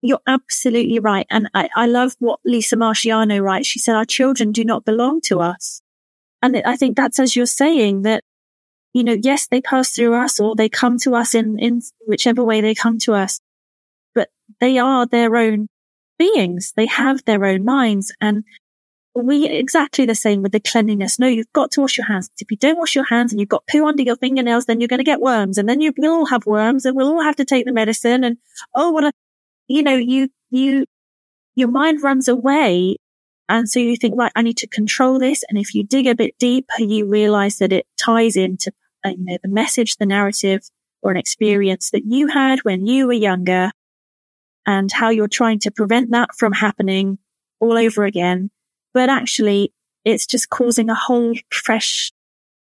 you're 0.00 0.22
absolutely 0.26 0.98
right. 0.98 1.26
And 1.30 1.48
I, 1.54 1.68
I 1.76 1.86
love 1.86 2.16
what 2.18 2.40
Lisa 2.44 2.76
Marchiano 2.76 3.42
writes. 3.42 3.68
She 3.68 3.78
said, 3.78 3.94
our 3.94 4.04
children 4.04 4.52
do 4.52 4.64
not 4.64 4.84
belong 4.84 5.20
to 5.22 5.40
us. 5.40 5.82
And 6.40 6.60
I 6.64 6.76
think 6.76 6.96
that's 6.96 7.20
as 7.20 7.36
you're 7.36 7.46
saying 7.46 8.02
that, 8.02 8.24
you 8.92 9.04
know, 9.04 9.16
yes, 9.20 9.46
they 9.46 9.60
pass 9.60 9.90
through 9.90 10.14
us 10.14 10.40
or 10.40 10.56
they 10.56 10.68
come 10.68 10.98
to 10.98 11.14
us 11.14 11.34
in, 11.34 11.58
in 11.58 11.82
whichever 12.06 12.42
way 12.42 12.60
they 12.60 12.74
come 12.74 12.98
to 13.00 13.14
us, 13.14 13.40
but 14.14 14.28
they 14.60 14.78
are 14.78 15.06
their 15.06 15.36
own 15.36 15.68
beings. 16.18 16.72
They 16.76 16.86
have 16.86 17.24
their 17.24 17.44
own 17.44 17.64
minds 17.64 18.14
and 18.20 18.44
we 19.14 19.46
exactly 19.46 20.06
the 20.06 20.14
same 20.14 20.42
with 20.42 20.52
the 20.52 20.60
cleanliness. 20.60 21.18
No, 21.18 21.26
you've 21.26 21.52
got 21.52 21.70
to 21.72 21.80
wash 21.82 21.98
your 21.98 22.06
hands. 22.06 22.30
If 22.38 22.50
you 22.50 22.56
don't 22.56 22.78
wash 22.78 22.94
your 22.94 23.04
hands 23.04 23.32
and 23.32 23.40
you've 23.40 23.48
got 23.48 23.66
poo 23.70 23.86
under 23.86 24.02
your 24.02 24.16
fingernails, 24.16 24.66
then 24.66 24.80
you're 24.80 24.88
going 24.88 24.98
to 24.98 25.04
get 25.04 25.20
worms 25.20 25.58
and 25.58 25.68
then 25.68 25.80
you 25.80 25.92
will 25.96 26.12
all 26.12 26.26
have 26.26 26.46
worms 26.46 26.84
and 26.84 26.96
we'll 26.96 27.08
all 27.08 27.22
have 27.22 27.36
to 27.36 27.44
take 27.44 27.66
the 27.66 27.72
medicine. 27.72 28.24
And 28.24 28.38
oh, 28.74 28.90
what 28.90 29.04
a, 29.04 29.12
you 29.68 29.82
know, 29.82 29.96
you, 29.96 30.28
you, 30.50 30.86
your 31.54 31.68
mind 31.68 32.02
runs 32.02 32.26
away 32.26 32.96
and 33.48 33.68
so 33.68 33.80
you 33.80 33.96
think, 33.96 34.16
right, 34.16 34.32
I 34.34 34.40
need 34.40 34.56
to 34.58 34.66
control 34.66 35.18
this. 35.18 35.44
And 35.48 35.58
if 35.58 35.74
you 35.74 35.84
dig 35.84 36.06
a 36.06 36.14
bit 36.14 36.38
deeper, 36.38 36.80
you 36.80 37.06
realize 37.06 37.58
that 37.58 37.70
it 37.70 37.86
ties 38.00 38.34
into 38.34 38.72
uh, 39.04 39.10
you 39.10 39.24
know, 39.24 39.38
the 39.42 39.48
message, 39.48 39.96
the 39.96 40.06
narrative 40.06 40.62
or 41.02 41.10
an 41.10 41.18
experience 41.18 41.90
that 41.90 42.04
you 42.06 42.28
had 42.28 42.60
when 42.60 42.86
you 42.86 43.06
were 43.06 43.12
younger 43.12 43.70
and 44.64 44.90
how 44.90 45.10
you're 45.10 45.28
trying 45.28 45.58
to 45.58 45.70
prevent 45.70 46.12
that 46.12 46.30
from 46.34 46.52
happening 46.52 47.18
all 47.60 47.76
over 47.76 48.04
again. 48.04 48.50
But 48.94 49.08
actually 49.08 49.72
it's 50.04 50.26
just 50.26 50.50
causing 50.50 50.90
a 50.90 50.94
whole 50.94 51.34
fresh 51.50 52.12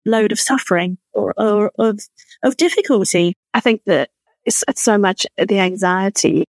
load 0.05 0.31
of 0.31 0.39
suffering 0.39 0.97
or, 1.13 1.33
or 1.37 1.71
of, 1.77 1.99
of 2.43 2.57
difficulty. 2.57 3.35
I 3.53 3.59
think 3.59 3.83
that 3.85 4.09
it's, 4.45 4.63
it's 4.67 4.81
so 4.81 4.97
much 4.97 5.25
the 5.37 5.59
anxiety 5.59 6.45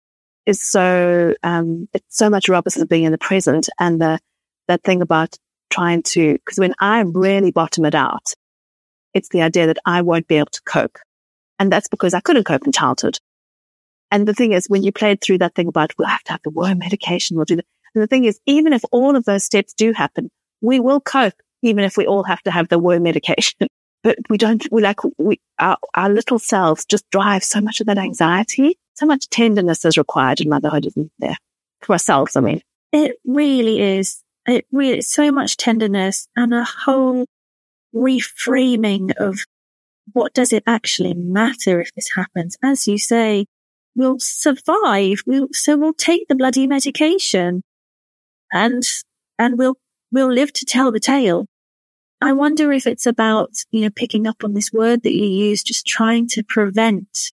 is 0.46 0.62
so, 0.62 1.34
um, 1.44 1.90
it's 1.94 2.18
so 2.18 2.30
much 2.30 2.50
of 2.50 2.90
being 2.90 3.04
in 3.04 3.12
the 3.12 3.18
present 3.18 3.70
and 3.80 4.02
the, 4.02 4.20
that 4.68 4.84
thing 4.84 5.02
about 5.02 5.36
trying 5.70 6.04
to, 6.04 6.34
because 6.34 6.60
when 6.60 6.74
I 6.80 7.02
really 7.02 7.52
bottom 7.52 7.86
it 7.86 7.96
out, 7.96 8.34
it's 9.14 9.30
the 9.30 9.42
idea 9.42 9.68
that 9.68 9.80
I 9.86 10.02
won't 10.02 10.28
be 10.28 10.38
able 10.38 10.52
to 10.52 10.62
cope. 10.64 10.98
And 11.60 11.72
that's 11.72 11.88
because 11.88 12.14
I 12.14 12.20
couldn't 12.20 12.46
cope 12.46 12.66
in 12.66 12.72
childhood. 12.72 13.20
And 14.12 14.28
the 14.28 14.34
thing 14.34 14.54
is, 14.54 14.68
when 14.68 14.84
you 14.84 14.92
played 14.92 15.22
through 15.22 15.40
that 15.40 15.56
thing 15.56 15.68
about 15.68 15.94
we'll 15.98 16.08
have 16.08 16.24
to 16.24 16.32
have 16.34 16.42
the 16.44 16.50
worm 16.50 16.80
medication, 16.80 17.36
we'll 17.36 17.46
do 17.46 17.58
that. 17.58 17.66
And 17.94 18.04
the 18.04 18.08
thing 18.08 18.26
is, 18.26 18.40
even 18.46 18.74
if 18.74 18.84
all 18.92 19.16
of 19.16 19.26
those 19.26 19.44
steps 19.44 19.74
do 19.74 19.94
happen, 19.94 20.30
we 20.62 20.80
will 20.80 21.00
cope, 21.00 21.42
even 21.62 21.84
if 21.84 21.98
we 21.98 22.06
all 22.06 22.24
have 22.24 22.42
to 22.44 22.52
have 22.52 22.70
the 22.70 22.80
worm 22.80 23.04
medication. 23.04 23.68
but 24.04 24.18
we 24.30 24.38
don't, 24.38 24.68
we 24.72 24.82
like, 24.82 25.00
we, 25.18 25.40
our, 25.60 25.78
our 25.94 26.10
little 26.10 26.40
selves 26.40 26.86
just 26.86 27.10
drive 27.12 27.44
so 27.44 27.62
much 27.62 27.82
of 27.82 27.88
that 27.88 27.98
anxiety 27.98 28.78
so 28.98 29.06
much 29.06 29.30
tenderness 29.30 29.86
is 29.86 29.98
required 29.98 30.42
in 30.42 30.50
motherhood, 30.50 30.88
isn't 30.88 31.12
there? 31.20 31.38
For 31.82 31.94
ourselves, 31.94 32.36
I 32.36 32.42
mean. 32.42 32.62
It 32.92 33.18
really 33.26 33.80
is. 33.80 34.24
It 34.48 34.66
really, 34.72 35.02
so 35.02 35.32
much 35.32 35.58
tenderness 35.58 36.28
and 36.36 36.52
a 36.52 36.64
whole 36.64 37.28
reframing 37.94 39.16
of 39.18 39.40
what 40.14 40.34
does 40.34 40.52
it 40.52 40.64
actually 40.66 41.14
matter 41.14 41.80
if 41.80 41.94
this 41.94 42.10
happens? 42.16 42.58
As 42.64 42.88
you 42.88 42.98
say, 42.98 43.46
we'll 43.96 44.20
survive. 44.20 45.22
We'll, 45.28 45.50
so 45.52 45.78
we'll 45.78 45.94
take 45.94 46.28
the 46.28 46.36
bloody 46.36 46.66
medication 46.66 47.62
and, 48.52 48.84
and 49.38 49.58
we'll, 49.58 49.76
we'll 50.12 50.32
live 50.32 50.54
to 50.54 50.66
tell 50.66 50.92
the 50.92 51.00
tale. 51.00 51.48
I 52.20 52.34
wonder 52.34 52.72
if 52.72 52.88
it's 52.88 53.06
about, 53.06 53.52
you 53.72 53.82
know, 53.82 53.90
picking 53.90 54.26
up 54.26 54.44
on 54.44 54.54
this 54.54 54.74
word 54.74 55.04
that 55.04 55.14
you 55.14 55.26
use, 55.26 55.64
just 55.64 55.86
trying 55.86 56.28
to 56.30 56.44
prevent 56.44 57.32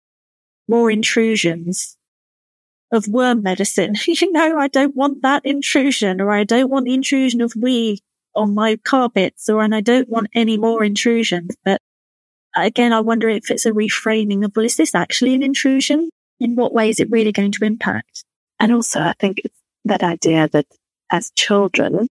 more 0.69 0.91
intrusions 0.91 1.97
of 2.93 3.09
worm 3.09 3.43
medicine. 3.43 3.95
you 4.07 4.33
know, 4.33 4.59
I 4.59 4.69
don't 4.69 4.95
want 4.95 5.23
that 5.23 5.45
intrusion 5.45 6.21
or 6.21 6.31
I 6.31 6.45
don't 6.45 6.71
want 6.71 6.87
the 6.87 6.95
intrusion 6.95 7.41
of 7.41 7.55
wee 7.57 8.01
on 8.35 8.55
my 8.55 8.77
carpets 8.85 9.49
or, 9.49 9.63
and 9.63 9.75
I 9.75 9.81
don't 9.81 10.09
want 10.09 10.29
any 10.35 10.57
more 10.57 10.85
intrusions. 10.85 11.57
But 11.65 11.81
again, 12.57 12.93
I 12.93 13.01
wonder 13.01 13.29
if 13.29 13.51
it's 13.51 13.67
a 13.67 13.73
reframing 13.73 14.45
of, 14.45 14.53
well, 14.55 14.65
is 14.65 14.77
this 14.77 14.95
actually 14.95 15.35
an 15.35 15.43
intrusion? 15.43 16.11
In 16.41 16.57
what 16.57 16.75
way 16.75 16.91
is 16.91 16.99
it 16.99 17.11
really 17.11 17.33
going 17.33 17.53
to 17.53 17.65
impact? 17.65 18.25
And 18.59 18.73
also, 18.73 19.01
I 19.01 19.15
think 19.19 19.41
it's 19.45 19.59
that 19.85 20.03
idea 20.03 20.49
that 20.49 20.67
as 21.15 21.31
children, 21.45 22.09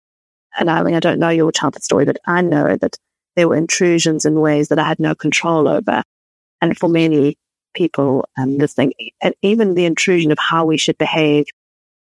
and 0.57 0.69
I 0.69 0.83
mean, 0.83 0.95
I 0.95 1.01
don't 1.05 1.19
know 1.23 1.29
your 1.29 1.51
childhood 1.51 1.83
story, 1.83 2.05
but 2.05 2.17
I 2.25 2.41
know 2.41 2.77
that 2.83 2.95
there 3.35 3.47
were 3.49 3.57
intrusions 3.57 4.25
in 4.25 4.39
ways 4.47 4.67
that 4.69 4.79
I 4.79 4.87
had 4.87 4.99
no 4.99 5.13
control 5.15 5.67
over. 5.67 6.03
And 6.61 6.77
for 6.77 6.89
many, 6.89 7.35
people 7.73 8.23
um, 8.39 8.57
listening, 8.57 8.93
and 9.21 9.33
even 9.41 9.75
the 9.75 9.85
intrusion 9.85 10.31
of 10.31 10.39
how 10.39 10.65
we 10.65 10.77
should 10.77 10.97
behave, 10.97 11.45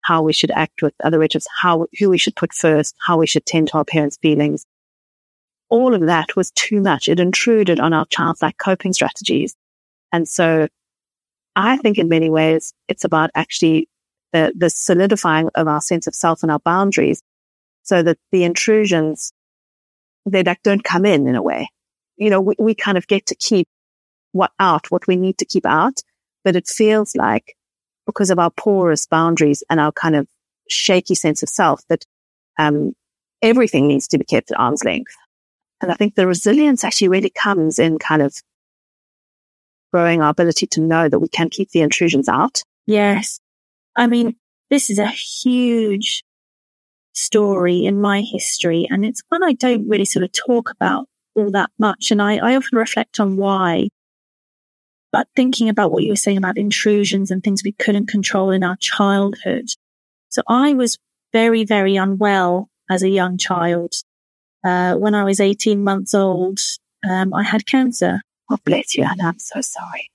how 0.02 0.22
we 0.22 0.32
should 0.32 0.52
act 0.64 0.82
with 0.82 0.94
other 1.02 1.18
relatives, 1.18 1.46
how 1.62 1.86
who 1.98 2.10
we 2.10 2.18
should 2.18 2.36
put 2.36 2.52
first, 2.52 2.94
how 3.06 3.16
we 3.18 3.26
should 3.26 3.46
tend 3.46 3.68
to 3.68 3.78
our 3.78 3.84
parents' 3.84 4.18
feelings. 4.22 4.64
all 5.72 5.94
of 5.94 6.02
that 6.02 6.36
was 6.36 6.50
too 6.52 6.80
much. 6.82 7.08
It 7.08 7.18
intruded 7.18 7.80
on 7.80 7.94
our 7.94 8.04
childlike 8.06 8.58
coping 8.58 8.92
strategies. 8.92 9.56
And 10.12 10.28
so 10.28 10.68
I 11.56 11.78
think 11.78 11.96
in 11.98 12.08
many 12.10 12.28
ways 12.28 12.74
it's 12.88 13.04
about 13.04 13.30
actually 13.34 13.88
the, 14.32 14.52
the 14.56 14.70
solidifying 14.70 15.50
of 15.54 15.68
our 15.68 15.80
sense 15.80 16.06
of 16.06 16.14
self 16.14 16.42
and 16.42 16.50
our 16.50 16.58
boundaries 16.60 17.22
so 17.82 18.02
that 18.02 18.18
the 18.30 18.44
intrusions, 18.44 19.32
they 20.26 20.42
like 20.42 20.62
don't 20.62 20.84
come 20.84 21.04
in 21.04 21.26
in 21.26 21.34
a 21.34 21.42
way. 21.42 21.68
You 22.16 22.30
know, 22.30 22.40
we, 22.40 22.54
we 22.58 22.74
kind 22.74 22.96
of 22.96 23.06
get 23.06 23.26
to 23.26 23.34
keep 23.34 23.68
what 24.32 24.52
out, 24.58 24.90
what 24.90 25.06
we 25.06 25.16
need 25.16 25.38
to 25.38 25.44
keep 25.44 25.66
out, 25.66 26.00
but 26.44 26.56
it 26.56 26.66
feels 26.66 27.14
like 27.14 27.56
because 28.06 28.30
of 28.30 28.38
our 28.38 28.50
porous 28.50 29.06
boundaries 29.06 29.62
and 29.68 29.78
our 29.78 29.92
kind 29.92 30.16
of 30.16 30.26
shaky 30.68 31.14
sense 31.14 31.42
of 31.42 31.48
self 31.48 31.82
that, 31.88 32.04
um, 32.58 32.94
everything 33.42 33.88
needs 33.88 34.06
to 34.08 34.18
be 34.18 34.24
kept 34.24 34.50
at 34.50 34.58
arm's 34.58 34.84
length. 34.84 35.14
And 35.80 35.90
I 35.90 35.94
think 35.94 36.14
the 36.14 36.28
resilience 36.28 36.84
actually 36.84 37.08
really 37.08 37.30
comes 37.30 37.78
in 37.78 37.98
kind 37.98 38.22
of 38.22 38.34
growing 39.92 40.22
our 40.22 40.30
ability 40.30 40.66
to 40.68 40.80
know 40.80 41.08
that 41.08 41.18
we 41.18 41.28
can 41.28 41.50
keep 41.50 41.70
the 41.70 41.80
intrusions 41.80 42.28
out. 42.28 42.62
Yes. 42.86 43.40
I 43.96 44.06
mean, 44.06 44.36
this 44.70 44.90
is 44.90 44.98
a 44.98 45.08
huge 45.08 46.24
story 47.12 47.84
in 47.84 48.00
my 48.00 48.22
history, 48.22 48.86
and 48.90 49.04
it's 49.04 49.22
one 49.28 49.42
I 49.42 49.52
don't 49.52 49.88
really 49.88 50.04
sort 50.04 50.24
of 50.24 50.32
talk 50.32 50.70
about 50.70 51.06
all 51.34 51.50
that 51.50 51.70
much. 51.78 52.10
And 52.10 52.20
I, 52.20 52.36
I 52.36 52.56
often 52.56 52.78
reflect 52.78 53.20
on 53.20 53.36
why. 53.36 53.88
But 55.10 55.28
thinking 55.36 55.68
about 55.68 55.92
what 55.92 56.02
you 56.02 56.10
were 56.10 56.16
saying 56.16 56.38
about 56.38 56.56
intrusions 56.56 57.30
and 57.30 57.42
things 57.42 57.62
we 57.62 57.72
couldn't 57.72 58.08
control 58.08 58.50
in 58.50 58.64
our 58.64 58.76
childhood. 58.76 59.66
So 60.30 60.42
I 60.48 60.72
was 60.72 60.96
very, 61.32 61.64
very 61.64 61.96
unwell 61.96 62.70
as 62.90 63.02
a 63.02 63.10
young 63.10 63.36
child. 63.36 63.92
Uh, 64.64 64.94
when 64.94 65.14
I 65.14 65.24
was 65.24 65.40
18 65.40 65.84
months 65.84 66.14
old, 66.14 66.60
um, 67.08 67.34
I 67.34 67.42
had 67.42 67.66
cancer. 67.66 68.20
Oh, 68.50 68.58
bless 68.64 68.96
you, 68.96 69.04
Anna. 69.04 69.28
I'm 69.28 69.38
so 69.38 69.60
sorry. 69.60 70.10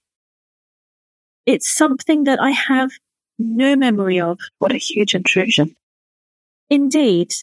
It's 1.46 1.70
something 1.70 2.24
that 2.24 2.40
I 2.42 2.52
have 2.52 2.92
no 3.38 3.76
memory 3.76 4.20
of. 4.20 4.40
What 4.60 4.72
a 4.72 4.78
huge 4.78 5.16
intrusion. 5.16 5.76
Indeed. 6.70 7.34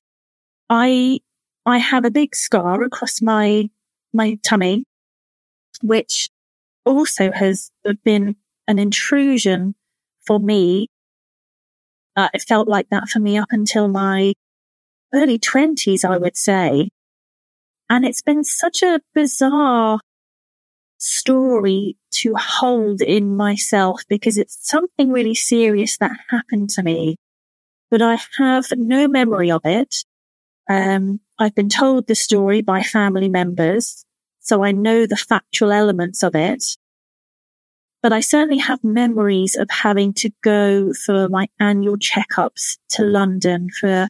I, 0.69 1.21
I 1.67 1.79
have 1.79 2.05
a 2.05 2.11
big 2.11 2.35
scar 2.35 2.83
across 2.83 3.21
my, 3.23 3.71
my 4.13 4.39
tummy, 4.43 4.85
which 5.83 6.31
also 6.85 7.31
has 7.33 7.71
been 8.05 8.37
an 8.67 8.79
intrusion 8.79 9.75
for 10.27 10.41
me. 10.41 10.89
Uh, 12.17 12.29
it 12.33 12.43
felt 12.43 12.69
like 12.69 12.89
that 12.91 13.09
for 13.09 13.19
me 13.19 13.37
up 13.39 13.49
until 13.51 13.89
my 13.89 14.35
early 15.13 15.39
twenties, 15.39 16.05
I 16.05 16.17
would 16.17 16.37
say. 16.37 16.89
And 17.91 18.05
it's 18.05 18.23
been 18.23 18.45
such 18.45 18.83
a 18.83 19.01
bizarre 19.15 20.01
story 21.05 21.97
to 22.11 22.35
hold 22.35 23.03
in 23.03 23.37
myself 23.37 24.03
because 24.09 24.39
it's 24.39 24.57
something 24.67 25.13
really 25.13 25.35
serious 25.35 25.99
that 25.99 26.13
happened 26.31 26.71
to 26.71 26.83
me, 26.83 27.17
but 27.91 28.01
I 28.01 28.19
have 28.39 28.67
no 28.73 29.07
memory 29.07 29.51
of 29.51 29.61
it. 29.65 29.97
Um, 30.69 31.21
I've 31.39 31.55
been 31.55 31.69
told 31.69 32.07
the 32.07 32.15
story 32.15 32.63
by 32.63 32.83
family 32.83 33.29
members, 33.29 34.05
so 34.41 34.65
I 34.65 34.73
know 34.73 35.07
the 35.07 35.17
factual 35.17 35.73
elements 35.73 36.23
of 36.23 36.35
it. 36.35 36.65
But 38.03 38.13
I 38.13 38.21
certainly 38.21 38.59
have 38.59 38.83
memories 38.83 39.57
of 39.57 39.69
having 39.71 40.13
to 40.15 40.31
go 40.43 40.93
for 40.93 41.29
my 41.29 41.49
annual 41.61 41.97
checkups 41.97 42.79
to 42.91 43.03
London 43.03 43.69
for 43.79 44.09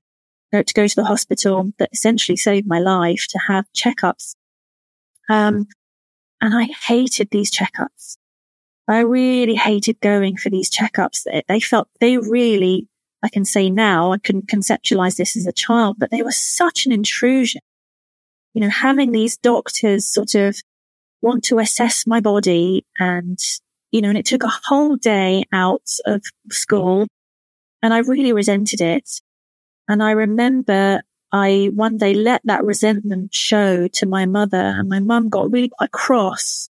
to 0.52 0.74
go 0.74 0.86
to 0.86 0.94
the 0.94 1.04
hospital 1.04 1.72
that 1.80 1.90
essentially 1.92 2.36
saved 2.36 2.68
my 2.68 2.78
life 2.78 3.26
to 3.30 3.38
have 3.48 3.64
checkups. 3.74 4.36
Um, 5.28 5.66
and 6.40 6.54
I 6.54 6.64
hated 6.86 7.30
these 7.30 7.50
checkups. 7.50 8.16
I 8.86 9.00
really 9.00 9.54
hated 9.54 10.00
going 10.00 10.36
for 10.36 10.50
these 10.50 10.70
checkups. 10.70 11.26
They 11.48 11.60
felt, 11.60 11.88
they 12.00 12.18
really, 12.18 12.88
I 13.22 13.28
can 13.28 13.44
say 13.44 13.70
now, 13.70 14.12
I 14.12 14.18
couldn't 14.18 14.48
conceptualize 14.48 15.16
this 15.16 15.36
as 15.36 15.46
a 15.46 15.52
child, 15.52 15.96
but 15.98 16.10
they 16.10 16.22
were 16.22 16.32
such 16.32 16.84
an 16.84 16.92
intrusion. 16.92 17.62
You 18.52 18.60
know, 18.60 18.68
having 18.68 19.12
these 19.12 19.36
doctors 19.38 20.06
sort 20.06 20.34
of 20.34 20.56
want 21.22 21.44
to 21.44 21.58
assess 21.58 22.06
my 22.06 22.20
body 22.20 22.84
and, 22.98 23.38
you 23.90 24.02
know, 24.02 24.10
and 24.10 24.18
it 24.18 24.26
took 24.26 24.42
a 24.42 24.52
whole 24.64 24.96
day 24.96 25.44
out 25.52 25.88
of 26.04 26.22
school 26.50 27.06
and 27.82 27.94
I 27.94 27.98
really 27.98 28.32
resented 28.32 28.80
it. 28.80 29.08
And 29.88 30.02
I 30.02 30.10
remember 30.10 31.02
I 31.34 31.70
one 31.74 31.98
day 31.98 32.14
let 32.14 32.42
that 32.44 32.64
resentment 32.64 33.34
show 33.34 33.88
to 33.88 34.06
my 34.06 34.24
mother 34.24 34.56
and 34.56 34.88
my 34.88 35.00
mum 35.00 35.28
got 35.28 35.50
really 35.50 35.68
quite 35.68 35.90
cross 35.90 36.68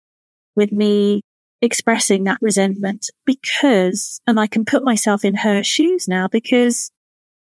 with 0.54 0.70
me 0.70 1.22
expressing 1.60 2.22
that 2.24 2.38
resentment 2.40 3.10
because, 3.26 4.20
and 4.24 4.38
I 4.38 4.46
can 4.46 4.64
put 4.64 4.84
myself 4.84 5.24
in 5.24 5.34
her 5.34 5.64
shoes 5.64 6.06
now 6.06 6.28
because 6.28 6.92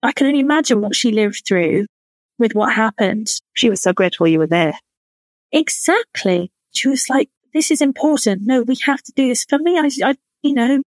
I 0.04 0.12
can 0.12 0.28
only 0.28 0.40
imagine 0.40 0.82
what 0.82 0.96
she 0.96 1.12
lived 1.12 1.42
through 1.48 1.88
with 2.38 2.54
what 2.54 2.74
happened. 2.74 3.28
She 3.54 3.72
was 3.72 3.82
so 3.82 3.92
grateful 3.92 4.28
you 4.28 4.38
were 4.38 4.46
there. 4.46 4.80
Exactly. 5.52 6.52
She 6.76 6.90
was 6.90 7.10
like, 7.10 7.30
this 7.56 7.72
is 7.72 7.82
important. 7.82 8.44
No, 8.46 8.62
we 8.62 8.78
have 8.86 9.02
to 9.02 9.12
do 9.16 9.30
this. 9.30 9.46
For 9.50 9.58
me, 9.58 9.80
I, 9.80 9.90
I 10.06 10.16
you 10.44 10.54
know, 10.54 10.84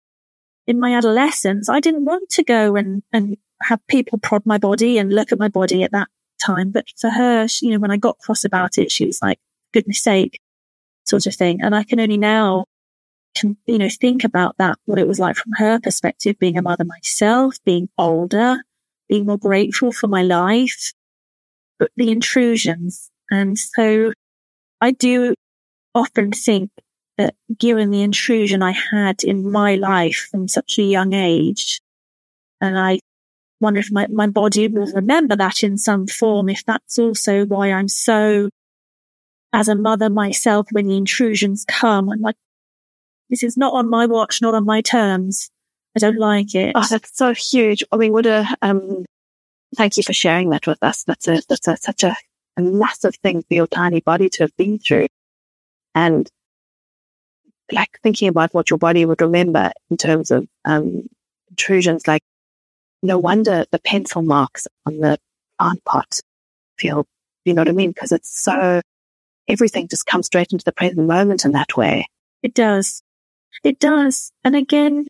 in 0.67 0.81
my 0.81 0.95
adolescence, 0.95 1.69
I 1.69 1.79
didn't 1.79 2.03
want 2.03 2.29
to 2.31 2.43
go 2.43 2.75
and, 2.75 3.03
and 3.13 3.37
have 3.63 3.85
people 3.87 4.17
prod 4.19 4.45
my 4.45 4.57
body 4.57 4.97
and 4.97 5.13
look 5.13 5.31
at 5.31 5.39
my 5.39 5.49
body 5.49 5.83
at 5.83 5.91
that 5.91 6.07
time. 6.41 6.71
But 6.71 6.85
for 6.97 7.09
her, 7.09 7.47
she, 7.47 7.67
you 7.67 7.73
know, 7.73 7.79
when 7.79 7.91
I 7.91 7.97
got 7.97 8.19
cross 8.19 8.45
about 8.45 8.77
it, 8.77 8.91
she 8.91 9.05
was 9.05 9.21
like, 9.21 9.39
goodness 9.73 10.01
sake, 10.01 10.41
sort 11.05 11.25
of 11.27 11.35
thing. 11.35 11.61
And 11.61 11.75
I 11.75 11.83
can 11.83 11.99
only 11.99 12.17
now 12.17 12.65
can, 13.35 13.57
you 13.65 13.77
know, 13.77 13.89
think 13.89 14.23
about 14.23 14.55
that, 14.57 14.77
what 14.85 14.99
it 14.99 15.07
was 15.07 15.19
like 15.19 15.35
from 15.35 15.53
her 15.57 15.79
perspective, 15.79 16.39
being 16.39 16.57
a 16.57 16.61
mother 16.61 16.83
myself, 16.83 17.57
being 17.63 17.89
older, 17.97 18.57
being 19.07 19.25
more 19.25 19.37
grateful 19.37 19.91
for 19.91 20.07
my 20.07 20.23
life, 20.23 20.93
but 21.77 21.91
the 21.95 22.11
intrusions. 22.11 23.09
And 23.29 23.57
so 23.57 24.13
I 24.81 24.91
do 24.91 25.35
often 25.93 26.31
think 26.31 26.71
that 27.17 27.35
given 27.57 27.91
the 27.91 28.01
intrusion 28.01 28.63
I 28.63 28.71
had 28.71 29.23
in 29.23 29.51
my 29.51 29.75
life 29.75 30.27
from 30.31 30.47
such 30.47 30.77
a 30.79 30.83
young 30.83 31.13
age, 31.13 31.81
and 32.61 32.79
I 32.79 32.99
wonder 33.59 33.79
if 33.79 33.91
my, 33.91 34.07
my 34.07 34.27
body 34.27 34.67
will 34.67 34.91
remember 34.93 35.35
that 35.35 35.63
in 35.63 35.77
some 35.77 36.07
form, 36.07 36.49
if 36.49 36.63
that's 36.65 36.97
also 36.97 37.45
why 37.45 37.71
I'm 37.71 37.87
so, 37.87 38.49
as 39.53 39.67
a 39.67 39.75
mother 39.75 40.09
myself, 40.09 40.67
when 40.71 40.87
the 40.87 40.97
intrusions 40.97 41.65
come, 41.67 42.09
I'm 42.09 42.21
like, 42.21 42.35
this 43.29 43.43
is 43.43 43.57
not 43.57 43.73
on 43.73 43.89
my 43.89 44.05
watch, 44.05 44.41
not 44.41 44.55
on 44.55 44.65
my 44.65 44.81
terms. 44.81 45.49
I 45.95 45.99
don't 45.99 46.17
like 46.17 46.55
it. 46.55 46.73
Oh, 46.75 46.85
that's 46.89 47.17
so 47.17 47.33
huge. 47.33 47.83
I 47.91 47.97
mean, 47.97 48.13
what 48.13 48.25
a, 48.25 48.47
um, 48.61 49.05
thank 49.75 49.97
you 49.97 50.03
for 50.03 50.13
sharing 50.13 50.49
that 50.51 50.65
with 50.65 50.81
us. 50.81 51.03
That's 51.03 51.27
a, 51.27 51.41
that's 51.47 51.67
a, 51.67 51.77
such 51.77 52.03
a, 52.03 52.15
a 52.57 52.61
massive 52.61 53.15
thing 53.17 53.41
for 53.41 53.53
your 53.53 53.67
tiny 53.67 53.99
body 54.01 54.29
to 54.29 54.43
have 54.43 54.55
been 54.57 54.79
through. 54.79 55.07
And 55.95 56.29
like 57.71 57.99
thinking 58.01 58.29
about 58.29 58.53
what 58.53 58.69
your 58.69 58.79
body 58.79 59.05
would 59.05 59.21
remember 59.21 59.71
in 59.91 59.97
terms 59.97 60.31
of, 60.31 60.47
um, 60.65 61.07
intrusions, 61.49 62.07
like 62.07 62.23
no 63.01 63.17
wonder 63.17 63.65
the 63.71 63.79
pencil 63.79 64.21
marks 64.21 64.67
on 64.85 64.97
the 64.97 65.17
plant 65.59 65.83
pot 65.85 66.19
feel, 66.77 67.05
you 67.45 67.53
know 67.53 67.61
what 67.61 67.69
I 67.69 67.73
mean? 67.73 67.91
Because 67.91 68.11
it's 68.11 68.41
so, 68.41 68.81
everything 69.47 69.87
just 69.87 70.05
comes 70.05 70.27
straight 70.27 70.51
into 70.51 70.65
the 70.65 70.71
present 70.71 71.07
moment 71.07 71.45
in 71.45 71.51
that 71.51 71.75
way. 71.77 72.07
It 72.43 72.53
does. 72.53 73.01
It 73.63 73.79
does. 73.79 74.31
And 74.43 74.55
again, 74.55 75.07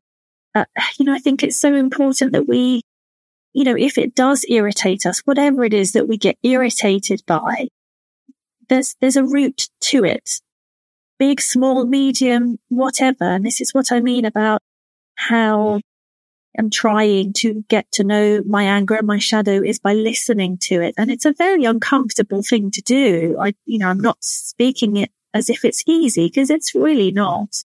uh, 0.55 0.65
you 0.97 1.05
know, 1.05 1.13
I 1.13 1.19
think 1.19 1.43
it's 1.43 1.59
so 1.59 1.75
important 1.75 2.33
that 2.33 2.47
we, 2.47 2.81
you 3.53 3.63
know, 3.63 3.75
if 3.77 3.97
it 3.97 4.15
does 4.15 4.45
irritate 4.49 5.05
us, 5.05 5.19
whatever 5.19 5.63
it 5.63 5.73
is 5.73 5.91
that 5.93 6.07
we 6.07 6.17
get 6.17 6.37
irritated 6.43 7.21
by, 7.25 7.67
there's, 8.67 8.95
there's 9.01 9.17
a 9.17 9.23
route 9.23 9.67
to 9.81 10.03
it. 10.03 10.41
Big, 11.17 11.41
small, 11.41 11.85
medium, 11.85 12.57
whatever. 12.69 13.25
And 13.25 13.45
this 13.45 13.59
is 13.59 13.73
what 13.73 13.91
I 13.91 13.99
mean 13.99 14.25
about 14.25 14.61
how 15.15 15.81
am 16.57 16.69
trying 16.69 17.33
to 17.33 17.63
get 17.69 17.91
to 17.93 18.03
know 18.03 18.41
my 18.45 18.63
anger 18.63 18.95
and 18.95 19.07
my 19.07 19.19
shadow 19.19 19.61
is 19.63 19.79
by 19.79 19.93
listening 19.93 20.57
to 20.63 20.81
it. 20.81 20.95
And 20.97 21.11
it's 21.11 21.25
a 21.25 21.33
very 21.33 21.65
uncomfortable 21.65 22.43
thing 22.43 22.71
to 22.71 22.81
do. 22.81 23.37
I, 23.39 23.53
you 23.65 23.79
know, 23.79 23.87
I'm 23.87 23.99
not 23.99 24.17
speaking 24.21 24.97
it 24.97 25.11
as 25.33 25.49
if 25.49 25.63
it's 25.63 25.83
easy 25.87 26.27
because 26.27 26.49
it's 26.49 26.75
really 26.75 27.11
not. 27.11 27.63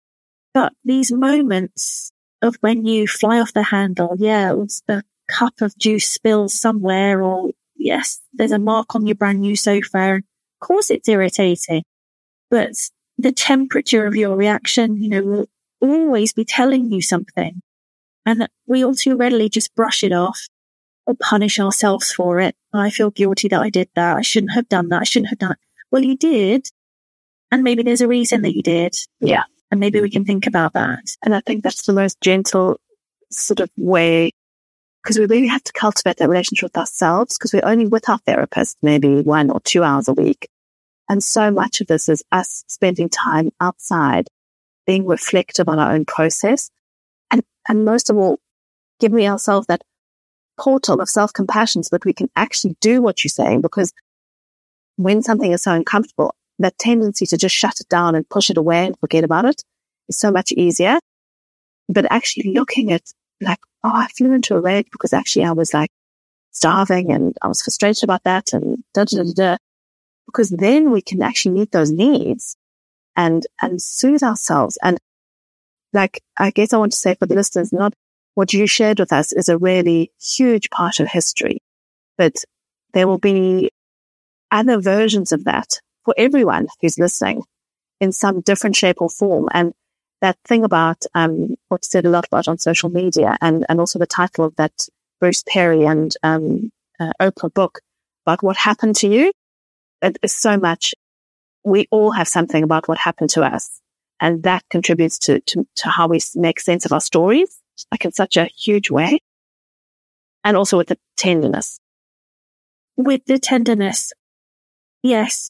But 0.53 0.73
these 0.83 1.11
moments 1.11 2.11
of 2.41 2.57
when 2.61 2.85
you 2.85 3.07
fly 3.07 3.39
off 3.39 3.53
the 3.53 3.63
handle, 3.63 4.15
yeah, 4.17 4.53
the 4.87 5.03
cup 5.29 5.61
of 5.61 5.77
juice 5.77 6.09
spills 6.09 6.59
somewhere 6.59 7.23
or 7.23 7.51
yes, 7.75 8.21
there's 8.33 8.51
a 8.51 8.59
mark 8.59 8.95
on 8.95 9.07
your 9.07 9.15
brand 9.15 9.39
new 9.39 9.55
sofa. 9.55 10.15
Of 10.15 10.21
course 10.59 10.89
it's 10.89 11.09
irritating, 11.09 11.83
but 12.51 12.71
the 13.17 13.31
temperature 13.31 14.05
of 14.05 14.15
your 14.15 14.35
reaction, 14.35 15.01
you 15.01 15.09
know, 15.09 15.23
will 15.23 15.45
always 15.81 16.33
be 16.33 16.45
telling 16.45 16.91
you 16.91 17.01
something. 17.01 17.61
And 18.25 18.47
we 18.67 18.83
all 18.83 18.95
too 18.95 19.15
readily 19.15 19.49
just 19.49 19.75
brush 19.75 20.03
it 20.03 20.13
off 20.13 20.39
or 21.05 21.15
punish 21.19 21.59
ourselves 21.59 22.11
for 22.11 22.39
it. 22.39 22.55
I 22.73 22.89
feel 22.89 23.09
guilty 23.09 23.47
that 23.49 23.61
I 23.61 23.69
did 23.69 23.89
that. 23.95 24.17
I 24.17 24.21
shouldn't 24.21 24.53
have 24.53 24.69
done 24.69 24.89
that. 24.89 25.01
I 25.01 25.03
shouldn't 25.03 25.29
have 25.29 25.39
done 25.39 25.51
it. 25.51 25.57
well, 25.91 26.03
you 26.03 26.15
did. 26.15 26.67
And 27.51 27.63
maybe 27.63 27.83
there's 27.83 28.01
a 28.01 28.07
reason 28.07 28.41
that 28.43 28.55
you 28.55 28.63
did. 28.63 28.95
Yeah. 29.19 29.43
And 29.69 29.79
maybe 29.79 30.01
we 30.01 30.09
can 30.09 30.25
think 30.25 30.47
about 30.47 30.73
that. 30.73 31.03
And 31.23 31.35
I 31.35 31.41
think 31.41 31.63
that's 31.63 31.85
the 31.85 31.93
most 31.93 32.19
gentle 32.21 32.79
sort 33.31 33.59
of 33.59 33.69
way 33.77 34.31
because 35.03 35.19
we 35.19 35.25
really 35.25 35.47
have 35.47 35.63
to 35.63 35.73
cultivate 35.73 36.17
that 36.17 36.29
relationship 36.29 36.63
with 36.63 36.77
ourselves 36.77 37.37
because 37.37 37.53
we're 37.53 37.67
only 37.69 37.87
with 37.87 38.07
our 38.07 38.19
therapist 38.19 38.77
maybe 38.81 39.21
one 39.21 39.49
or 39.49 39.59
two 39.59 39.83
hours 39.83 40.07
a 40.07 40.13
week. 40.13 40.47
And 41.09 41.23
so 41.23 41.51
much 41.51 41.81
of 41.81 41.87
this 41.87 42.07
is 42.07 42.23
us 42.31 42.63
spending 42.67 43.09
time 43.09 43.51
outside, 43.59 44.27
being 44.87 45.05
reflective 45.05 45.67
on 45.67 45.77
our 45.77 45.91
own 45.91 46.05
process. 46.05 46.69
And, 47.33 47.41
and 47.67 47.83
most 47.83 48.09
of 48.09 48.15
all, 48.17 48.39
giving 48.99 49.27
ourselves 49.27 49.67
that 49.67 49.83
portal 50.57 51.01
of 51.01 51.09
self 51.09 51.33
compassion 51.33 51.83
so 51.83 51.89
that 51.91 52.05
we 52.05 52.13
can 52.13 52.29
actually 52.35 52.77
do 52.79 53.01
what 53.01 53.23
you're 53.23 53.29
saying. 53.29 53.61
Because 53.61 53.91
when 54.95 55.21
something 55.23 55.51
is 55.51 55.63
so 55.63 55.73
uncomfortable, 55.73 56.35
that 56.59 56.77
tendency 56.77 57.25
to 57.25 57.37
just 57.37 57.55
shut 57.55 57.79
it 57.79 57.89
down 57.89 58.15
and 58.15 58.29
push 58.29 58.49
it 58.49 58.57
away 58.57 58.85
and 58.85 58.97
forget 58.99 59.23
about 59.23 59.45
it 59.45 59.63
is 60.07 60.17
so 60.17 60.31
much 60.31 60.51
easier. 60.51 60.99
But 61.89 62.05
actually 62.11 62.53
looking 62.53 62.91
at 62.91 63.01
like, 63.41 63.59
oh, 63.83 63.91
I 63.93 64.07
flew 64.15 64.31
into 64.31 64.55
a 64.55 64.61
rage 64.61 64.87
because 64.91 65.11
actually 65.11 65.45
I 65.45 65.51
was 65.51 65.73
like 65.73 65.89
starving 66.51 67.11
and 67.11 67.35
I 67.41 67.47
was 67.47 67.63
frustrated 67.63 68.03
about 68.03 68.23
that 68.23 68.53
and 68.53 68.83
da 68.93 69.05
da 69.05 69.23
da 69.23 69.33
da. 69.33 69.57
Because 70.27 70.51
then 70.51 70.91
we 70.91 71.01
can 71.01 71.21
actually 71.21 71.55
meet 71.55 71.71
those 71.71 71.91
needs 71.91 72.55
and, 73.15 73.45
and 73.61 73.81
soothe 73.81 74.23
ourselves. 74.23 74.77
And 74.81 74.99
like, 75.93 76.21
I 76.37 76.51
guess 76.51 76.73
I 76.73 76.77
want 76.77 76.91
to 76.93 76.97
say 76.97 77.15
for 77.15 77.25
the 77.25 77.35
listeners, 77.35 77.71
not 77.71 77.93
what 78.35 78.53
you 78.53 78.67
shared 78.67 78.99
with 78.99 79.13
us 79.13 79.31
is 79.31 79.49
a 79.49 79.57
really 79.57 80.11
huge 80.21 80.69
part 80.69 80.99
of 80.99 81.07
history, 81.07 81.61
but 82.17 82.33
there 82.93 83.07
will 83.07 83.19
be 83.19 83.71
other 84.51 84.79
versions 84.79 85.31
of 85.31 85.43
that 85.45 85.79
for 86.05 86.13
everyone 86.17 86.67
who's 86.81 86.99
listening 86.99 87.43
in 87.99 88.11
some 88.11 88.41
different 88.41 88.75
shape 88.75 89.01
or 89.01 89.09
form. 89.09 89.47
And 89.53 89.73
that 90.21 90.37
thing 90.45 90.63
about 90.63 91.03
um, 91.13 91.55
what's 91.67 91.91
said 91.91 92.05
a 92.05 92.09
lot 92.09 92.25
about 92.27 92.47
on 92.47 92.57
social 92.57 92.89
media, 92.89 93.37
and 93.41 93.65
and 93.67 93.79
also 93.79 93.99
the 93.99 94.07
title 94.07 94.45
of 94.45 94.55
that 94.55 94.71
Bruce 95.19 95.43
Perry 95.47 95.85
and 95.85 96.15
um, 96.23 96.71
uh, 96.99 97.11
Oprah 97.21 97.53
book 97.53 97.81
about 98.25 98.41
what 98.41 98.55
happened 98.55 98.95
to 98.97 99.07
you. 99.07 99.33
It 100.01 100.17
is 100.23 100.35
so 100.35 100.57
much. 100.57 100.95
We 101.65 101.87
all 101.91 102.11
have 102.11 102.27
something 102.27 102.63
about 102.63 102.87
what 102.87 102.97
happened 102.97 103.31
to 103.31 103.43
us, 103.43 103.81
and 104.23 104.41
that 104.43 104.63
contributes 104.69 105.19
to 105.19 105.41
to, 105.41 105.67
to 105.75 105.89
how 105.89 106.07
we 106.07 106.19
make 106.35 106.59
sense 106.59 106.85
of 106.85 106.93
our 106.93 107.01
stories, 107.01 107.59
like 107.91 108.05
in 108.05 108.13
such 108.13 108.37
a 108.37 108.45
huge 108.45 108.89
way, 108.89 109.19
and 110.43 110.57
also 110.57 110.77
with 110.77 110.87
the 110.87 110.97
tenderness. 111.17 111.79
With 112.95 113.25
the 113.25 113.37
tenderness, 113.37 114.13
yes, 115.03 115.49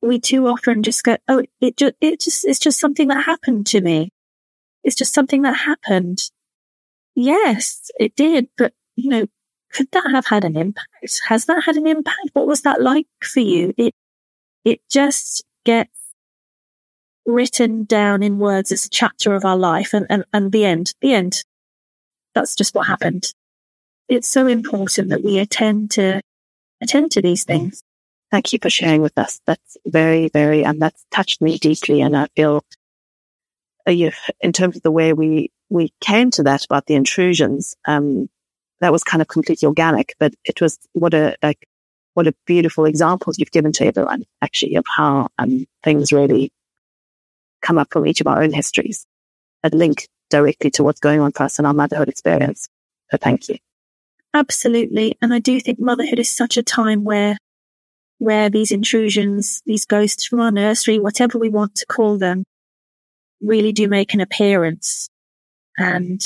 we 0.00 0.20
too 0.20 0.46
often 0.46 0.82
just 0.82 1.02
go, 1.02 1.16
oh, 1.26 1.42
it 1.60 1.76
just, 1.76 1.94
it 2.00 2.20
just, 2.20 2.46
it's 2.46 2.60
just 2.60 2.78
something 2.78 3.08
that 3.08 3.24
happened 3.24 3.66
to 3.68 3.80
me. 3.80 4.10
It's 4.84 4.96
just 4.96 5.12
something 5.12 5.42
that 5.42 5.56
happened. 5.56 6.30
Yes, 7.16 7.90
it 7.98 8.14
did. 8.14 8.48
But, 8.56 8.74
you 8.94 9.10
know, 9.10 9.26
could 9.72 9.90
that 9.90 10.10
have 10.12 10.26
had 10.26 10.44
an 10.44 10.56
impact? 10.56 10.88
Has 11.26 11.46
that 11.46 11.64
had 11.64 11.76
an 11.76 11.86
impact? 11.86 12.30
What 12.34 12.46
was 12.46 12.62
that 12.62 12.80
like 12.80 13.08
for 13.20 13.40
you? 13.40 13.74
It, 13.76 13.94
it 14.64 14.80
just 14.88 15.42
gets 15.64 15.97
written 17.28 17.84
down 17.84 18.22
in 18.22 18.38
words 18.38 18.72
as 18.72 18.86
a 18.86 18.90
chapter 18.90 19.34
of 19.34 19.44
our 19.44 19.56
life 19.56 19.92
and, 19.92 20.06
and, 20.08 20.24
and 20.32 20.50
the 20.50 20.64
end, 20.64 20.94
the 21.02 21.12
end. 21.12 21.44
That's 22.34 22.56
just 22.56 22.74
what 22.74 22.86
happened. 22.86 23.34
It's 24.08 24.26
so 24.26 24.46
important 24.46 25.10
that 25.10 25.22
we 25.22 25.38
attend 25.38 25.90
to, 25.92 26.22
attend 26.80 27.10
to 27.12 27.22
these 27.22 27.44
things. 27.44 27.82
Thank 28.30 28.52
you 28.54 28.58
for 28.60 28.70
sharing 28.70 29.02
with 29.02 29.18
us. 29.18 29.40
That's 29.46 29.76
very, 29.86 30.28
very, 30.28 30.64
and 30.64 30.80
that's 30.80 31.04
touched 31.10 31.42
me 31.42 31.58
deeply. 31.58 32.00
And 32.00 32.16
I 32.16 32.28
feel, 32.34 32.64
uh, 33.86 33.90
you, 33.90 34.12
in 34.40 34.52
terms 34.52 34.76
of 34.76 34.82
the 34.82 34.90
way 34.90 35.12
we, 35.12 35.50
we 35.68 35.92
came 36.00 36.30
to 36.32 36.42
that 36.44 36.64
about 36.64 36.86
the 36.86 36.94
intrusions, 36.94 37.76
um, 37.86 38.30
that 38.80 38.92
was 38.92 39.04
kind 39.04 39.20
of 39.20 39.28
completely 39.28 39.66
organic, 39.66 40.14
but 40.18 40.32
it 40.44 40.62
was 40.62 40.78
what 40.92 41.12
a, 41.12 41.36
like, 41.42 41.66
what 42.14 42.26
a 42.26 42.34
beautiful 42.46 42.86
examples 42.86 43.38
you've 43.38 43.50
given 43.50 43.72
to 43.72 43.86
everyone 43.86 44.24
actually 44.40 44.76
of 44.76 44.84
how, 44.88 45.28
um, 45.38 45.66
things 45.84 46.10
really 46.10 46.52
come 47.62 47.78
up 47.78 47.88
from 47.90 48.06
each 48.06 48.20
of 48.20 48.26
our 48.26 48.42
own 48.42 48.52
histories 48.52 49.06
that 49.62 49.74
link 49.74 50.08
directly 50.30 50.70
to 50.70 50.84
what's 50.84 51.00
going 51.00 51.20
on 51.20 51.32
for 51.32 51.44
us 51.44 51.58
in 51.58 51.66
our 51.66 51.74
motherhood 51.74 52.08
experience. 52.08 52.68
So 53.10 53.18
thank 53.18 53.48
you. 53.48 53.56
Absolutely. 54.34 55.16
And 55.22 55.32
I 55.32 55.38
do 55.38 55.58
think 55.60 55.80
motherhood 55.80 56.18
is 56.18 56.34
such 56.34 56.56
a 56.56 56.62
time 56.62 57.04
where 57.04 57.38
where 58.18 58.50
these 58.50 58.72
intrusions, 58.72 59.62
these 59.64 59.86
ghosts 59.86 60.26
from 60.26 60.40
our 60.40 60.50
nursery, 60.50 60.98
whatever 60.98 61.38
we 61.38 61.48
want 61.48 61.76
to 61.76 61.86
call 61.86 62.18
them, 62.18 62.44
really 63.40 63.72
do 63.72 63.88
make 63.88 64.12
an 64.12 64.20
appearance. 64.20 65.08
And 65.76 66.20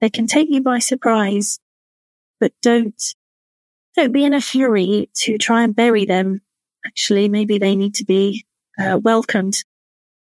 they 0.00 0.10
can 0.10 0.26
take 0.26 0.48
you 0.50 0.60
by 0.60 0.78
surprise, 0.78 1.58
but 2.38 2.52
don't, 2.60 3.02
don't 3.96 4.12
be 4.12 4.24
in 4.24 4.34
a 4.34 4.40
hurry 4.40 5.08
to 5.14 5.38
try 5.38 5.62
and 5.62 5.74
bury 5.74 6.04
them. 6.04 6.42
Actually, 6.84 7.30
maybe 7.30 7.56
they 7.56 7.74
need 7.74 7.94
to 7.94 8.04
be 8.04 8.44
uh, 8.78 9.00
welcomed 9.02 9.64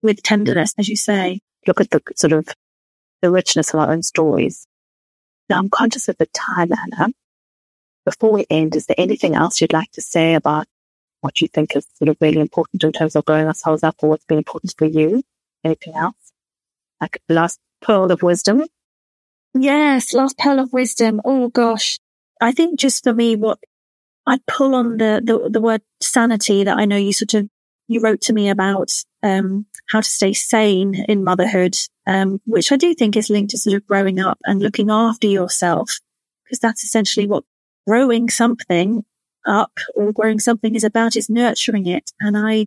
with 0.05 0.23
tenderness, 0.23 0.75
as 0.79 0.89
you 0.89 0.97
say. 0.97 1.41
Look 1.67 1.81
at 1.81 1.91
the 1.91 2.01
sort 2.15 2.33
of 2.33 2.47
the 3.23 3.31
richness 3.31 3.73
of 3.73 3.81
our 3.81 3.91
own 3.91 4.03
stories. 4.03 4.67
Now 5.49 5.59
I'm 5.59 5.71
conscious 5.71 6.09
of 6.09 6.17
the 6.19 6.27
time, 6.27 6.71
Anna. 6.73 7.13
Before 8.05 8.33
we 8.33 8.47
end, 8.51 8.77
is 8.77 8.87
there 8.87 8.97
anything 8.99 9.35
else 9.35 9.61
you'd 9.61 9.73
like 9.73 9.91
to 9.93 10.03
say 10.03 10.35
about 10.35 10.67
what 11.23 11.41
you 11.41 11.49
think 11.49 11.75
is 11.75 11.87
sort 11.95 12.11
of 12.11 12.19
really 12.21 12.41
important 12.41 12.85
in 12.85 12.93
terms 12.93 13.17
of 13.17 13.25
growing 13.25 13.47
ourselves 13.47 13.83
up 13.83 13.97
or 14.01 14.11
what's 14.11 14.27
been 14.27 14.39
important 14.39 14.75
for 14.77 14.85
you? 14.85 15.23
Anything 15.65 15.95
else? 15.95 16.33
Like 17.01 17.23
last 17.31 17.59
pearl 17.81 18.13
of 18.13 18.23
wisdom? 18.23 18.65
Yes, 19.55 20.13
last 20.13 20.37
pearl 20.37 20.59
of 20.59 20.73
wisdom. 20.73 21.23
Oh 21.25 21.49
gosh. 21.49 21.99
I 22.43 22.53
think 22.53 22.79
just 22.79 23.05
for 23.05 23.15
me, 23.15 23.37
what 23.37 23.59
I'd 24.27 24.45
pull 24.47 24.75
on 24.75 24.99
the, 24.99 25.23
the, 25.25 25.49
the 25.49 25.61
word 25.61 25.81
sanity 26.01 26.65
that 26.65 26.77
I 26.77 26.85
know 26.85 26.97
you 26.97 27.13
sort 27.13 27.35
of, 27.35 27.49
you 27.89 28.01
wrote 28.01 28.21
to 28.23 28.33
me 28.33 28.51
about, 28.51 28.91
um, 29.25 29.67
how 29.89 30.01
to 30.01 30.09
stay 30.09 30.35
sane 30.35 30.95
in 31.09 31.25
motherhood, 31.25 31.77
um, 32.07 32.41
which 32.45 32.71
I 32.71 32.77
do 32.77 32.95
think 32.95 33.17
is 33.17 33.31
linked 33.31 33.51
to 33.51 33.59
sort 33.59 33.75
of 33.75 33.87
growing 33.87 34.21
up 34.21 34.39
and 34.45 34.61
looking 34.61 34.91
after 34.91 35.27
yourself 35.27 35.99
because 36.45 36.59
that's 36.59 36.85
essentially 36.85 37.27
what 37.27 37.45
growing 37.87 38.29
something 38.29 39.05
up 39.47 39.73
or 39.95 40.13
growing 40.13 40.39
something 40.39 40.75
is 40.75 40.85
about 40.85 41.17
is 41.17 41.31
nurturing 41.31 41.87
it. 41.87 42.13
And 42.21 42.37
I, 42.37 42.67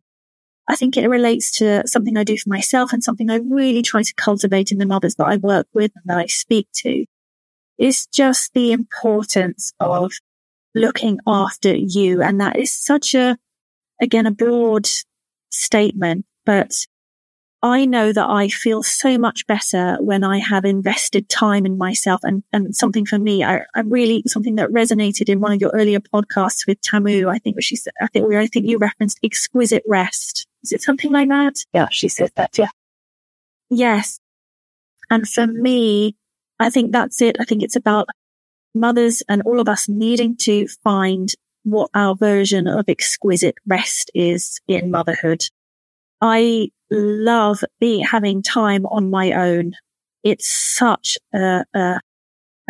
I 0.68 0.76
think 0.76 0.98
it 0.98 1.08
relates 1.08 1.52
to 1.60 1.88
something 1.88 2.18
I 2.18 2.24
do 2.24 2.38
for 2.38 2.50
myself 2.50 2.92
and 2.92 3.04
something 3.04 3.30
I 3.30 3.36
really 3.36 3.84
try 3.84 4.02
to 4.02 4.14
cultivate 4.16 4.72
in 4.72 4.80
the 4.80 4.86
mothers 4.86 5.16
that 5.16 5.28
I 5.28 5.38
work 5.38 5.68
with 5.74 5.92
and 5.96 6.04
that 6.06 6.18
I 6.18 6.26
speak 6.26 6.68
to. 6.78 7.06
It's 7.78 8.08
just 8.08 8.54
the 8.54 8.72
importance 8.72 9.74
of 9.80 10.12
looking 10.74 11.20
after 11.28 11.76
you. 11.76 12.24
And 12.24 12.42
that 12.42 12.58
is 12.58 12.76
such 12.76 13.14
a, 13.14 13.38
again, 14.02 14.26
a 14.26 14.32
broad 14.32 14.88
statement, 15.52 16.26
but 16.48 16.74
I 17.62 17.86
know 17.86 18.14
that 18.14 18.30
I 18.30 18.48
feel 18.48 18.82
so 18.82 19.18
much 19.18 19.46
better 19.48 19.98
when 20.00 20.24
I 20.24 20.40
have 20.40 20.64
invested 20.64 21.28
time 21.28 21.66
in 21.66 21.78
myself 21.78 22.22
and, 22.24 22.42
and 22.54 22.74
something 22.74 23.06
for 23.06 23.20
me, 23.20 23.44
I, 23.44 23.64
I 23.76 23.82
really, 23.82 24.24
something 24.28 24.56
that 24.56 24.70
resonated 24.70 25.28
in 25.28 25.42
one 25.42 25.52
of 25.52 25.60
your 25.60 25.72
earlier 25.74 26.00
podcasts 26.00 26.66
with 26.66 26.80
Tamu. 26.82 27.28
I 27.28 27.40
think 27.40 27.62
she 27.62 27.76
said, 27.76 27.92
I 28.02 28.08
think 28.08 28.30
we, 28.30 28.38
I 28.38 28.48
think 28.48 28.66
you 28.66 28.78
referenced 28.78 29.20
exquisite 29.24 29.84
rest. 29.86 30.48
Is 30.64 30.72
it 30.72 30.82
something 30.82 31.12
like 31.12 31.28
that? 31.28 31.56
Yeah, 31.74 31.90
she 31.92 32.08
said 32.08 32.32
that. 32.36 32.58
Yeah. 32.58 32.70
Yes. 33.70 34.20
And 35.10 35.28
for 35.28 35.48
me, 35.48 36.16
I 36.62 36.70
think 36.70 36.94
that's 36.94 37.22
it. 37.22 37.36
I 37.42 37.44
think 37.44 37.62
it's 37.62 37.76
about 37.76 38.08
mothers 38.74 39.22
and 39.28 39.42
all 39.42 39.60
of 39.60 39.68
us 39.68 39.90
needing 39.90 40.38
to 40.38 40.68
find 40.82 41.34
what 41.64 41.90
our 41.94 42.16
version 42.16 42.68
of 42.68 42.86
exquisite 42.88 43.56
rest 43.66 44.10
is 44.16 44.62
in 44.70 44.90
motherhood. 44.90 45.44
I 46.22 46.70
love 46.90 47.64
being 47.80 48.04
having 48.04 48.42
time 48.42 48.86
on 48.88 49.10
my 49.10 49.32
own. 49.34 49.74
It's 50.24 50.48
such 50.52 51.18
a, 51.34 51.64
a, 51.74 52.00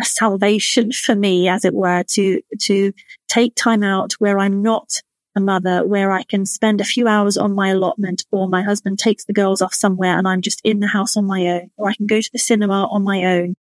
a 0.00 0.04
salvation 0.04 0.92
for 0.92 1.14
me, 1.14 1.48
as 1.48 1.64
it 1.64 1.74
were, 1.74 2.04
to 2.10 2.40
to 2.60 2.92
take 3.28 3.54
time 3.54 3.82
out 3.82 4.12
where 4.14 4.38
I'm 4.38 4.62
not 4.62 5.00
a 5.36 5.40
mother, 5.40 5.86
where 5.86 6.10
I 6.10 6.24
can 6.24 6.46
spend 6.46 6.80
a 6.80 6.84
few 6.84 7.08
hours 7.08 7.36
on 7.36 7.54
my 7.54 7.68
allotment, 7.70 8.24
or 8.30 8.48
my 8.48 8.62
husband 8.62 8.98
takes 8.98 9.24
the 9.24 9.32
girls 9.32 9.62
off 9.62 9.74
somewhere 9.74 10.18
and 10.18 10.26
I'm 10.26 10.42
just 10.42 10.60
in 10.64 10.80
the 10.80 10.88
house 10.88 11.16
on 11.16 11.26
my 11.26 11.46
own, 11.46 11.70
or 11.76 11.88
I 11.88 11.94
can 11.94 12.06
go 12.06 12.20
to 12.20 12.30
the 12.32 12.38
cinema 12.38 12.86
on 12.90 13.02
my 13.02 13.24
own. 13.24 13.54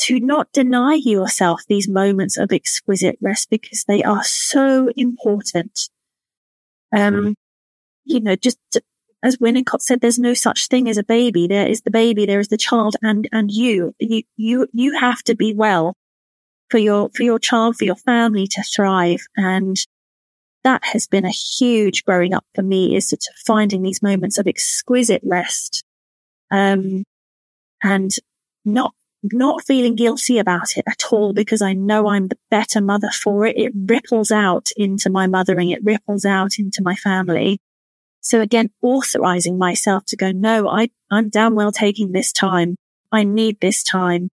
To 0.00 0.20
not 0.20 0.52
deny 0.52 0.94
yourself 0.94 1.62
these 1.68 1.88
moments 1.88 2.36
of 2.36 2.52
exquisite 2.52 3.16
rest 3.20 3.48
because 3.48 3.84
they 3.84 4.02
are 4.02 4.22
so 4.22 4.90
important. 4.94 5.88
Um, 6.94 7.34
you 8.04 8.20
know, 8.20 8.36
just 8.36 8.58
as 9.22 9.38
Winnicott 9.38 9.82
said, 9.82 10.00
there's 10.00 10.18
no 10.18 10.34
such 10.34 10.68
thing 10.68 10.88
as 10.88 10.98
a 10.98 11.04
baby. 11.04 11.46
There 11.46 11.66
is 11.66 11.82
the 11.82 11.90
baby, 11.90 12.26
there 12.26 12.40
is 12.40 12.48
the 12.48 12.56
child, 12.56 12.96
and 13.02 13.28
and 13.32 13.50
you. 13.50 13.94
You 13.98 14.22
you 14.36 14.68
you 14.72 14.98
have 14.98 15.22
to 15.24 15.34
be 15.34 15.54
well 15.54 15.94
for 16.70 16.78
your 16.78 17.10
for 17.14 17.22
your 17.22 17.38
child, 17.38 17.76
for 17.76 17.84
your 17.84 17.96
family 17.96 18.46
to 18.48 18.62
thrive. 18.62 19.20
And 19.36 19.76
that 20.66 20.84
has 20.84 21.06
been 21.06 21.24
a 21.24 21.30
huge 21.30 22.04
growing 22.04 22.34
up 22.34 22.44
for 22.56 22.62
me 22.62 22.96
is 22.96 23.10
sort 23.10 23.22
of 23.30 23.36
finding 23.46 23.82
these 23.82 24.02
moments 24.02 24.36
of 24.36 24.48
exquisite 24.48 25.22
rest. 25.24 25.84
Um, 26.50 27.04
and 27.82 28.12
not, 28.64 28.92
not 29.22 29.64
feeling 29.64 29.94
guilty 29.94 30.40
about 30.40 30.76
it 30.76 30.84
at 30.88 31.12
all 31.12 31.32
because 31.32 31.62
I 31.62 31.72
know 31.72 32.08
I'm 32.08 32.26
the 32.26 32.38
better 32.50 32.80
mother 32.80 33.10
for 33.10 33.46
it. 33.46 33.56
It 33.56 33.72
ripples 33.76 34.32
out 34.32 34.70
into 34.76 35.08
my 35.08 35.28
mothering. 35.28 35.70
It 35.70 35.84
ripples 35.84 36.24
out 36.24 36.58
into 36.58 36.82
my 36.82 36.96
family. 36.96 37.60
So 38.26 38.40
again, 38.40 38.70
authorizing 38.82 39.56
myself 39.56 40.04
to 40.06 40.16
go, 40.16 40.32
no, 40.32 40.68
I, 40.68 40.90
I'm 41.12 41.28
damn 41.28 41.54
well 41.54 41.70
taking 41.70 42.10
this 42.10 42.32
time. 42.32 42.74
I 43.12 43.22
need 43.22 43.60
this 43.60 43.84
time 43.84 44.30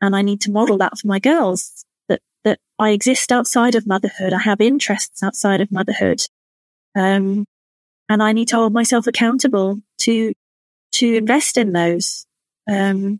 and 0.00 0.14
I 0.14 0.22
need 0.22 0.40
to 0.42 0.52
model 0.52 0.78
that 0.78 0.96
for 0.96 1.08
my 1.08 1.18
girls 1.18 1.84
that, 2.08 2.20
that 2.44 2.60
I 2.78 2.90
exist 2.90 3.32
outside 3.32 3.74
of 3.74 3.88
motherhood. 3.88 4.32
I 4.32 4.38
have 4.38 4.60
interests 4.60 5.20
outside 5.20 5.60
of 5.60 5.72
motherhood. 5.72 6.24
Um, 6.94 7.44
and 8.08 8.22
I 8.22 8.30
need 8.30 8.46
to 8.48 8.56
hold 8.56 8.72
myself 8.72 9.08
accountable 9.08 9.80
to, 10.02 10.32
to 10.92 11.14
invest 11.16 11.58
in 11.58 11.72
those. 11.72 12.26
Um, 12.70 13.18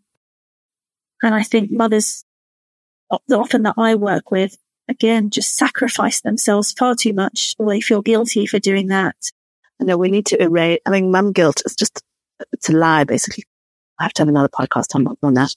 and 1.25 1.35
I 1.35 1.43
think 1.43 1.73
mothers 1.73 2.25
often 3.11 3.65
that 3.65 3.75
I 3.77 3.97
work 3.97 4.31
with, 4.31 4.57
again, 4.89 5.31
just 5.31 5.57
sacrifice 5.57 6.21
themselves 6.21 6.71
far 6.71 6.95
too 6.95 7.15
much 7.15 7.57
or 7.59 7.69
they 7.69 7.81
feel 7.81 8.01
guilty 8.01 8.47
for 8.47 8.61
doing 8.61 8.87
that. 8.89 9.17
Know 9.81 9.99
we 9.99 10.09
need 10.09 10.27
to 10.27 10.43
erase, 10.43 10.79
I 10.87 10.91
mean, 10.91 11.11
mum 11.11 11.33
guilt 11.33 11.63
is 11.67 11.77
just, 11.77 12.03
it's 12.53 12.71
a 12.71 12.73
lie, 12.73 13.05
basically. 13.05 13.45
I 13.99 14.05
have 14.05 14.13
to 14.15 14.23
have 14.23 14.29
another 14.29 14.49
podcast 14.49 14.95
on, 14.95 15.17
on 15.23 15.35
that. 15.35 15.55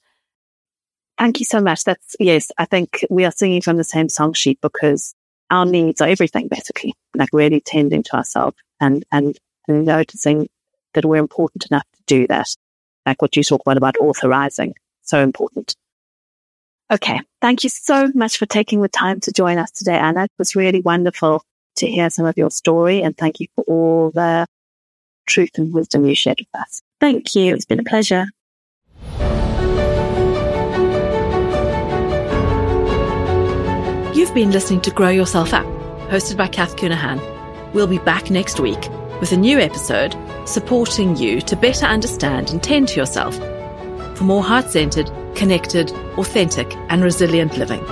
Thank 1.18 1.39
you 1.39 1.45
so 1.45 1.61
much. 1.61 1.84
That's, 1.84 2.15
yes, 2.20 2.51
I 2.57 2.65
think 2.65 3.05
we 3.09 3.26
are 3.26 3.32
singing 3.32 3.61
from 3.61 3.78
the 3.78 3.84
same 3.84 4.09
song 4.09 4.34
sheet 4.34 4.59
because 4.61 5.15
our 5.49 5.65
needs 5.65 6.01
are 6.01 6.09
everything, 6.09 6.47
basically, 6.47 6.93
like 7.15 7.30
really 7.32 7.61
tending 7.61 8.03
to 8.03 8.15
ourselves 8.15 8.57
and, 8.82 9.05
and, 9.11 9.38
and 9.68 9.86
noticing 9.86 10.49
that 10.93 11.05
we're 11.05 11.18
important 11.18 11.65
enough 11.72 11.86
to 11.95 12.01
do 12.05 12.28
that. 12.28 12.49
Like 13.05 13.22
what 13.22 13.36
you 13.36 13.43
talk 13.43 13.61
about, 13.61 13.78
about 13.78 13.97
authorizing. 13.97 14.76
So 15.03 15.22
important. 15.22 15.76
Okay. 16.91 17.22
Thank 17.41 17.63
you 17.63 17.70
so 17.70 18.11
much 18.13 18.38
for 18.38 18.45
taking 18.45 18.82
the 18.82 18.89
time 18.89 19.20
to 19.22 19.32
join 19.32 19.57
us 19.57 19.72
today, 19.72 19.97
Anna. 19.97 20.26
It 20.26 20.32
was 20.38 20.55
really 20.55 20.82
wonderful 20.82 21.43
to 21.78 21.88
hear 21.88 22.09
some 22.09 22.25
of 22.25 22.38
your 22.38 22.51
story 22.51 23.01
and 23.01 23.17
thank 23.17 23.39
you 23.39 23.47
for 23.55 23.63
all 23.67 24.11
the 24.11 24.45
truth 25.25 25.51
and 25.57 25.73
wisdom 25.73 26.05
you 26.05 26.15
shared 26.15 26.39
with 26.39 26.61
us. 26.61 26.82
Thank 26.99 27.36
you. 27.36 27.53
It's 27.53 27.65
been 27.65 27.80
a 27.80 27.84
pleasure. 27.84 28.28
You've 34.15 34.34
been 34.34 34.51
listening 34.51 34.82
to 34.82 34.91
Grow 34.91 35.09
Yourself 35.09 35.53
Up, 35.53 35.65
hosted 36.09 36.38
by 36.38 36.47
Cath 36.47 36.75
Counihan. 36.75 37.21
We'll 37.73 37.88
be 37.88 37.99
back 37.99 38.32
next 38.32 38.59
week 38.59 38.89
with 39.19 39.32
a 39.32 39.38
new 39.38 39.59
episode 39.59 40.15
supporting 40.45 41.15
you 41.17 41.41
to 41.41 41.55
better 41.55 41.86
understand 41.86 42.49
and 42.49 42.63
tend 42.63 42.88
to 42.89 42.95
yourself 42.95 43.36
for 44.17 44.23
more 44.23 44.43
heart 44.43 44.69
centered, 44.69 45.11
connected, 45.36 45.91
authentic, 46.17 46.75
and 46.89 47.03
resilient 47.03 47.57
living. 47.57 47.86